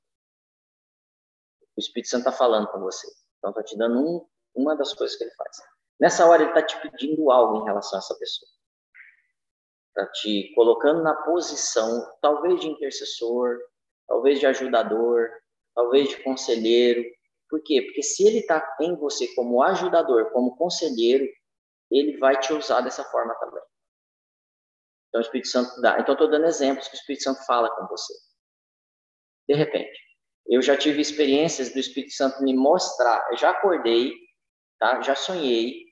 O 1.76 1.80
Espírito 1.80 2.08
Santo 2.08 2.28
está 2.28 2.32
falando 2.32 2.68
com 2.68 2.80
você. 2.80 3.06
Então, 3.38 3.50
está 3.50 3.62
te 3.62 3.76
dando 3.76 3.98
um, 3.98 4.28
uma 4.54 4.76
das 4.76 4.94
coisas 4.94 5.16
que 5.16 5.24
ele 5.24 5.34
faz. 5.34 5.56
Nessa 5.98 6.26
hora, 6.26 6.42
ele 6.42 6.50
está 6.50 6.62
te 6.62 6.80
pedindo 6.80 7.30
algo 7.30 7.58
em 7.58 7.64
relação 7.64 7.98
a 7.98 8.00
essa 8.00 8.18
pessoa. 8.18 8.50
Está 9.88 10.06
te 10.12 10.52
colocando 10.54 11.02
na 11.02 11.14
posição, 11.14 12.10
talvez 12.20 12.60
de 12.60 12.68
intercessor, 12.68 13.58
talvez 14.06 14.38
de 14.38 14.46
ajudador, 14.46 15.30
talvez 15.80 16.10
de 16.10 16.22
conselheiro. 16.22 17.02
Por 17.48 17.62
quê? 17.62 17.82
Porque 17.82 18.02
se 18.02 18.26
ele 18.26 18.40
está 18.40 18.76
em 18.80 18.94
você 18.96 19.34
como 19.34 19.62
ajudador, 19.62 20.30
como 20.30 20.56
conselheiro, 20.56 21.26
ele 21.90 22.18
vai 22.18 22.38
te 22.38 22.52
usar 22.52 22.82
dessa 22.82 23.02
forma 23.04 23.34
também. 23.36 23.62
Então, 25.08 25.20
o 25.20 25.24
Espírito 25.24 25.48
Santo 25.48 25.80
dá. 25.80 25.98
Então, 25.98 26.12
estou 26.12 26.30
dando 26.30 26.46
exemplos 26.46 26.86
que 26.86 26.94
o 26.94 26.98
Espírito 26.98 27.24
Santo 27.24 27.44
fala 27.46 27.74
com 27.74 27.86
você. 27.88 28.12
De 29.48 29.54
repente, 29.56 29.98
eu 30.46 30.62
já 30.62 30.76
tive 30.76 31.00
experiências 31.00 31.72
do 31.72 31.80
Espírito 31.80 32.12
Santo 32.12 32.42
me 32.42 32.54
mostrar. 32.54 33.26
Eu 33.30 33.36
já 33.36 33.50
acordei, 33.50 34.12
tá? 34.78 35.00
Já 35.00 35.16
sonhei, 35.16 35.86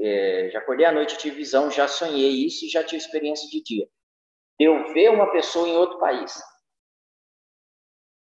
é, 0.00 0.50
já 0.52 0.58
acordei 0.60 0.86
à 0.86 0.92
noite, 0.92 1.18
tive 1.18 1.36
visão, 1.36 1.70
já 1.70 1.88
sonhei 1.88 2.46
isso 2.46 2.66
e 2.66 2.68
já 2.68 2.84
tive 2.84 2.98
experiência 2.98 3.48
de 3.48 3.62
dia. 3.62 3.88
Eu 4.60 4.92
ver 4.92 5.08
uma 5.08 5.32
pessoa 5.32 5.66
em 5.66 5.76
outro 5.76 5.98
país. 5.98 6.40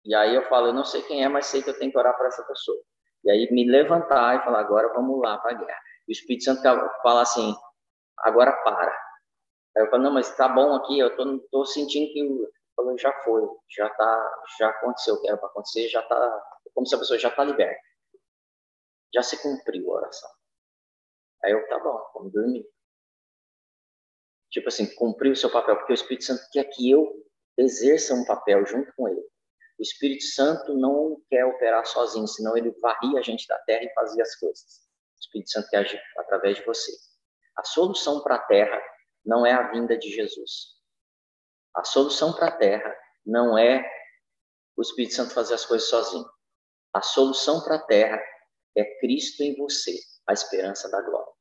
E 0.05 0.13
aí 0.13 0.35
eu 0.35 0.43
falo, 0.49 0.67
eu 0.67 0.73
não 0.73 0.83
sei 0.83 1.01
quem 1.03 1.23
é, 1.23 1.29
mas 1.29 1.45
sei 1.45 1.61
que 1.63 1.69
eu 1.69 1.79
tenho 1.79 1.91
que 1.91 1.97
orar 1.97 2.15
para 2.17 2.27
essa 2.27 2.43
pessoa. 2.43 2.77
E 3.23 3.31
aí 3.31 3.49
me 3.51 3.69
levantar 3.69 4.35
e 4.35 4.43
falar, 4.43 4.59
agora 4.59 4.93
vamos 4.93 5.21
lá 5.21 5.37
para 5.37 5.51
a 5.51 5.53
guerra. 5.53 5.79
E 6.07 6.11
o 6.11 6.13
Espírito 6.13 6.43
Santo 6.43 6.61
fala 7.01 7.21
assim, 7.21 7.55
agora 8.17 8.51
para. 8.63 8.91
Aí 9.77 9.83
eu 9.83 9.89
falo, 9.89 10.03
não, 10.03 10.11
mas 10.13 10.35
tá 10.35 10.47
bom 10.47 10.75
aqui, 10.75 10.99
eu 10.99 11.15
tô, 11.15 11.39
tô 11.51 11.65
sentindo 11.65 12.11
que 12.11 12.47
falou, 12.75 12.97
já 12.97 13.13
foi, 13.23 13.41
já 13.69 13.89
tá, 13.89 14.43
já 14.59 14.69
aconteceu 14.69 15.15
o 15.15 15.21
que 15.21 15.27
era 15.27 15.37
para 15.37 15.47
acontecer, 15.47 15.87
já 15.87 16.01
tá, 16.01 16.59
como 16.73 16.85
se 16.85 16.95
a 16.95 16.97
pessoa 16.97 17.17
já 17.17 17.29
tá 17.31 17.43
liberta. 17.43 17.81
Já 19.13 19.21
se 19.21 19.41
cumpriu 19.41 19.91
a 19.91 19.97
oração. 19.97 20.29
Aí 21.43 21.51
eu, 21.51 21.67
tá 21.67 21.79
bom, 21.79 21.99
vamos 22.13 22.33
dormir. 22.33 22.65
Tipo 24.49 24.67
assim, 24.67 24.93
cumprir 24.95 25.31
o 25.31 25.35
seu 25.35 25.49
papel, 25.51 25.77
porque 25.77 25.93
o 25.93 25.95
Espírito 25.95 26.25
Santo 26.25 26.43
quer 26.51 26.65
que 26.65 26.89
eu 26.89 27.11
exerça 27.57 28.13
um 28.13 28.25
papel 28.25 28.65
junto 28.65 28.91
com 28.95 29.07
ele. 29.07 29.32
O 29.77 29.81
Espírito 29.81 30.23
Santo 30.23 30.73
não 30.75 31.21
quer 31.29 31.45
operar 31.45 31.85
sozinho, 31.85 32.27
senão 32.27 32.55
ele 32.55 32.71
varria 32.81 33.19
a 33.19 33.21
gente 33.21 33.47
da 33.47 33.57
terra 33.59 33.83
e 33.83 33.93
fazia 33.93 34.23
as 34.23 34.35
coisas. 34.35 34.83
O 35.17 35.19
Espírito 35.19 35.51
Santo 35.51 35.69
quer 35.69 35.77
agir 35.77 36.01
através 36.17 36.57
de 36.57 36.65
você. 36.65 36.91
A 37.57 37.63
solução 37.63 38.21
para 38.21 38.35
a 38.35 38.45
terra 38.45 38.81
não 39.25 39.45
é 39.45 39.51
a 39.51 39.71
vinda 39.71 39.97
de 39.97 40.09
Jesus. 40.09 40.73
A 41.75 41.83
solução 41.83 42.33
para 42.33 42.47
a 42.47 42.57
terra 42.57 42.95
não 43.25 43.57
é 43.57 43.83
o 44.77 44.81
Espírito 44.81 45.15
Santo 45.15 45.33
fazer 45.33 45.55
as 45.55 45.65
coisas 45.65 45.87
sozinho. 45.89 46.25
A 46.93 47.01
solução 47.01 47.63
para 47.63 47.75
a 47.75 47.85
terra 47.85 48.21
é 48.75 48.99
Cristo 48.99 49.41
em 49.41 49.55
você, 49.55 49.97
a 50.27 50.33
esperança 50.33 50.89
da 50.89 51.01
glória. 51.01 51.31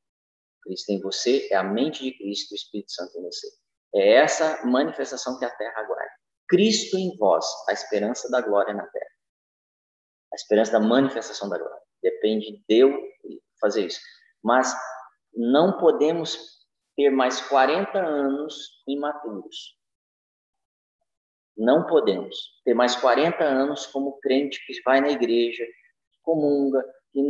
Cristo 0.63 0.91
em 0.91 1.01
você 1.01 1.47
é 1.51 1.55
a 1.55 1.63
mente 1.63 2.03
de 2.03 2.17
Cristo 2.17 2.51
o 2.51 2.55
Espírito 2.55 2.91
Santo 2.91 3.17
em 3.17 3.23
você. 3.23 3.47
É 3.93 4.13
essa 4.13 4.65
manifestação 4.65 5.37
que 5.37 5.45
a 5.45 5.55
terra 5.55 5.81
aguarda. 5.81 6.12
Cristo 6.47 6.97
em 6.97 7.15
vós, 7.17 7.45
a 7.67 7.73
esperança 7.73 8.29
da 8.29 8.41
glória 8.41 8.73
na 8.73 8.85
terra. 8.87 9.11
A 10.31 10.35
esperança 10.35 10.71
da 10.71 10.79
manifestação 10.79 11.49
da 11.49 11.57
glória. 11.57 11.81
Depende 12.01 12.63
de 12.67 12.77
eu 12.77 12.97
fazer 13.59 13.85
isso. 13.85 13.99
Mas 14.43 14.75
não 15.33 15.77
podemos 15.77 16.37
ter 16.95 17.09
mais 17.09 17.41
40 17.41 17.97
anos 17.97 18.83
imaturos. 18.87 19.77
Não 21.55 21.85
podemos 21.85 22.35
ter 22.65 22.73
mais 22.73 22.95
40 22.95 23.43
anos 23.43 23.85
como 23.87 24.19
crente 24.19 24.63
que 24.65 24.81
vai 24.83 25.01
na 25.01 25.09
igreja, 25.09 25.65
comunga, 26.23 26.83
que 27.11 27.21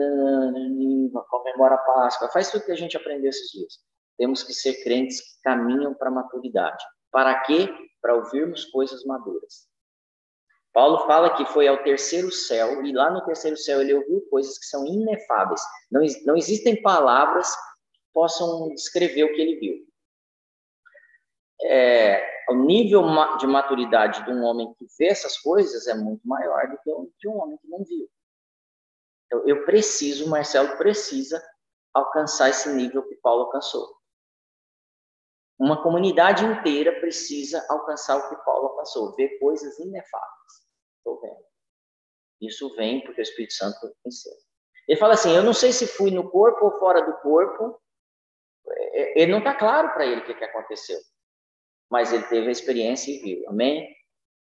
comemora 1.29 1.75
a 1.75 1.79
Páscoa, 1.79 2.29
faz 2.29 2.49
tudo 2.49 2.65
que 2.65 2.71
a 2.71 2.75
gente 2.75 2.95
aprendeu 2.95 3.29
esses 3.29 3.51
dias. 3.51 3.79
Temos 4.17 4.43
que 4.43 4.53
ser 4.53 4.81
crentes 4.83 5.19
que 5.19 5.41
caminham 5.41 5.93
para 5.93 6.07
a 6.09 6.13
maturidade. 6.13 6.83
Para 7.13 7.39
quê? 7.41 7.69
Para 8.01 8.15
ouvirmos 8.15 8.65
coisas 8.65 9.05
maduras. 9.05 9.71
Paulo 10.73 11.05
fala 11.05 11.37
que 11.37 11.45
foi 11.45 11.67
ao 11.67 11.83
terceiro 11.83 12.31
céu, 12.31 12.83
e 12.83 12.91
lá 12.91 13.11
no 13.11 13.23
terceiro 13.23 13.55
céu 13.55 13.79
ele 13.79 13.93
ouviu 13.93 14.27
coisas 14.29 14.57
que 14.57 14.65
são 14.65 14.83
inefáveis. 14.87 15.61
Não, 15.91 16.01
não 16.25 16.35
existem 16.35 16.81
palavras 16.81 17.55
que 17.55 18.01
possam 18.11 18.69
descrever 18.69 19.25
o 19.25 19.33
que 19.33 19.39
ele 19.39 19.59
viu. 19.59 19.87
É, 21.65 22.27
o 22.49 22.55
nível 22.55 23.03
de 23.37 23.45
maturidade 23.45 24.25
de 24.25 24.31
um 24.31 24.43
homem 24.43 24.73
que 24.73 24.85
vê 24.97 25.05
essas 25.05 25.37
coisas 25.37 25.87
é 25.87 25.93
muito 25.93 26.27
maior 26.27 26.67
do 26.67 26.77
que 26.79 26.89
o 26.89 27.09
de 27.19 27.27
um 27.27 27.39
homem 27.39 27.57
que 27.59 27.67
não 27.67 27.83
viu. 27.83 28.09
Então, 29.27 29.47
eu 29.47 29.63
preciso, 29.65 30.27
Marcelo 30.27 30.75
precisa 30.77 31.41
alcançar 31.93 32.49
esse 32.49 32.73
nível 32.73 33.03
que 33.07 33.15
Paulo 33.17 33.43
alcançou. 33.43 33.95
Uma 35.63 35.81
comunidade 35.81 36.43
inteira 36.43 36.99
precisa 36.99 37.65
alcançar 37.69 38.17
o 38.17 38.27
que 38.27 38.35
Paulo 38.43 38.67
alcançou, 38.67 39.15
ver 39.15 39.39
coisas 39.39 39.79
inefáveis. 39.79 40.67
Estou 40.97 41.21
vendo. 41.21 41.41
Isso 42.41 42.75
vem 42.75 43.01
porque 43.01 43.21
o 43.21 43.23
Espírito 43.23 43.53
Santo 43.53 43.95
ensina. 44.05 44.35
Ele 44.85 44.99
fala 44.99 45.13
assim: 45.13 45.33
Eu 45.33 45.41
não 45.41 45.53
sei 45.53 45.71
se 45.71 45.87
fui 45.87 46.11
no 46.11 46.29
corpo 46.29 46.65
ou 46.65 46.79
fora 46.79 47.01
do 47.01 47.13
corpo. 47.21 47.81
É, 48.67 48.99
é, 48.99 49.21
ele 49.21 49.31
não 49.31 49.39
está 49.39 49.55
claro 49.55 49.93
para 49.93 50.05
ele 50.05 50.19
o 50.19 50.25
que, 50.25 50.33
que 50.33 50.43
aconteceu. 50.43 50.99
Mas 51.89 52.11
ele 52.11 52.23
teve 52.25 52.49
a 52.49 52.51
experiência 52.51 53.09
e 53.09 53.19
viu. 53.19 53.47
Amém? 53.47 53.87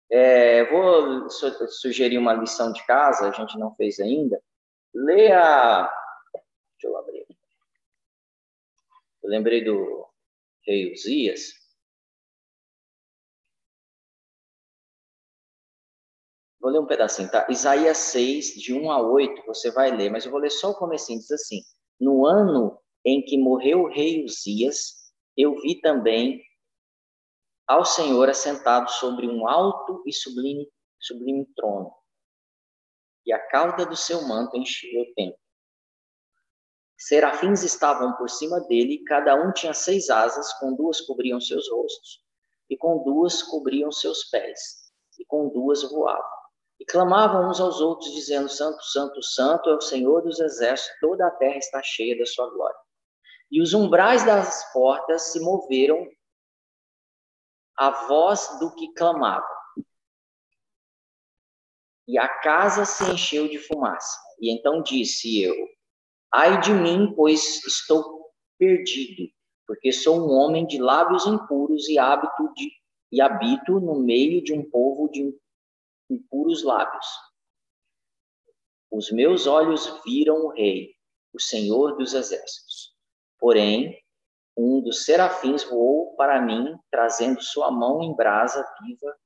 É, 0.09 0.67
vou 0.67 1.29
sugerir 1.31 2.19
uma 2.19 2.33
lição 2.33 2.73
de 2.73 2.87
casa, 2.87 3.29
a 3.29 3.33
gente 3.33 3.59
não 3.59 3.75
fez 3.75 3.99
ainda. 3.99 4.41
Leia. 4.95 5.91
Deixa 6.75 6.87
eu 6.87 6.97
abrir. 6.97 7.27
Eu 9.21 9.31
lembrei 9.31 9.65
do 9.65 10.08
rei 10.69 10.93
Uzias. 10.93 11.55
Vou 16.61 16.71
ler 16.71 16.81
um 16.81 16.87
pedacinho, 16.87 17.31
tá? 17.31 17.47
Isaías 17.49 17.97
6, 17.97 18.55
de 18.55 18.75
1 18.75 18.91
a 18.91 19.01
8, 19.01 19.47
você 19.47 19.71
vai 19.71 19.91
ler, 19.91 20.11
mas 20.11 20.27
eu 20.27 20.31
vou 20.31 20.41
ler 20.41 20.51
só 20.51 20.71
o 20.71 20.77
comecinho, 20.77 21.19
diz 21.19 21.31
assim, 21.31 21.63
no 21.99 22.27
ano 22.27 22.79
em 23.05 23.25
que 23.25 23.39
morreu 23.39 23.83
o 23.83 23.89
rei 23.89 24.25
Uzias, 24.25 25.13
eu 25.37 25.59
vi 25.61 25.81
também 25.81 26.43
ao 27.67 27.85
Senhor 27.85 28.29
assentado 28.29 28.91
sobre 28.91 29.27
um 29.27 29.49
alto 29.49 30.03
e 30.07 30.13
sublime, 30.13 30.69
sublime 31.01 31.47
trono, 31.55 31.93
e 33.25 33.33
a 33.33 33.39
cauda 33.49 33.87
do 33.87 33.97
seu 33.97 34.27
manto 34.27 34.57
enchia 34.57 35.01
o 35.01 35.15
templo. 35.15 35.39
Serafins 36.99 37.63
estavam 37.63 38.13
por 38.15 38.29
cima 38.29 38.61
dele, 38.63 39.05
cada 39.05 39.37
um 39.37 39.53
tinha 39.53 39.73
seis 39.73 40.11
asas, 40.11 40.53
com 40.55 40.75
duas 40.75 41.01
cobriam 41.01 41.41
seus 41.41 41.71
rostos, 41.71 42.25
e 42.69 42.77
com 42.77 43.05
duas 43.05 43.41
cobriam 43.41 43.93
seus 43.93 44.25
pés, 44.25 44.91
e 45.17 45.25
com 45.25 45.49
duas 45.49 45.89
voavam. 45.89 46.39
E 46.81 46.85
clamavam 46.85 47.49
uns 47.49 47.61
aos 47.61 47.81
outros, 47.81 48.13
dizendo: 48.13 48.49
Santo, 48.49 48.83
Santo, 48.83 49.23
Santo 49.23 49.71
é 49.71 49.77
o 49.77 49.81
Senhor 49.81 50.23
dos 50.23 50.41
exércitos, 50.41 50.99
toda 51.01 51.25
a 51.25 51.31
terra 51.31 51.57
está 51.57 51.81
cheia 51.85 52.19
da 52.19 52.27
sua 52.27 52.51
glória. 52.51 52.79
E 53.49 53.63
os 53.63 53.73
umbrais 53.75 54.25
das 54.25 54.73
portas 54.73 55.33
se 55.33 55.41
moveram 55.41 56.05
à 57.77 57.91
voz 58.09 58.59
do 58.59 58.75
que 58.75 58.93
clamava. 58.95 59.47
E 62.09 62.19
a 62.19 62.29
casa 62.41 62.85
se 62.85 63.05
encheu 63.05 63.49
de 63.49 63.59
fumaça. 63.59 64.19
E 64.41 64.53
então 64.53 64.83
disse 64.83 65.41
eu: 65.41 65.55
Ai 66.33 66.61
de 66.61 66.73
mim, 66.73 67.15
pois 67.17 67.65
estou 67.65 68.31
perdido, 68.59 69.33
porque 69.67 69.91
sou 69.91 70.21
um 70.21 70.31
homem 70.31 70.67
de 70.67 70.79
lábios 70.79 71.27
impuros 71.27 71.89
e 71.89 71.99
hábito 71.99 72.53
de 72.55 72.71
e 73.11 73.23
habito 73.23 73.81
no 73.81 73.99
meio 73.99 74.45
de 74.45 74.53
um 74.53 74.69
povo 74.69 75.09
de 75.09 75.35
impuros 76.11 76.63
lábios. 76.63 77.07
Os 78.91 79.11
meus 79.11 79.47
olhos 79.47 80.03
viram 80.05 80.45
o 80.45 80.49
rei, 80.49 80.95
o 81.33 81.41
Senhor 81.41 81.97
dos 81.97 82.13
exércitos. 82.13 82.95
Porém, 83.39 83.99
um 84.55 84.83
dos 84.83 85.07
serafins 85.07 85.65
voou 85.65 86.15
para 86.17 86.43
mim, 86.43 86.79
trazendo 86.91 87.41
sua 87.41 87.71
mão 87.71 88.03
em 88.03 88.15
brasa 88.15 88.63
viva, 88.83 89.17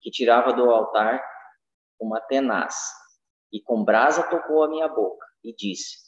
que 0.00 0.10
tirava 0.10 0.54
do 0.54 0.70
altar 0.70 1.22
uma 2.00 2.20
tenaz, 2.22 2.74
e 3.52 3.60
com 3.60 3.84
brasa 3.84 4.22
tocou 4.30 4.62
a 4.62 4.68
minha 4.68 4.88
boca 4.88 5.31
e 5.42 5.54
disse: 5.54 5.98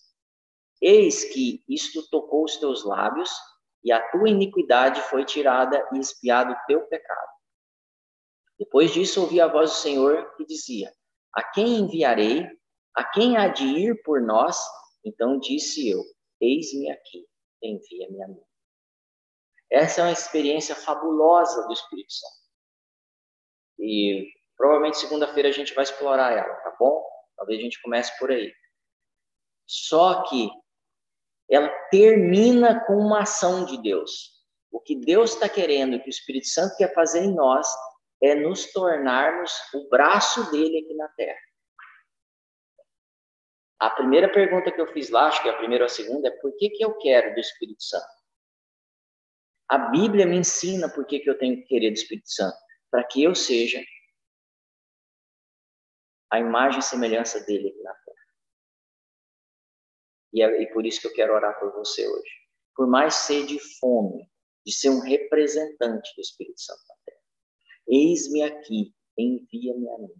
Eis 0.80 1.24
que 1.24 1.64
isto 1.68 2.08
tocou 2.10 2.44
os 2.44 2.56
teus 2.56 2.84
lábios, 2.84 3.30
e 3.82 3.92
a 3.92 4.00
tua 4.10 4.28
iniquidade 4.28 5.00
foi 5.02 5.24
tirada 5.24 5.86
e 5.92 5.98
espiado 5.98 6.52
o 6.52 6.66
teu 6.66 6.86
pecado. 6.86 7.34
Depois 8.58 8.92
disso 8.92 9.20
ouvi 9.20 9.40
a 9.40 9.46
voz 9.46 9.70
do 9.70 9.76
Senhor 9.76 10.34
que 10.36 10.44
dizia: 10.44 10.92
A 11.34 11.42
quem 11.42 11.80
enviarei? 11.80 12.46
A 12.94 13.04
quem 13.04 13.36
há 13.36 13.48
de 13.48 13.64
ir 13.64 14.02
por 14.02 14.20
nós? 14.20 14.58
Então 15.04 15.38
disse 15.38 15.88
eu: 15.88 16.02
Eis-me 16.40 16.90
aqui, 16.90 17.26
envia-me 17.62 18.22
a 18.22 18.28
mim. 18.28 18.42
Essa 19.70 20.00
é 20.00 20.04
uma 20.04 20.12
experiência 20.12 20.74
fabulosa 20.74 21.66
do 21.66 21.72
Espírito 21.72 22.12
Santo. 22.12 22.44
E 23.78 24.30
provavelmente 24.56 24.98
segunda-feira 24.98 25.48
a 25.48 25.52
gente 25.52 25.74
vai 25.74 25.82
explorar 25.82 26.32
ela, 26.32 26.54
tá 26.56 26.76
bom? 26.78 27.04
Talvez 27.36 27.58
a 27.58 27.62
gente 27.62 27.82
comece 27.82 28.16
por 28.18 28.30
aí. 28.30 28.52
Só 29.66 30.22
que 30.24 30.50
ela 31.50 31.68
termina 31.90 32.84
com 32.86 32.94
uma 32.94 33.22
ação 33.22 33.64
de 33.64 33.80
Deus. 33.80 34.34
O 34.70 34.80
que 34.80 34.96
Deus 34.96 35.34
está 35.34 35.48
querendo, 35.48 35.96
o 35.96 36.00
que 36.00 36.08
o 36.08 36.10
Espírito 36.10 36.48
Santo 36.48 36.76
quer 36.76 36.92
fazer 36.94 37.20
em 37.20 37.34
nós, 37.34 37.68
é 38.22 38.34
nos 38.34 38.72
tornarmos 38.72 39.52
o 39.74 39.88
braço 39.88 40.50
dele 40.50 40.78
aqui 40.78 40.94
na 40.94 41.08
terra. 41.08 41.40
A 43.78 43.90
primeira 43.90 44.32
pergunta 44.32 44.72
que 44.72 44.80
eu 44.80 44.86
fiz 44.92 45.10
lá, 45.10 45.26
acho 45.26 45.42
que 45.42 45.48
a 45.48 45.56
primeira 45.56 45.84
ou 45.84 45.86
a 45.86 45.90
segunda, 45.90 46.28
é 46.28 46.30
por 46.30 46.56
que, 46.56 46.70
que 46.70 46.84
eu 46.84 46.96
quero 46.96 47.34
do 47.34 47.40
Espírito 47.40 47.82
Santo? 47.82 48.06
A 49.68 49.78
Bíblia 49.78 50.26
me 50.26 50.36
ensina 50.36 50.88
por 50.88 51.06
que, 51.06 51.20
que 51.20 51.28
eu 51.28 51.38
tenho 51.38 51.56
que 51.56 51.64
querer 51.64 51.90
do 51.90 51.96
Espírito 51.96 52.30
Santo. 52.30 52.56
Para 52.90 53.04
que 53.04 53.22
eu 53.22 53.34
seja 53.34 53.82
a 56.30 56.38
imagem 56.38 56.80
e 56.80 56.82
semelhança 56.82 57.40
dele 57.44 57.68
aqui 57.68 57.82
na 57.82 57.94
terra. 57.94 58.03
E 60.34 60.42
é 60.42 60.62
e 60.62 60.66
por 60.72 60.84
isso 60.84 61.00
que 61.00 61.06
eu 61.06 61.14
quero 61.14 61.32
orar 61.32 61.58
por 61.58 61.72
você 61.72 62.06
hoje. 62.06 62.30
Por 62.76 62.88
mais 62.88 63.14
sede 63.14 63.56
e 63.56 63.78
fome 63.78 64.28
de 64.66 64.74
ser 64.74 64.90
um 64.90 64.98
representante 64.98 66.12
do 66.16 66.20
Espírito 66.20 66.60
Santo 66.60 66.82
na 66.88 66.94
terra. 67.06 67.22
Eis-me 67.86 68.42
aqui, 68.42 68.92
envia-me 69.16 69.88
a 69.88 69.98
mim. 69.98 70.14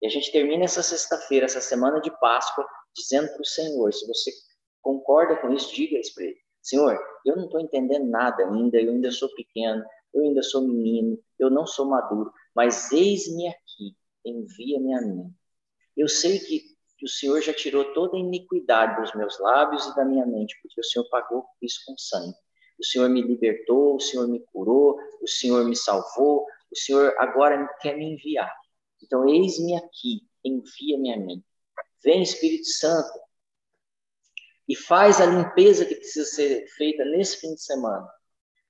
E 0.00 0.06
a 0.06 0.10
gente 0.10 0.32
termina 0.32 0.64
essa 0.64 0.82
sexta-feira, 0.82 1.44
essa 1.44 1.60
semana 1.60 2.00
de 2.00 2.10
Páscoa, 2.18 2.66
dizendo 2.96 3.28
para 3.32 3.42
o 3.42 3.46
Senhor, 3.46 3.92
se 3.92 4.06
você 4.06 4.32
concorda 4.80 5.36
com 5.36 5.52
isso, 5.52 5.74
diga 5.74 5.98
isso 5.98 6.14
para 6.14 6.24
ele. 6.24 6.40
Senhor, 6.62 6.98
eu 7.26 7.36
não 7.36 7.44
estou 7.44 7.60
entendendo 7.60 8.06
nada 8.06 8.44
ainda, 8.44 8.80
eu 8.80 8.92
ainda 8.92 9.10
sou 9.10 9.32
pequeno, 9.34 9.84
eu 10.14 10.22
ainda 10.22 10.42
sou 10.42 10.62
menino, 10.62 11.18
eu 11.38 11.50
não 11.50 11.66
sou 11.66 11.86
maduro, 11.86 12.32
mas 12.54 12.90
eis-me 12.92 13.48
aqui, 13.48 13.96
envia-me 14.24 14.94
a 14.94 15.00
mim. 15.02 15.34
Eu 15.96 16.08
sei 16.08 16.38
que, 16.38 16.71
que, 17.02 17.06
o 17.06 17.08
Senhor 17.08 17.40
já 17.42 17.52
tirou 17.52 17.92
toda 17.92 18.16
a 18.16 18.20
iniquidade 18.20 19.00
dos 19.00 19.12
meus 19.14 19.38
lábios 19.40 19.84
e 19.86 19.96
da 19.96 20.04
minha 20.04 20.24
mente, 20.24 20.56
porque 20.62 20.80
o 20.80 20.84
Senhor 20.84 21.08
pagou 21.08 21.44
isso 21.60 21.80
com 21.84 21.98
sangue. 21.98 22.34
O 22.78 22.84
Senhor 22.84 23.08
me 23.08 23.20
libertou, 23.20 23.96
o 23.96 24.00
Senhor 24.00 24.28
me 24.28 24.40
curou, 24.52 24.96
o 25.20 25.28
Senhor 25.28 25.64
me 25.64 25.74
salvou, 25.74 26.46
o 26.70 26.76
Senhor 26.76 27.14
agora 27.18 27.68
quer 27.80 27.96
me 27.96 28.14
enviar. 28.14 28.52
Então, 29.02 29.28
eis-me 29.28 29.76
aqui, 29.76 30.22
envia-me 30.44 31.12
a 31.12 31.16
mim. 31.16 31.42
Vem, 32.04 32.22
Espírito 32.22 32.66
Santo, 32.66 33.12
e 34.68 34.76
faz 34.76 35.20
a 35.20 35.26
limpeza 35.26 35.84
que 35.84 35.96
precisa 35.96 36.24
ser 36.24 36.66
feita 36.76 37.04
nesse 37.04 37.38
fim 37.38 37.54
de 37.54 37.62
semana. 37.62 38.08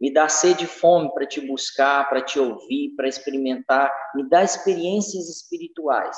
Me 0.01 0.13
dá 0.13 0.29
sede 0.29 0.65
e 0.65 0.69
fome 0.69 1.13
para 1.15 1.27
te 1.27 1.41
buscar, 1.41 2.09
para 2.09 2.23
te 2.23 2.39
ouvir, 2.39 2.95
para 2.97 3.07
experimentar. 3.07 3.93
Me 4.15 4.29
dá 4.29 4.43
experiências 4.43 5.29
espirituais. 5.29 6.17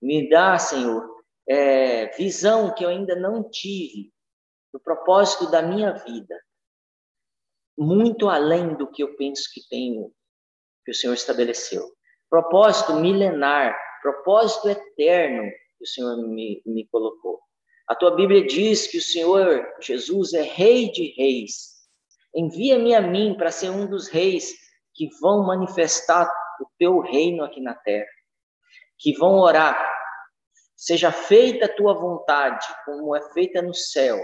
Me 0.00 0.28
dá, 0.28 0.58
Senhor, 0.58 1.08
é, 1.48 2.06
visão 2.16 2.74
que 2.74 2.84
eu 2.84 2.88
ainda 2.88 3.16
não 3.16 3.48
tive 3.48 4.12
do 4.72 4.80
propósito 4.80 5.50
da 5.50 5.62
minha 5.62 5.92
vida. 5.92 6.38
Muito 7.76 8.28
além 8.28 8.74
do 8.74 8.90
que 8.90 9.02
eu 9.02 9.16
penso 9.16 9.48
que 9.52 9.60
tenho, 9.68 10.12
que 10.84 10.92
o 10.92 10.94
Senhor 10.94 11.14
estabeleceu. 11.14 11.84
Propósito 12.28 12.94
milenar, 12.94 13.76
propósito 14.02 14.68
eterno 14.68 15.50
que 15.78 15.84
o 15.84 15.86
Senhor 15.86 16.16
me, 16.28 16.62
me 16.66 16.86
colocou. 16.88 17.40
A 17.86 17.94
tua 17.94 18.14
Bíblia 18.14 18.46
diz 18.46 18.86
que 18.86 18.98
o 18.98 19.02
Senhor 19.02 19.66
Jesus 19.80 20.34
é 20.34 20.42
Rei 20.42 20.90
de 20.90 21.14
Reis 21.16 21.78
Envia-me 22.34 22.94
a 22.94 23.00
mim 23.00 23.34
para 23.36 23.50
ser 23.50 23.70
um 23.70 23.86
dos 23.86 24.08
reis 24.08 24.52
que 24.94 25.08
vão 25.20 25.44
manifestar 25.44 26.30
o 26.60 26.66
teu 26.78 27.00
reino 27.00 27.44
aqui 27.44 27.60
na 27.60 27.74
terra, 27.74 28.06
que 28.98 29.16
vão 29.16 29.38
orar. 29.38 29.76
Seja 30.76 31.10
feita 31.10 31.66
a 31.66 31.74
tua 31.74 31.94
vontade, 31.94 32.66
como 32.84 33.14
é 33.16 33.32
feita 33.32 33.60
no 33.62 33.74
céu, 33.74 34.18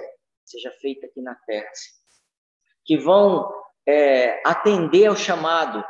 seja 0.44 0.70
feita 0.80 1.06
aqui 1.06 1.20
na 1.20 1.34
terra. 1.46 1.70
Que 2.84 2.96
vão 2.96 3.52
é, 3.86 4.40
atender 4.46 5.06
ao 5.06 5.16
chamado 5.16 5.84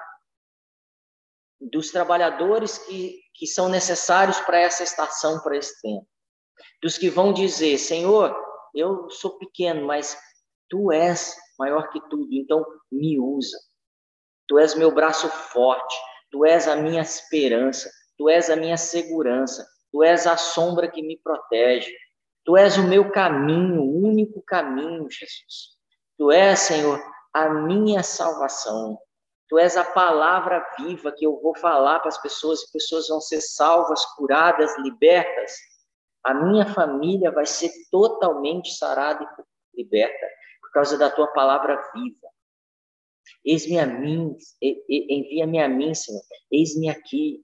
dos 1.60 1.90
trabalhadores 1.90 2.78
que, 2.78 3.20
que 3.34 3.46
são 3.46 3.68
necessários 3.68 4.40
para 4.40 4.58
essa 4.58 4.82
estação, 4.82 5.40
para 5.42 5.56
esse 5.56 5.80
tempo. 5.80 6.06
Dos 6.82 6.98
que 6.98 7.08
vão 7.08 7.32
dizer: 7.32 7.78
Senhor, 7.78 8.34
eu 8.74 9.08
sou 9.10 9.38
pequeno, 9.38 9.86
mas 9.86 10.18
tu 10.68 10.92
és 10.92 11.36
maior 11.58 11.90
que 11.90 12.00
tudo, 12.08 12.28
então 12.32 12.64
me 12.90 13.18
usa. 13.18 13.58
Tu 14.46 14.58
és 14.58 14.74
meu 14.74 14.92
braço 14.92 15.28
forte, 15.28 15.96
tu 16.30 16.44
és 16.44 16.68
a 16.68 16.76
minha 16.76 17.02
esperança, 17.02 17.90
tu 18.16 18.28
és 18.28 18.50
a 18.50 18.56
minha 18.56 18.76
segurança, 18.76 19.66
tu 19.92 20.02
és 20.02 20.26
a 20.26 20.36
sombra 20.36 20.90
que 20.90 21.02
me 21.02 21.18
protege. 21.22 21.90
Tu 22.44 22.56
és 22.58 22.76
o 22.76 22.82
meu 22.82 23.10
caminho, 23.10 23.80
o 23.80 24.06
único 24.06 24.42
caminho, 24.42 25.10
Jesus. 25.10 25.78
Tu 26.18 26.30
és, 26.30 26.58
Senhor, 26.58 27.02
a 27.32 27.48
minha 27.48 28.02
salvação. 28.02 28.98
Tu 29.48 29.58
és 29.58 29.76
a 29.76 29.84
palavra 29.84 30.64
viva 30.78 31.10
que 31.10 31.26
eu 31.26 31.40
vou 31.40 31.56
falar 31.56 32.00
para 32.00 32.08
as 32.08 32.20
pessoas 32.20 32.60
e 32.62 32.72
pessoas 32.72 33.08
vão 33.08 33.20
ser 33.20 33.40
salvas, 33.40 34.04
curadas, 34.16 34.76
libertas. 34.78 35.52
A 36.22 36.34
minha 36.34 36.66
família 36.66 37.30
vai 37.30 37.46
ser 37.46 37.70
totalmente 37.90 38.74
sarada 38.74 39.24
e 39.74 39.82
liberta 39.82 40.26
causa 40.74 40.98
da 40.98 41.08
tua 41.08 41.28
palavra 41.28 41.80
viva. 41.94 42.28
Eis-me 43.44 43.78
a 43.78 43.86
mim, 43.86 44.36
envia-me 44.60 45.60
a 45.60 45.68
mim, 45.68 45.94
Senhor. 45.94 46.20
Eis-me 46.50 46.88
aqui, 46.88 47.42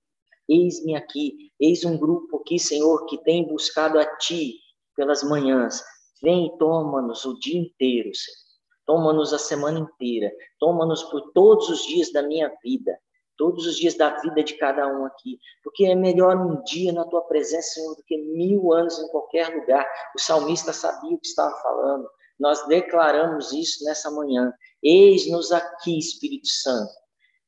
eis-me 0.51 0.97
aqui. 0.97 1.53
Eis 1.61 1.85
um 1.85 1.97
grupo 1.97 2.39
aqui, 2.39 2.59
Senhor, 2.59 3.07
que 3.07 3.23
tem 3.23 3.47
buscado 3.47 3.99
a 3.99 4.17
Ti 4.17 4.55
pelas 4.97 5.23
manhãs. 5.23 5.83
Vem 6.23 6.47
e 6.47 6.59
toma-nos 6.59 7.25
o 7.25 7.39
dia 7.39 7.61
inteiro, 7.61 8.11
Senhor. 8.15 8.51
Toma-nos 8.85 9.33
a 9.33 9.39
semana 9.39 9.79
inteira. 9.79 10.33
Toma-nos 10.59 11.05
por 11.05 11.31
todos 11.33 11.69
os 11.69 11.87
dias 11.87 12.13
da 12.13 12.23
minha 12.23 12.53
vida. 12.63 12.99
Todos 13.37 13.65
os 13.67 13.77
dias 13.77 13.95
da 13.95 14.21
vida 14.21 14.43
de 14.43 14.55
cada 14.55 14.87
um 14.87 15.05
aqui. 15.05 15.39
Porque 15.63 15.87
é 15.87 15.95
melhor 15.95 16.37
um 16.37 16.63
dia 16.65 16.93
na 16.93 17.05
tua 17.05 17.23
presença, 17.23 17.75
Senhor, 17.75 17.95
do 17.95 18.03
que 18.03 18.19
mil 18.19 18.73
anos 18.73 18.99
em 18.99 19.09
qualquer 19.09 19.55
lugar. 19.55 19.87
O 20.17 20.21
salmista 20.21 20.73
sabia 20.73 21.15
o 21.15 21.21
que 21.21 21.27
estava 21.29 21.55
falando. 21.63 22.09
Nós 22.39 22.67
declaramos 22.67 23.53
isso 23.53 23.85
nessa 23.85 24.11
manhã. 24.11 24.53
Eis-nos 24.83 25.53
aqui, 25.53 25.99
Espírito 25.99 26.49
Santo. 26.49 26.91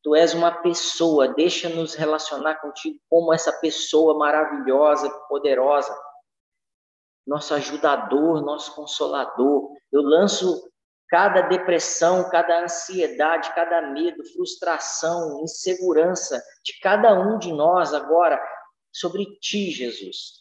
Tu 0.02 0.16
és 0.16 0.34
uma 0.34 0.50
pessoa, 0.50 1.28
deixa-nos 1.28 1.94
relacionar 1.94 2.56
contigo 2.56 2.98
como 3.08 3.32
essa 3.32 3.52
pessoa 3.52 4.18
maravilhosa, 4.18 5.08
poderosa. 5.28 5.96
nosso 7.24 7.54
ajudador, 7.54 8.42
nosso 8.42 8.74
consolador. 8.74 9.70
Eu 9.92 10.02
lanço 10.02 10.68
cada 11.08 11.42
depressão, 11.42 12.28
cada 12.30 12.64
ansiedade, 12.64 13.54
cada 13.54 13.80
medo, 13.92 14.24
frustração, 14.32 15.40
insegurança 15.44 16.42
de 16.64 16.80
cada 16.80 17.12
um 17.14 17.38
de 17.38 17.52
nós 17.52 17.94
agora 17.94 18.42
sobre 18.90 19.26
ti, 19.38 19.70
Jesus. 19.70 20.32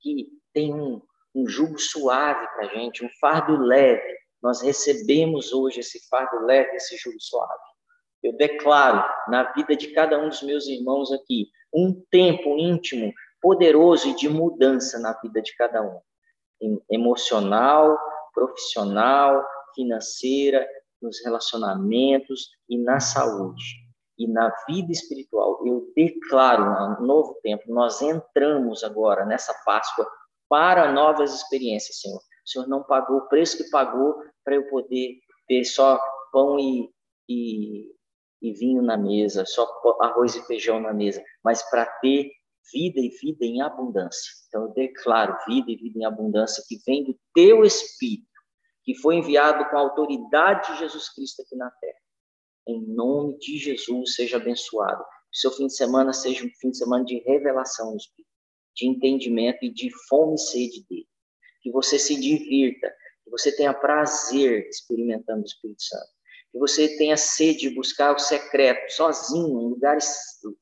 Que 0.00 0.28
tem 0.52 0.72
um, 0.72 1.02
um 1.34 1.48
jugo 1.48 1.78
suave 1.78 2.46
para 2.54 2.68
gente, 2.68 3.04
um 3.04 3.08
fardo 3.18 3.56
leve. 3.56 4.16
Nós 4.40 4.60
recebemos 4.60 5.52
hoje 5.52 5.80
esse 5.80 6.06
fardo 6.08 6.44
leve, 6.46 6.76
esse 6.76 6.96
jugo 6.96 7.18
suave. 7.18 7.73
Eu 8.24 8.32
declaro 8.32 9.04
na 9.28 9.52
vida 9.52 9.76
de 9.76 9.88
cada 9.88 10.18
um 10.18 10.30
dos 10.30 10.42
meus 10.42 10.66
irmãos 10.66 11.12
aqui 11.12 11.50
um 11.74 11.92
tempo 12.10 12.56
íntimo, 12.58 13.12
poderoso 13.40 14.08
e 14.08 14.16
de 14.16 14.30
mudança 14.30 14.98
na 14.98 15.12
vida 15.20 15.42
de 15.42 15.54
cada 15.56 15.82
um. 15.82 16.00
Emocional, 16.90 17.98
profissional, 18.32 19.46
financeira, 19.74 20.66
nos 21.02 21.22
relacionamentos 21.22 22.48
e 22.66 22.78
na 22.78 22.98
saúde. 22.98 23.84
E 24.16 24.26
na 24.26 24.50
vida 24.66 24.90
espiritual, 24.90 25.60
eu 25.66 25.92
declaro 25.94 27.02
um 27.02 27.06
novo 27.06 27.38
tempo. 27.42 27.64
Nós 27.66 28.00
entramos 28.00 28.82
agora 28.84 29.26
nessa 29.26 29.52
Páscoa 29.66 30.08
para 30.48 30.90
novas 30.92 31.34
experiências, 31.34 32.00
Senhor. 32.00 32.18
O 32.18 32.48
Senhor 32.48 32.68
não 32.68 32.82
pagou 32.82 33.18
o 33.18 33.28
preço 33.28 33.58
que 33.58 33.70
pagou 33.70 34.14
para 34.44 34.54
eu 34.54 34.68
poder 34.68 35.18
ter 35.46 35.64
só 35.64 36.00
pão 36.32 36.58
e, 36.58 36.88
e, 37.28 37.92
e 38.44 38.52
vinho 38.52 38.82
na 38.82 38.94
mesa, 38.94 39.46
só 39.46 39.66
arroz 40.00 40.36
e 40.36 40.46
feijão 40.46 40.78
na 40.78 40.92
mesa, 40.92 41.24
mas 41.42 41.62
para 41.70 41.86
ter 41.86 42.30
vida 42.70 43.00
e 43.00 43.08
vida 43.08 43.42
em 43.46 43.62
abundância. 43.62 44.30
Então, 44.46 44.64
eu 44.64 44.72
declaro 44.74 45.34
vida 45.46 45.70
e 45.70 45.76
vida 45.76 45.98
em 45.98 46.04
abundância 46.04 46.62
que 46.68 46.76
vem 46.86 47.04
do 47.04 47.18
teu 47.34 47.64
Espírito, 47.64 48.28
que 48.82 48.94
foi 48.96 49.16
enviado 49.16 49.64
com 49.70 49.76
a 49.78 49.80
autoridade 49.80 50.72
de 50.72 50.78
Jesus 50.80 51.08
Cristo 51.14 51.40
aqui 51.40 51.56
na 51.56 51.70
terra. 51.70 51.98
Em 52.68 52.86
nome 52.86 53.38
de 53.38 53.56
Jesus, 53.56 54.14
seja 54.14 54.36
abençoado. 54.36 55.02
Que 55.32 55.38
seu 55.38 55.50
fim 55.50 55.66
de 55.66 55.74
semana 55.74 56.12
seja 56.12 56.44
um 56.44 56.50
fim 56.60 56.70
de 56.70 56.76
semana 56.76 57.02
de 57.02 57.20
revelação 57.20 57.92
no 57.92 57.96
Espírito, 57.96 58.30
de 58.76 58.86
entendimento 58.86 59.64
e 59.64 59.72
de 59.72 59.90
fome 60.06 60.34
e 60.34 60.38
sede 60.38 60.84
dele. 60.88 61.08
Que 61.62 61.70
você 61.70 61.98
se 61.98 62.14
divirta, 62.20 62.94
que 63.24 63.30
você 63.30 63.56
tenha 63.56 63.72
prazer 63.72 64.68
experimentando 64.68 65.40
o 65.40 65.46
Espírito 65.46 65.82
Santo. 65.82 66.13
Que 66.54 66.58
você 66.60 66.96
tenha 66.96 67.16
sede 67.16 67.68
de 67.68 67.74
buscar 67.74 68.14
o 68.14 68.18
secreto, 68.18 68.88
sozinho, 68.92 69.60
em 69.60 69.68
lugares 69.70 70.16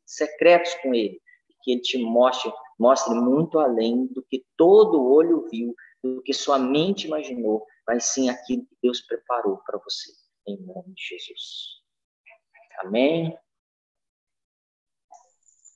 secretos 0.07 0.75
com 0.77 0.95
ele 0.95 1.21
que 1.63 1.73
ele 1.73 1.81
te 1.81 1.99
mostre, 1.99 2.53
mostre 2.79 3.15
muito 3.15 3.59
além 3.59 4.07
do 4.09 4.23
que 4.23 4.45
todo 4.57 5.03
olho 5.03 5.49
viu, 5.49 5.75
do 6.03 6.23
que 6.23 6.35
sua 6.35 6.59
mente 6.59 7.07
imaginou, 7.07 7.65
mas 7.87 8.07
sim 8.07 8.29
aquilo 8.29 8.67
que 8.67 8.77
Deus 8.83 9.01
preparou 9.01 9.59
para 9.59 9.79
você, 9.79 10.11
em 10.47 10.61
nome 10.61 10.93
de 10.95 11.03
Jesus. 11.03 11.83
Amém? 12.81 13.39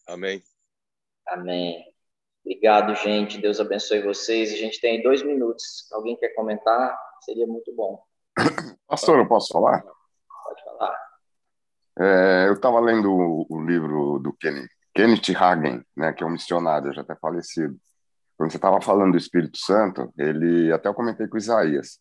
Amém. 0.08 0.42
Amém. 1.28 1.94
Obrigado, 2.44 2.94
gente. 2.94 3.38
Deus 3.38 3.58
abençoe 3.58 4.02
vocês. 4.02 4.52
A 4.52 4.56
gente 4.56 4.80
tem 4.80 5.02
dois 5.02 5.22
minutos. 5.22 5.90
Alguém 5.92 6.16
quer 6.16 6.28
comentar? 6.30 6.96
Seria 7.20 7.46
muito 7.46 7.74
bom. 7.74 8.00
Pastor, 8.86 9.18
eu 9.18 9.28
posso 9.28 9.52
falar? 9.52 9.84
É, 11.98 12.46
eu 12.48 12.54
estava 12.54 12.78
lendo 12.80 13.10
o, 13.10 13.46
o, 13.48 13.60
livro 13.64 14.18
do 14.18 14.32
Kenny 14.34 14.68
Kenneth 14.94 15.34
Hagen, 15.36 15.82
né, 15.96 16.12
que 16.12 16.22
é 16.24 16.26
um 16.26 16.30
missionário, 16.30 16.92
já 16.92 17.02
até 17.02 17.14
falecido. 17.16 17.76
Quando 18.36 18.50
você 18.50 18.56
estava 18.56 18.80
falando 18.80 19.12
do 19.12 19.18
Espírito 19.18 19.58
Santo, 19.58 20.12
ele 20.16 20.72
até 20.72 20.88
eu 20.88 20.94
comentei 20.94 21.26
com 21.26 21.36
Isaías. 21.36 21.98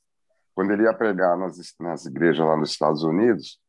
Quando 0.54 0.72
ele 0.72 0.84
ia 0.84 0.94
pregar 0.94 1.38
nas, 1.38 1.58
nas 1.80 2.06
igrejas 2.06 2.46
lá 2.46 2.56
nos 2.56 2.72
Estados 2.72 3.04
Unidos, 3.04 3.60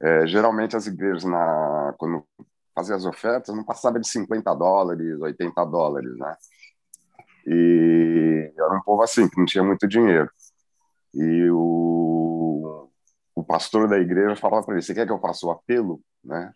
é, 0.00 0.26
geralmente 0.26 0.76
as 0.76 0.86
igrejas 0.86 1.24
na 1.24 1.94
quando 1.98 2.24
fazia 2.74 2.96
as 2.96 3.04
ofertas 3.04 3.54
não 3.54 3.64
passava 3.64 4.00
de 4.00 4.08
50 4.08 4.52
dólares, 4.54 5.20
80 5.20 5.64
dólares, 5.66 6.16
né? 6.18 6.36
E 7.46 8.52
era 8.56 8.74
um 8.74 8.82
povo 8.82 9.02
assim 9.02 9.28
que 9.28 9.38
não 9.38 9.44
tinha 9.44 9.62
muito 9.62 9.86
dinheiro. 9.86 10.28
E 11.14 11.48
o, 11.50 11.93
pastor 13.44 13.88
da 13.88 13.98
igreja 13.98 14.36
falava 14.36 14.64
para 14.64 14.74
ele: 14.74 14.82
"Você 14.82 14.94
quer 14.94 15.06
que 15.06 15.12
eu 15.12 15.20
faça 15.20 15.46
o 15.46 15.50
apelo, 15.50 16.00
né?" 16.22 16.52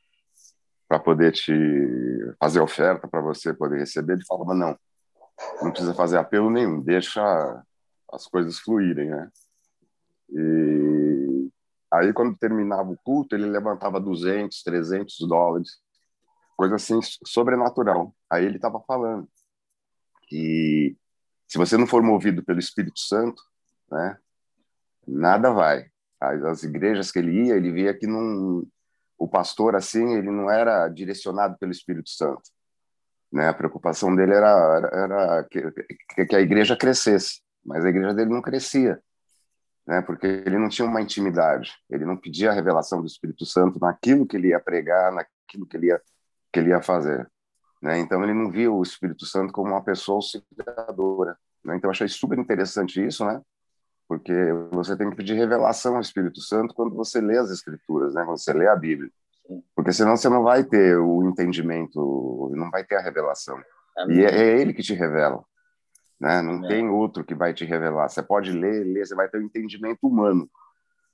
para 0.88 0.98
poder 0.98 1.32
te 1.32 1.52
fazer 2.40 2.60
oferta 2.60 3.06
para 3.06 3.20
você 3.20 3.52
poder 3.52 3.78
receber, 3.78 4.14
ele 4.14 4.24
falava 4.24 4.54
não, 4.54 4.76
não 5.60 5.70
precisa 5.70 5.94
fazer 5.94 6.16
apelo 6.16 6.50
nenhum, 6.50 6.80
deixa 6.80 7.22
as 8.10 8.26
coisas 8.26 8.58
fluírem, 8.58 9.10
né? 9.10 9.30
E 10.30 11.50
aí 11.92 12.12
quando 12.14 12.38
terminava 12.38 12.90
o 12.90 12.96
culto, 13.04 13.34
ele 13.34 13.44
levantava 13.44 14.00
200, 14.00 14.62
300 14.62 15.18
dólares, 15.28 15.78
coisa 16.56 16.76
assim 16.76 16.98
sobrenatural. 17.24 18.14
Aí 18.30 18.46
ele 18.46 18.56
estava 18.56 18.80
falando 18.80 19.28
que 20.26 20.96
se 21.46 21.58
você 21.58 21.76
não 21.76 21.86
for 21.86 22.02
movido 22.02 22.42
pelo 22.42 22.58
Espírito 22.58 22.98
Santo, 22.98 23.42
né, 23.90 24.18
nada 25.06 25.50
vai. 25.50 25.90
As 26.20 26.62
igrejas 26.64 27.12
que 27.12 27.18
ele 27.18 27.46
ia, 27.46 27.56
ele 27.56 27.70
via 27.70 27.94
que 27.94 28.06
não 28.06 28.66
o 29.18 29.26
pastor 29.26 29.74
assim 29.74 30.14
ele 30.14 30.30
não 30.30 30.48
era 30.48 30.88
direcionado 30.88 31.58
pelo 31.58 31.72
Espírito 31.72 32.08
Santo 32.08 32.42
né? 33.30 33.48
A 33.48 33.54
preocupação 33.54 34.14
dele 34.14 34.32
era 34.32 34.90
era, 34.92 35.44
que, 35.44 36.26
que, 36.26 36.36
a 36.36 36.40
igreja 36.40 36.76
crescesse 36.76 37.42
mas 37.64 37.84
a 37.84 37.88
igreja 37.88 38.14
dele 38.14 38.30
não 38.30 38.40
crescia 38.40 39.02
né? 39.86 40.00
Porque 40.02 40.26
ele 40.26 40.58
não 40.58 40.68
tinha 40.68 40.86
uma 40.86 41.02
intimidade 41.02 41.74
ele 41.90 42.04
não 42.04 42.16
pedia 42.16 42.50
a 42.50 42.54
revelação 42.54 43.00
do 43.00 43.06
Espírito 43.06 43.44
Santo 43.44 43.80
naquilo 43.80 44.26
que 44.26 44.36
ele 44.36 44.48
ia 44.48 44.60
pregar 44.60 45.12
naquilo 45.12 45.66
que 45.66 45.76
ele 45.76 45.86
ia 45.88 46.00
que 46.52 46.60
ele 46.60 46.70
ia 46.70 46.80
fazer 46.80 47.28
né? 47.82 47.98
Então 47.98 48.22
ele 48.22 48.34
não 48.34 48.50
via 48.50 48.70
o 48.70 48.82
Espírito 48.82 49.26
Santo 49.26 49.52
como 49.52 49.70
uma 49.70 49.82
pessoa 49.82 50.16
auxiliadora 50.18 51.36
né? 51.64 51.76
então 51.76 51.88
eu 51.88 51.92
achei 51.92 52.08
super 52.08 52.38
interessante 52.38 53.04
isso 53.04 53.24
né 53.24 53.42
porque 54.08 54.32
você 54.72 54.96
tem 54.96 55.10
que 55.10 55.16
pedir 55.16 55.34
revelação 55.34 55.94
ao 55.94 56.00
Espírito 56.00 56.40
Santo 56.40 56.74
quando 56.74 56.96
você 56.96 57.20
lê 57.20 57.36
as 57.36 57.50
Escrituras, 57.50 58.14
né? 58.14 58.24
Quando 58.24 58.38
você 58.38 58.54
lê 58.54 58.66
a 58.66 58.74
Bíblia, 58.74 59.10
porque 59.76 59.92
senão 59.92 60.16
você 60.16 60.30
não 60.30 60.42
vai 60.42 60.64
ter 60.64 60.96
o 60.96 61.28
entendimento, 61.28 62.50
não 62.54 62.70
vai 62.70 62.82
ter 62.84 62.96
a 62.96 63.02
revelação. 63.02 63.60
Amém. 63.98 64.16
E 64.16 64.24
é, 64.24 64.30
é, 64.30 64.60
Ele 64.60 64.72
que 64.72 64.82
te 64.82 64.94
revela, 64.94 65.44
né? 66.18 66.40
Não 66.40 66.54
Amém. 66.54 66.68
tem 66.68 66.88
outro 66.88 67.22
que 67.22 67.34
vai 67.34 67.52
te 67.52 67.66
revelar. 67.66 68.08
Você 68.08 68.22
pode 68.22 68.50
ler, 68.50 68.84
ler, 68.84 69.06
você 69.06 69.14
vai 69.14 69.28
ter 69.28 69.36
o 69.36 69.42
um 69.42 69.44
entendimento 69.44 70.06
humano, 70.06 70.48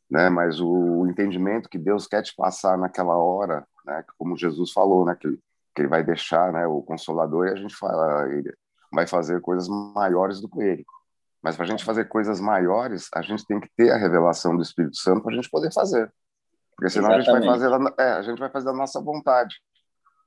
né? 0.08 0.30
Mas 0.30 0.60
o, 0.60 0.68
o, 0.70 1.10
entendimento 1.10 1.68
que 1.68 1.78
Deus 1.78 2.06
quer 2.06 2.22
te 2.22 2.34
passar 2.36 2.78
naquela 2.78 3.16
hora, 3.16 3.66
né? 3.84 4.04
Como 4.16 4.36
Jesus 4.36 4.70
falou, 4.70 5.04
né? 5.04 5.16
Que, 5.20 5.28
que 5.74 5.82
Ele 5.82 5.88
vai 5.88 6.04
deixar, 6.04 6.52
né? 6.52 6.64
O 6.64 6.80
Consolador 6.80 7.48
e 7.48 7.50
a 7.50 7.56
gente 7.56 7.74
fala, 7.74 8.32
ele 8.32 8.54
vai 8.92 9.06
fazer 9.06 9.40
coisas 9.40 9.68
maiores 9.68 10.40
do 10.40 10.48
que 10.48 10.62
Ele. 10.62 10.84
Mas 11.44 11.56
para 11.56 11.66
a 11.66 11.68
gente 11.68 11.84
fazer 11.84 12.06
coisas 12.06 12.40
maiores, 12.40 13.10
a 13.14 13.20
gente 13.20 13.44
tem 13.46 13.60
que 13.60 13.68
ter 13.76 13.90
a 13.90 13.98
revelação 13.98 14.56
do 14.56 14.62
Espírito 14.62 14.96
Santo 14.96 15.20
para 15.20 15.32
a 15.32 15.34
gente 15.36 15.50
poder 15.50 15.70
fazer. 15.70 16.10
Porque 16.74 16.88
senão 16.88 17.10
a 17.10 17.20
gente, 17.20 17.30
vai 17.30 17.44
fazer, 17.44 17.68
é, 17.98 18.12
a 18.12 18.22
gente 18.22 18.38
vai 18.38 18.48
fazer 18.48 18.64
da 18.64 18.72
nossa 18.72 18.98
vontade. 18.98 19.54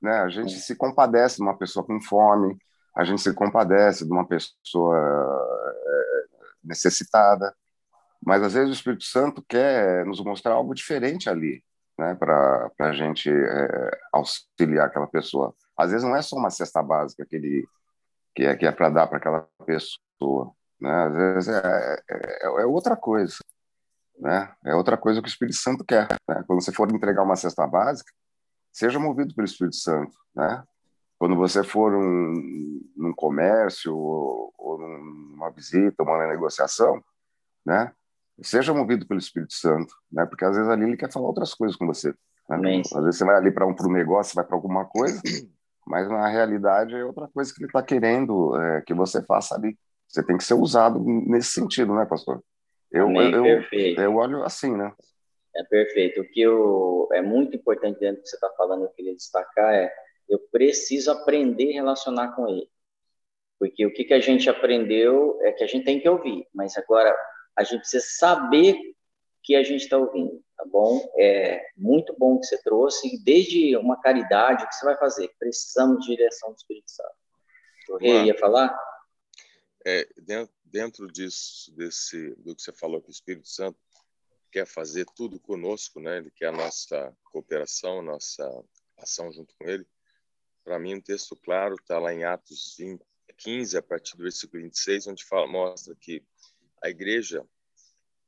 Né? 0.00 0.12
A 0.20 0.28
gente 0.28 0.52
se 0.60 0.76
compadece 0.76 1.38
de 1.38 1.42
uma 1.42 1.58
pessoa 1.58 1.84
com 1.84 2.00
fome, 2.00 2.56
a 2.96 3.02
gente 3.02 3.20
se 3.20 3.34
compadece 3.34 4.04
de 4.04 4.12
uma 4.12 4.24
pessoa 4.28 4.96
é, 4.96 6.24
necessitada. 6.62 7.52
Mas 8.24 8.40
às 8.44 8.54
vezes 8.54 8.70
o 8.70 8.74
Espírito 8.74 9.02
Santo 9.02 9.44
quer 9.48 10.06
nos 10.06 10.22
mostrar 10.22 10.52
algo 10.52 10.72
diferente 10.72 11.28
ali, 11.28 11.64
né? 11.98 12.14
para 12.14 12.70
a 12.78 12.92
gente 12.92 13.28
é, 13.28 13.90
auxiliar 14.12 14.86
aquela 14.86 15.08
pessoa. 15.08 15.52
Às 15.76 15.90
vezes 15.90 16.06
não 16.06 16.14
é 16.14 16.22
só 16.22 16.36
uma 16.36 16.50
cesta 16.50 16.80
básica 16.80 17.26
que, 17.28 17.34
ele, 17.34 17.66
que 18.36 18.44
é, 18.44 18.56
que 18.56 18.66
é 18.66 18.70
para 18.70 18.88
dar 18.88 19.08
para 19.08 19.18
aquela 19.18 19.48
pessoa. 19.66 20.56
Né? 20.80 20.90
Às 20.90 21.14
vezes 21.14 21.48
é, 21.48 22.02
é, 22.10 22.44
é, 22.44 22.66
outra 22.66 22.96
coisa. 22.96 23.36
Né? 24.18 24.52
É 24.64 24.74
outra 24.74 24.96
coisa 24.96 25.20
que 25.20 25.28
o 25.28 25.30
Espírito 25.30 25.56
Santo 25.56 25.84
quer. 25.84 26.08
Né? 26.28 26.44
Quando 26.46 26.62
você 26.62 26.72
for 26.72 26.90
entregar 26.90 27.22
uma 27.22 27.36
cesta 27.36 27.66
básica, 27.66 28.10
seja 28.72 28.98
movido 28.98 29.34
pelo 29.34 29.46
Espírito 29.46 29.76
Santo. 29.76 30.16
Né? 30.34 30.62
Quando 31.18 31.36
você 31.36 31.64
for 31.64 31.94
um, 31.94 32.80
num 32.96 33.12
comércio 33.12 33.96
ou, 33.96 34.52
ou 34.56 34.78
numa 34.78 35.50
visita, 35.50 36.02
uma 36.02 36.26
negociação, 36.26 37.02
né? 37.66 37.92
seja 38.40 38.72
movido 38.72 39.06
pelo 39.06 39.18
Espírito 39.18 39.52
Santo, 39.52 39.92
né? 40.10 40.24
porque 40.26 40.44
às 40.44 40.54
vezes 40.54 40.70
ali 40.70 40.84
ele 40.84 40.96
quer 40.96 41.12
falar 41.12 41.26
outras 41.26 41.54
coisas 41.54 41.76
com 41.76 41.86
você. 41.86 42.14
Né? 42.48 42.80
Às 42.80 43.04
vezes 43.04 43.18
você 43.18 43.24
vai 43.24 43.36
ali 43.36 43.50
para 43.50 43.66
um, 43.66 43.74
um 43.78 43.92
negócio, 43.92 44.34
vai 44.34 44.44
para 44.44 44.56
alguma 44.56 44.84
coisa, 44.84 45.20
mas 45.86 46.08
na 46.08 46.28
realidade 46.28 46.94
é 46.94 47.04
outra 47.04 47.28
coisa 47.28 47.52
que 47.52 47.60
ele 47.60 47.68
está 47.68 47.82
querendo 47.82 48.56
é, 48.60 48.82
que 48.82 48.94
você 48.94 49.22
faça 49.22 49.54
ali. 49.54 49.76
Você 50.08 50.24
tem 50.24 50.36
que 50.36 50.44
ser 50.44 50.54
usado 50.54 50.98
nesse 51.04 51.52
sentido, 51.52 51.94
né, 51.94 52.06
pastor? 52.06 52.42
Eu, 52.90 53.08
Amém, 53.08 53.32
eu, 53.32 53.42
perfeito. 53.42 54.00
eu 54.00 54.14
olho 54.16 54.42
assim, 54.42 54.74
né? 54.74 54.92
É 55.54 55.64
perfeito. 55.64 56.22
O 56.22 56.24
que 56.24 56.40
eu, 56.40 57.08
é 57.12 57.20
muito 57.20 57.56
importante 57.56 58.00
dentro 58.00 58.16
do 58.16 58.22
que 58.22 58.28
você 58.28 58.36
está 58.36 58.50
falando, 58.56 58.84
eu 58.84 58.90
queria 58.90 59.14
destacar 59.14 59.74
é 59.74 59.92
eu 60.28 60.38
preciso 60.52 61.10
aprender 61.10 61.70
a 61.70 61.74
relacionar 61.74 62.34
com 62.34 62.48
ele. 62.48 62.68
Porque 63.58 63.84
o 63.84 63.92
que, 63.92 64.04
que 64.04 64.14
a 64.14 64.20
gente 64.20 64.48
aprendeu 64.48 65.38
é 65.42 65.52
que 65.52 65.64
a 65.64 65.66
gente 65.66 65.84
tem 65.84 66.00
que 66.00 66.08
ouvir, 66.08 66.46
mas 66.54 66.76
agora 66.76 67.16
a 67.56 67.64
gente 67.64 67.80
precisa 67.80 68.04
saber 68.06 68.78
que 69.42 69.56
a 69.56 69.62
gente 69.62 69.82
está 69.82 69.96
ouvindo, 69.96 70.40
tá 70.56 70.64
bom? 70.66 71.00
É 71.18 71.60
muito 71.76 72.14
bom 72.16 72.38
que 72.38 72.46
você 72.46 72.62
trouxe, 72.62 73.22
desde 73.24 73.76
uma 73.76 74.00
caridade, 74.00 74.62
o 74.62 74.68
que 74.68 74.74
você 74.74 74.84
vai 74.84 74.96
fazer? 74.96 75.30
Precisamos 75.38 76.04
de 76.04 76.14
direção 76.14 76.50
do 76.50 76.56
Espírito 76.56 76.90
Santo. 76.90 77.14
O 77.88 77.96
rei 77.96 78.24
ia 78.24 78.38
falar? 78.38 78.78
É, 79.90 80.06
dentro, 80.18 80.54
dentro 80.62 81.10
disso, 81.10 81.72
desse, 81.74 82.34
do 82.34 82.54
que 82.54 82.60
você 82.60 82.74
falou, 82.74 83.00
que 83.00 83.08
o 83.08 83.10
Espírito 83.10 83.48
Santo 83.48 83.78
quer 84.52 84.66
fazer 84.66 85.06
tudo 85.16 85.40
conosco, 85.40 85.98
né? 85.98 86.18
Ele 86.18 86.30
quer 86.30 86.48
a 86.48 86.52
nossa 86.52 87.16
cooperação, 87.24 88.02
nossa 88.02 88.44
ação 88.98 89.32
junto 89.32 89.54
com 89.56 89.66
ele. 89.66 89.86
Para 90.62 90.78
mim, 90.78 90.96
um 90.96 91.00
texto 91.00 91.34
claro 91.36 91.74
está 91.76 91.98
lá 91.98 92.12
em 92.12 92.22
Atos 92.22 92.76
20, 92.78 93.02
15, 93.38 93.78
a 93.78 93.82
partir 93.82 94.14
do 94.14 94.24
versículo 94.24 94.62
26, 94.62 95.06
onde 95.06 95.24
fala, 95.24 95.46
mostra 95.46 95.96
que 95.96 96.22
a 96.82 96.90
igreja 96.90 97.42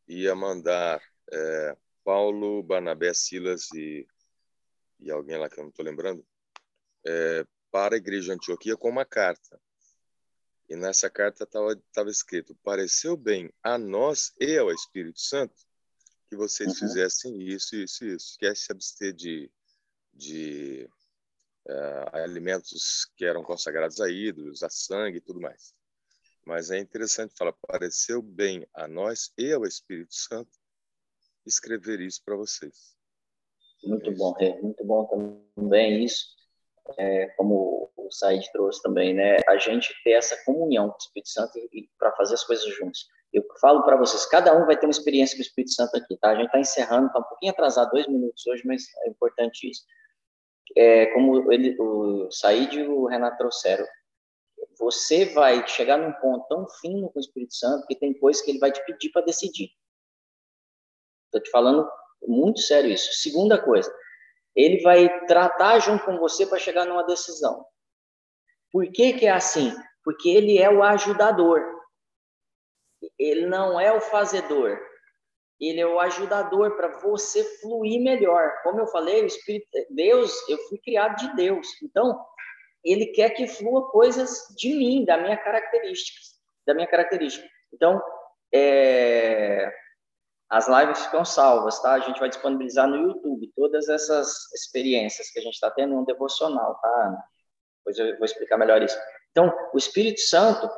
ia 0.08 0.34
mandar 0.34 1.02
é, 1.30 1.76
Paulo, 2.02 2.62
Barnabé, 2.62 3.12
Silas 3.12 3.70
e, 3.74 4.08
e 4.98 5.10
alguém 5.10 5.36
lá 5.36 5.46
que 5.50 5.60
eu 5.60 5.64
não 5.64 5.70
estou 5.70 5.84
lembrando, 5.84 6.26
é, 7.06 7.44
para 7.70 7.96
a 7.96 7.98
igreja 7.98 8.28
de 8.28 8.32
Antioquia 8.32 8.78
com 8.78 8.88
uma 8.88 9.04
carta. 9.04 9.60
E 10.70 10.76
nessa 10.76 11.10
carta 11.10 11.42
estava 11.42 12.10
escrito: 12.10 12.54
Pareceu 12.62 13.16
bem 13.16 13.52
a 13.60 13.76
nós 13.76 14.32
e 14.40 14.56
ao 14.56 14.70
Espírito 14.70 15.20
Santo 15.20 15.54
que 16.28 16.36
vocês 16.36 16.68
uhum. 16.68 16.74
fizessem 16.76 17.42
isso, 17.42 17.74
isso 17.74 18.04
isso. 18.04 18.38
Quer 18.38 18.56
se 18.56 18.70
abster 18.70 19.12
de, 19.12 19.50
de 20.14 20.88
uh, 21.66 22.16
alimentos 22.16 23.04
que 23.16 23.24
eram 23.24 23.42
consagrados 23.42 24.00
a 24.00 24.08
ídolos, 24.08 24.62
a 24.62 24.70
sangue 24.70 25.18
e 25.18 25.20
tudo 25.20 25.40
mais. 25.40 25.74
Mas 26.46 26.70
é 26.70 26.78
interessante 26.78 27.34
falar: 27.36 27.52
pareceu 27.66 28.22
bem 28.22 28.64
a 28.72 28.86
nós 28.86 29.32
e 29.36 29.52
ao 29.52 29.64
Espírito 29.64 30.14
Santo 30.14 30.56
escrever 31.44 32.00
isso 32.00 32.22
para 32.24 32.36
vocês. 32.36 32.94
Muito 33.82 34.10
é 34.10 34.14
bom, 34.14 34.36
é 34.38 34.60
muito 34.60 34.84
bom 34.84 35.44
também 35.56 36.04
isso 36.04 36.40
é, 36.96 37.26
como 37.28 37.79
o 38.10 38.12
Said 38.12 38.50
trouxe 38.52 38.82
também, 38.82 39.14
né? 39.14 39.38
A 39.48 39.56
gente 39.56 39.94
ter 40.04 40.12
essa 40.12 40.36
comunhão 40.44 40.88
com 40.88 40.94
o 40.94 40.98
Espírito 40.98 41.28
Santo 41.28 41.58
e, 41.58 41.88
para 41.98 42.12
fazer 42.16 42.34
as 42.34 42.44
coisas 42.44 42.64
juntos. 42.76 43.08
Eu 43.32 43.44
falo 43.60 43.82
para 43.82 43.96
vocês, 43.96 44.26
cada 44.26 44.52
um 44.56 44.66
vai 44.66 44.76
ter 44.76 44.86
uma 44.86 44.90
experiência 44.92 45.36
com 45.36 45.40
o 45.40 45.46
Espírito 45.46 45.72
Santo 45.72 45.96
aqui, 45.96 46.16
tá? 46.18 46.30
A 46.30 46.34
gente 46.34 46.46
está 46.46 46.58
encerrando, 46.58 47.06
está 47.06 47.20
um 47.20 47.24
pouquinho 47.24 47.52
atrasado, 47.52 47.90
dois 47.90 48.06
minutos 48.08 48.46
hoje, 48.46 48.62
mas 48.66 48.82
é 49.04 49.08
importante 49.08 49.70
isso. 49.70 49.82
É, 50.76 51.06
como 51.06 51.52
ele, 51.52 51.76
o 51.80 52.30
Said 52.30 52.78
e 52.78 52.86
o 52.86 53.06
Renato 53.06 53.38
trouxeram, 53.38 53.86
você 54.78 55.26
vai 55.26 55.66
chegar 55.66 55.96
num 55.96 56.12
ponto 56.12 56.46
tão 56.48 56.68
fino 56.80 57.10
com 57.10 57.18
o 57.18 57.20
Espírito 57.20 57.54
Santo 57.54 57.86
que 57.86 57.96
tem 57.96 58.12
coisas 58.18 58.42
que 58.42 58.50
ele 58.50 58.58
vai 58.58 58.72
te 58.72 58.84
pedir 58.84 59.10
para 59.10 59.22
decidir. 59.22 59.70
Estou 61.26 61.40
te 61.40 61.50
falando 61.50 61.88
muito 62.26 62.60
sério 62.60 62.90
isso. 62.90 63.12
Segunda 63.12 63.62
coisa, 63.62 63.92
ele 64.54 64.82
vai 64.82 65.26
tratar 65.26 65.78
junto 65.78 66.04
com 66.04 66.18
você 66.18 66.46
para 66.46 66.58
chegar 66.58 66.84
numa 66.84 67.04
decisão. 67.04 67.64
Por 68.72 68.90
que, 68.90 69.14
que 69.14 69.26
é 69.26 69.30
assim? 69.30 69.74
Porque 70.04 70.28
ele 70.28 70.58
é 70.58 70.70
o 70.70 70.82
ajudador. 70.82 71.62
Ele 73.18 73.46
não 73.46 73.80
é 73.80 73.92
o 73.92 74.00
fazedor. 74.00 74.78
Ele 75.60 75.80
é 75.80 75.86
o 75.86 76.00
ajudador 76.00 76.76
para 76.76 76.98
você 77.00 77.44
fluir 77.60 78.00
melhor. 78.02 78.50
Como 78.62 78.80
eu 78.80 78.86
falei, 78.86 79.22
o 79.22 79.26
Espírito, 79.26 79.68
Deus, 79.90 80.48
eu 80.48 80.56
fui 80.68 80.78
criado 80.78 81.16
de 81.16 81.36
Deus. 81.36 81.68
Então, 81.82 82.18
ele 82.82 83.06
quer 83.06 83.30
que 83.30 83.46
flua 83.46 83.90
coisas 83.90 84.46
de 84.56 84.74
mim, 84.74 85.04
da 85.04 85.18
minha 85.18 85.36
característica, 85.36 86.18
da 86.66 86.74
minha 86.74 86.86
característica. 86.86 87.46
Então, 87.72 88.02
é, 88.52 89.70
as 90.48 90.66
lives 90.66 91.04
ficam 91.04 91.24
salvas, 91.24 91.80
tá? 91.80 91.92
A 91.92 92.00
gente 92.00 92.18
vai 92.18 92.28
disponibilizar 92.28 92.88
no 92.88 92.96
YouTube 92.96 93.52
todas 93.54 93.88
essas 93.88 94.50
experiências 94.52 95.30
que 95.30 95.38
a 95.38 95.42
gente 95.42 95.54
está 95.54 95.70
tendo 95.70 95.94
um 95.94 96.04
devocional, 96.04 96.74
tá? 96.80 97.24
Depois 97.80 97.98
eu 97.98 98.16
vou 98.16 98.24
explicar 98.24 98.58
melhor 98.58 98.82
isso. 98.82 98.96
Então, 99.30 99.52
o 99.72 99.78
Espírito 99.78 100.20
Santo, 100.20 100.68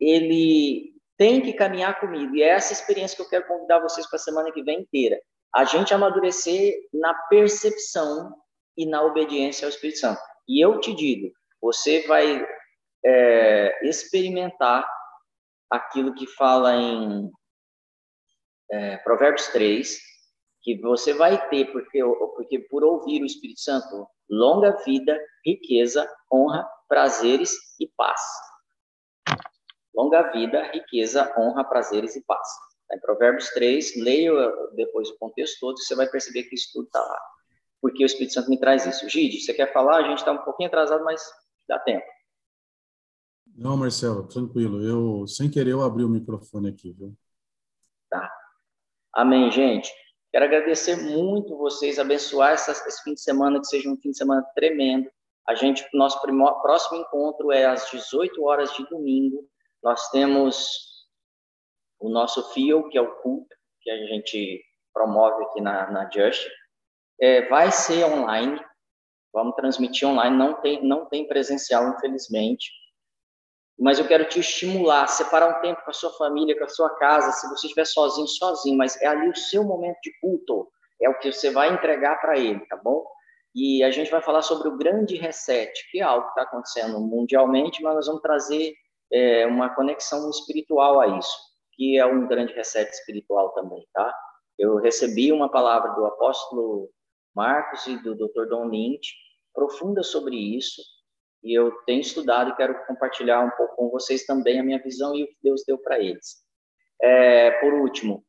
ele 0.00 0.94
tem 1.16 1.40
que 1.40 1.52
caminhar 1.52 2.00
comigo. 2.00 2.34
E 2.34 2.42
é 2.42 2.48
essa 2.48 2.72
experiência 2.72 3.16
que 3.16 3.22
eu 3.22 3.28
quero 3.28 3.46
convidar 3.46 3.80
vocês 3.80 4.06
para 4.08 4.16
a 4.16 4.22
semana 4.22 4.52
que 4.52 4.62
vem 4.62 4.80
inteira. 4.80 5.20
A 5.54 5.64
gente 5.64 5.94
amadurecer 5.94 6.74
na 6.92 7.14
percepção 7.28 8.34
e 8.76 8.86
na 8.86 9.02
obediência 9.02 9.66
ao 9.66 9.70
Espírito 9.70 10.00
Santo. 10.00 10.20
E 10.48 10.64
eu 10.64 10.80
te 10.80 10.92
digo, 10.92 11.32
você 11.60 12.06
vai 12.06 12.44
é, 13.04 13.88
experimentar 13.88 14.86
aquilo 15.70 16.14
que 16.14 16.26
fala 16.26 16.74
em 16.74 17.30
é, 18.70 18.96
Provérbios 18.98 19.46
3, 19.48 19.98
que 20.64 20.80
você 20.80 21.12
vai 21.12 21.48
ter, 21.50 21.70
porque, 21.70 22.02
porque 22.34 22.58
por 22.58 22.82
ouvir 22.82 23.22
o 23.22 23.26
Espírito 23.26 23.60
Santo, 23.60 24.08
longa 24.28 24.70
vida, 24.82 25.20
riqueza, 25.44 26.10
honra, 26.32 26.66
prazeres 26.88 27.52
e 27.78 27.86
paz. 27.86 28.20
Longa 29.94 30.32
vida, 30.32 30.62
riqueza, 30.72 31.32
honra, 31.38 31.62
prazeres 31.64 32.16
e 32.16 32.24
paz. 32.24 32.48
Em 32.90 32.98
Provérbios 32.98 33.50
3, 33.50 34.02
leia 34.02 34.32
depois 34.74 35.10
o 35.10 35.18
contexto 35.18 35.60
todo, 35.60 35.78
você 35.78 35.94
vai 35.94 36.08
perceber 36.08 36.44
que 36.44 36.54
isso 36.54 36.70
tudo 36.72 36.86
está 36.86 37.00
lá. 37.00 37.20
Porque 37.82 38.02
o 38.02 38.06
Espírito 38.06 38.32
Santo 38.32 38.48
me 38.48 38.58
traz 38.58 38.86
isso. 38.86 39.06
Gide, 39.08 39.40
você 39.40 39.52
quer 39.52 39.70
falar? 39.70 39.98
A 39.98 40.08
gente 40.08 40.18
está 40.18 40.32
um 40.32 40.42
pouquinho 40.44 40.68
atrasado, 40.68 41.04
mas 41.04 41.22
dá 41.68 41.78
tempo. 41.78 42.06
Não, 43.54 43.76
Marcelo, 43.76 44.26
tranquilo. 44.26 44.82
Eu, 44.82 45.26
sem 45.26 45.50
querer, 45.50 45.72
eu 45.72 45.82
abri 45.82 46.02
o 46.02 46.08
microfone 46.08 46.70
aqui, 46.70 46.92
viu? 46.92 47.14
Tá. 48.08 48.32
Amém, 49.12 49.50
gente. 49.50 49.92
Quero 50.34 50.46
agradecer 50.46 50.96
muito 50.96 51.56
vocês, 51.56 51.96
abençoar 51.96 52.54
essa, 52.54 52.72
esse 52.72 53.04
fim 53.04 53.14
de 53.14 53.20
semana, 53.20 53.60
que 53.60 53.68
seja 53.68 53.88
um 53.88 53.96
fim 53.96 54.10
de 54.10 54.16
semana 54.16 54.42
tremendo. 54.56 55.08
A 55.46 55.54
gente, 55.54 55.86
nosso 55.94 56.20
próximo 56.60 56.98
encontro 56.98 57.52
é 57.52 57.64
às 57.66 57.88
18 57.88 58.42
horas 58.42 58.74
de 58.74 58.84
domingo. 58.88 59.48
Nós 59.80 60.10
temos 60.10 61.06
o 62.00 62.08
nosso 62.08 62.52
FIO, 62.52 62.88
que 62.88 62.98
é 62.98 63.00
o 63.00 63.14
culto 63.22 63.54
que 63.80 63.88
a 63.88 63.96
gente 64.08 64.60
promove 64.92 65.44
aqui 65.44 65.60
na, 65.60 65.88
na 65.92 66.10
Just. 66.10 66.44
É, 67.20 67.48
vai 67.48 67.70
ser 67.70 68.04
online, 68.04 68.60
vamos 69.32 69.54
transmitir 69.54 70.08
online, 70.08 70.36
não 70.36 70.60
tem, 70.60 70.84
não 70.84 71.06
tem 71.06 71.28
presencial, 71.28 71.90
infelizmente 71.90 72.72
mas 73.78 73.98
eu 73.98 74.06
quero 74.06 74.28
te 74.28 74.40
estimular, 74.40 75.06
separar 75.08 75.58
um 75.58 75.60
tempo 75.60 75.82
com 75.84 75.90
a 75.90 75.94
sua 75.94 76.10
família, 76.10 76.56
com 76.56 76.64
a 76.64 76.68
sua 76.68 76.90
casa, 76.96 77.32
se 77.32 77.48
você 77.48 77.66
estiver 77.66 77.84
sozinho, 77.84 78.28
sozinho, 78.28 78.76
mas 78.76 79.00
é 79.02 79.06
ali 79.06 79.28
o 79.28 79.36
seu 79.36 79.64
momento 79.64 79.98
de 80.02 80.12
culto, 80.20 80.68
é 81.02 81.08
o 81.08 81.18
que 81.18 81.32
você 81.32 81.50
vai 81.50 81.72
entregar 81.72 82.20
para 82.20 82.38
ele, 82.38 82.60
tá 82.66 82.76
bom? 82.76 83.04
E 83.54 83.82
a 83.82 83.90
gente 83.90 84.10
vai 84.10 84.20
falar 84.20 84.42
sobre 84.42 84.68
o 84.68 84.76
grande 84.76 85.16
reset, 85.16 85.72
que 85.90 86.00
é 86.00 86.02
algo 86.02 86.24
que 86.24 86.30
está 86.30 86.42
acontecendo 86.42 87.00
mundialmente, 87.00 87.82
mas 87.82 87.94
nós 87.94 88.06
vamos 88.06 88.22
trazer 88.22 88.74
é, 89.12 89.46
uma 89.46 89.74
conexão 89.74 90.28
espiritual 90.30 91.00
a 91.00 91.18
isso, 91.18 91.36
que 91.72 91.98
é 91.98 92.06
um 92.06 92.26
grande 92.26 92.52
reset 92.52 92.90
espiritual 92.90 93.50
também, 93.52 93.86
tá? 93.92 94.12
Eu 94.58 94.76
recebi 94.76 95.32
uma 95.32 95.50
palavra 95.50 95.92
do 95.94 96.04
apóstolo 96.04 96.88
Marcos 97.34 97.86
e 97.86 97.96
do 98.02 98.14
Dr. 98.14 98.46
Don 98.48 98.66
Lynch, 98.66 99.14
profunda 99.52 100.02
sobre 100.02 100.36
isso, 100.36 100.82
e 101.44 101.52
eu 101.52 101.70
tenho 101.84 102.00
estudado 102.00 102.50
e 102.50 102.56
quero 102.56 102.86
compartilhar 102.86 103.44
um 103.44 103.50
pouco 103.50 103.76
com 103.76 103.90
vocês 103.90 104.24
também 104.24 104.58
a 104.58 104.62
minha 104.62 104.82
visão 104.82 105.14
e 105.14 105.24
o 105.24 105.26
que 105.26 105.36
Deus 105.42 105.62
deu 105.66 105.76
para 105.76 106.00
eles. 106.00 106.42
É, 107.02 107.50
por 107.60 107.74
último, 107.74 108.24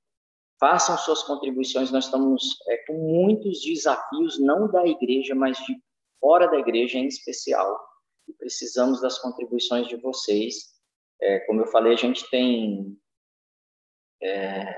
façam 0.59 0.97
suas 0.97 1.23
contribuições. 1.23 1.91
Nós 1.91 2.05
estamos 2.05 2.43
é, 2.67 2.77
com 2.85 2.93
muitos 2.93 3.61
desafios, 3.61 4.37
não 4.37 4.69
da 4.69 4.85
igreja, 4.85 5.33
mas 5.33 5.57
de 5.59 5.81
fora 6.19 6.47
da 6.47 6.57
igreja 6.57 6.97
em 6.97 7.07
especial. 7.07 7.79
E 8.27 8.33
precisamos 8.33 8.99
das 8.99 9.17
contribuições 9.17 9.87
de 9.87 9.95
vocês. 9.95 10.75
É, 11.21 11.39
como 11.41 11.61
eu 11.61 11.67
falei, 11.67 11.93
a 11.93 11.97
gente 11.97 12.29
tem. 12.29 12.99
É, 14.21 14.75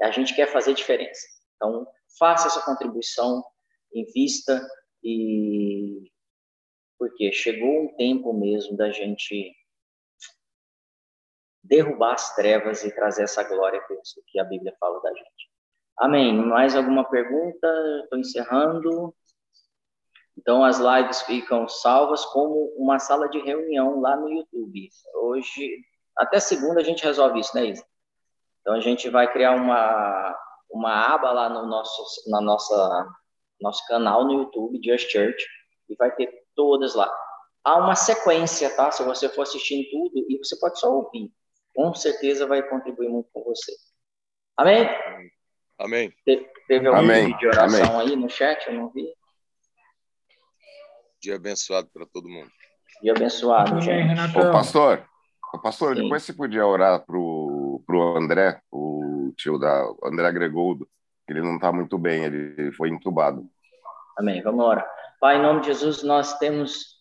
a 0.00 0.12
gente 0.12 0.32
quer 0.36 0.46
fazer 0.46 0.74
diferença. 0.74 1.26
Então, 1.56 1.84
faça 2.18 2.46
essa 2.46 2.64
contribuição, 2.64 3.42
invista 3.92 4.64
e 5.02 6.13
porque 7.04 7.30
chegou 7.30 7.82
um 7.82 7.94
tempo 7.96 8.32
mesmo 8.32 8.78
da 8.78 8.90
gente 8.90 9.54
derrubar 11.62 12.14
as 12.14 12.34
trevas 12.34 12.82
e 12.82 12.94
trazer 12.94 13.24
essa 13.24 13.42
glória 13.42 13.78
que 14.26 14.40
a 14.40 14.44
Bíblia 14.44 14.74
fala 14.80 15.02
da 15.02 15.10
gente. 15.10 15.50
Amém. 15.98 16.34
Mais 16.34 16.74
alguma 16.74 17.04
pergunta? 17.04 17.68
Estou 18.04 18.18
encerrando. 18.18 19.14
Então, 20.38 20.64
as 20.64 20.78
lives 20.78 21.20
ficam 21.22 21.68
salvas 21.68 22.24
como 22.24 22.72
uma 22.78 22.98
sala 22.98 23.28
de 23.28 23.38
reunião 23.38 24.00
lá 24.00 24.16
no 24.16 24.30
YouTube. 24.30 24.88
Hoje, 25.16 25.78
até 26.16 26.40
segunda, 26.40 26.80
a 26.80 26.84
gente 26.84 27.04
resolve 27.04 27.38
isso, 27.38 27.54
né, 27.54 27.66
Isa? 27.66 27.84
Então, 28.62 28.74
a 28.74 28.80
gente 28.80 29.10
vai 29.10 29.30
criar 29.30 29.54
uma, 29.54 30.34
uma 30.70 31.14
aba 31.14 31.30
lá 31.32 31.48
no 31.50 31.66
nosso, 31.66 32.30
na 32.30 32.40
nossa, 32.40 33.06
nosso 33.60 33.86
canal 33.88 34.24
no 34.24 34.40
YouTube, 34.40 34.80
Just 34.82 35.10
Church, 35.10 35.46
e 35.90 35.94
vai 35.96 36.10
ter 36.10 36.43
todas 36.54 36.94
lá. 36.94 37.10
há 37.64 37.78
uma 37.78 37.94
sequência, 37.94 38.74
tá? 38.76 38.90
Se 38.90 39.02
você 39.02 39.28
for 39.28 39.42
assistindo 39.42 39.88
tudo, 39.90 40.26
e 40.28 40.38
você 40.38 40.58
pode 40.58 40.78
só 40.78 40.92
ouvir. 40.92 41.32
Com 41.74 41.94
certeza 41.94 42.46
vai 42.46 42.62
contribuir 42.62 43.08
muito 43.08 43.28
com 43.32 43.42
você. 43.42 43.72
Amém? 44.56 44.88
Amém. 45.78 46.10
Te, 46.24 46.48
teve 46.68 46.86
algum 46.86 47.00
Amém. 47.00 47.26
vídeo 47.26 47.38
de 47.38 47.46
oração 47.48 48.00
Amém. 48.00 48.10
aí 48.10 48.16
no 48.16 48.28
chat? 48.28 48.66
Eu 48.68 48.74
não 48.74 48.90
vi. 48.90 49.12
Dia 51.20 51.36
abençoado 51.36 51.88
para 51.92 52.06
todo 52.06 52.28
mundo. 52.28 52.50
Dia 53.02 53.12
abençoado, 53.12 53.72
Amém, 53.72 53.82
gente. 53.82 54.38
Ô, 54.38 54.52
pastor, 54.52 55.04
ô, 55.52 55.58
pastor, 55.58 55.96
Sim. 55.96 56.02
depois 56.02 56.22
você 56.22 56.32
podia 56.32 56.66
orar 56.66 57.04
pro, 57.04 57.82
pro 57.86 58.16
André, 58.16 58.60
o 58.70 59.32
tio 59.36 59.58
da 59.58 59.84
o 59.84 59.98
André 60.04 60.30
Gregoldo, 60.32 60.88
que 61.26 61.32
ele 61.32 61.42
não 61.42 61.56
está 61.56 61.72
muito 61.72 61.98
bem, 61.98 62.24
ele 62.24 62.70
foi 62.72 62.90
entubado. 62.90 63.48
Amém. 64.16 64.42
Vamos 64.42 64.64
orar. 64.64 64.86
Pai, 65.24 65.38
em 65.38 65.42
nome 65.42 65.62
de 65.62 65.68
Jesus, 65.68 66.02
nós 66.02 66.38
temos 66.38 66.98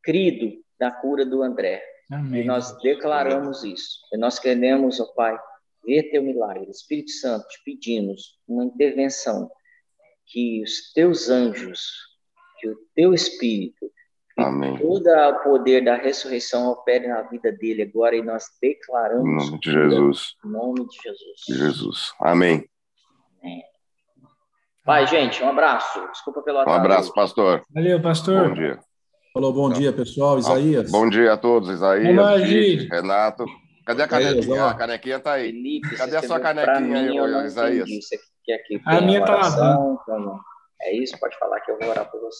crido 0.00 0.56
da 0.78 0.88
cura 0.88 1.26
do 1.26 1.42
André. 1.42 1.82
E 2.08 2.14
Amém. 2.14 2.44
nós 2.44 2.80
declaramos 2.80 3.64
isso. 3.64 3.98
E 4.12 4.16
nós 4.16 4.38
queremos, 4.38 5.00
ó 5.00 5.06
Pai, 5.16 5.36
ver 5.84 6.04
teu 6.12 6.22
milagre. 6.22 6.70
Espírito 6.70 7.10
Santo, 7.10 7.44
te 7.48 7.60
pedimos 7.64 8.38
uma 8.46 8.64
intervenção. 8.64 9.50
Que 10.26 10.62
os 10.62 10.92
teus 10.92 11.28
anjos, 11.28 11.80
que 12.60 12.68
o 12.68 12.76
teu 12.94 13.12
Espírito, 13.12 13.90
Amém. 14.38 14.78
todo 14.78 15.08
o 15.08 15.42
poder 15.42 15.84
da 15.84 15.96
ressurreição 15.96 16.68
opere 16.68 17.08
na 17.08 17.22
vida 17.22 17.50
dele 17.50 17.82
agora. 17.82 18.14
E 18.14 18.22
nós 18.22 18.44
Em 18.62 18.68
declaramos 18.68 19.46
nome 19.46 19.58
de 19.58 19.72
Jesus. 19.72 20.36
Em 20.44 20.48
nome 20.50 20.86
de 20.86 20.96
Jesus. 21.02 21.40
De 21.48 21.54
Jesus. 21.56 22.12
Amém. 22.20 22.64
Pai, 24.86 25.06
gente, 25.06 25.42
um 25.42 25.48
abraço. 25.48 26.00
Desculpa 26.12 26.42
pelo 26.42 26.58
Um 26.58 26.60
atraso. 26.60 26.78
abraço, 26.80 27.12
pastor. 27.12 27.62
Valeu, 27.74 28.00
pastor. 28.00 28.48
Bom 28.48 28.54
dia. 28.54 28.78
Falou 29.34 29.52
bom 29.52 29.70
dia, 29.70 29.92
pessoal. 29.92 30.38
Isaías. 30.38 30.90
Bom 30.90 31.08
dia 31.10 31.32
a 31.32 31.36
todos, 31.36 31.68
Isaías, 31.68 32.16
Olá, 32.16 32.38
Gide. 32.38 32.88
Renato. 32.88 33.44
Cadê 33.84 34.02
a 34.02 34.08
canequinha? 34.08 34.64
A 34.66 34.74
canequinha 34.74 35.20
tá 35.20 35.32
aí. 35.32 35.50
Felipe, 35.50 35.96
Cadê 35.96 36.16
a 36.16 36.22
sua 36.22 36.40
canequinha 36.40 36.98
aí, 37.00 37.16
eu 37.16 37.44
Isaías? 37.44 37.88
entendi. 37.88 38.00
Que 38.44 38.52
A 38.86 38.90
tenha 38.90 39.00
minha 39.02 39.24
tá 39.24 39.34
oração? 39.34 39.98
Então, 40.02 40.40
É 40.82 40.96
isso? 40.96 41.18
Pode 41.18 41.36
falar 41.38 41.60
que 41.60 41.70
eu 41.72 41.78
vou 41.80 41.90
orar 41.90 42.08
por 42.10 42.20
você. 42.20 42.34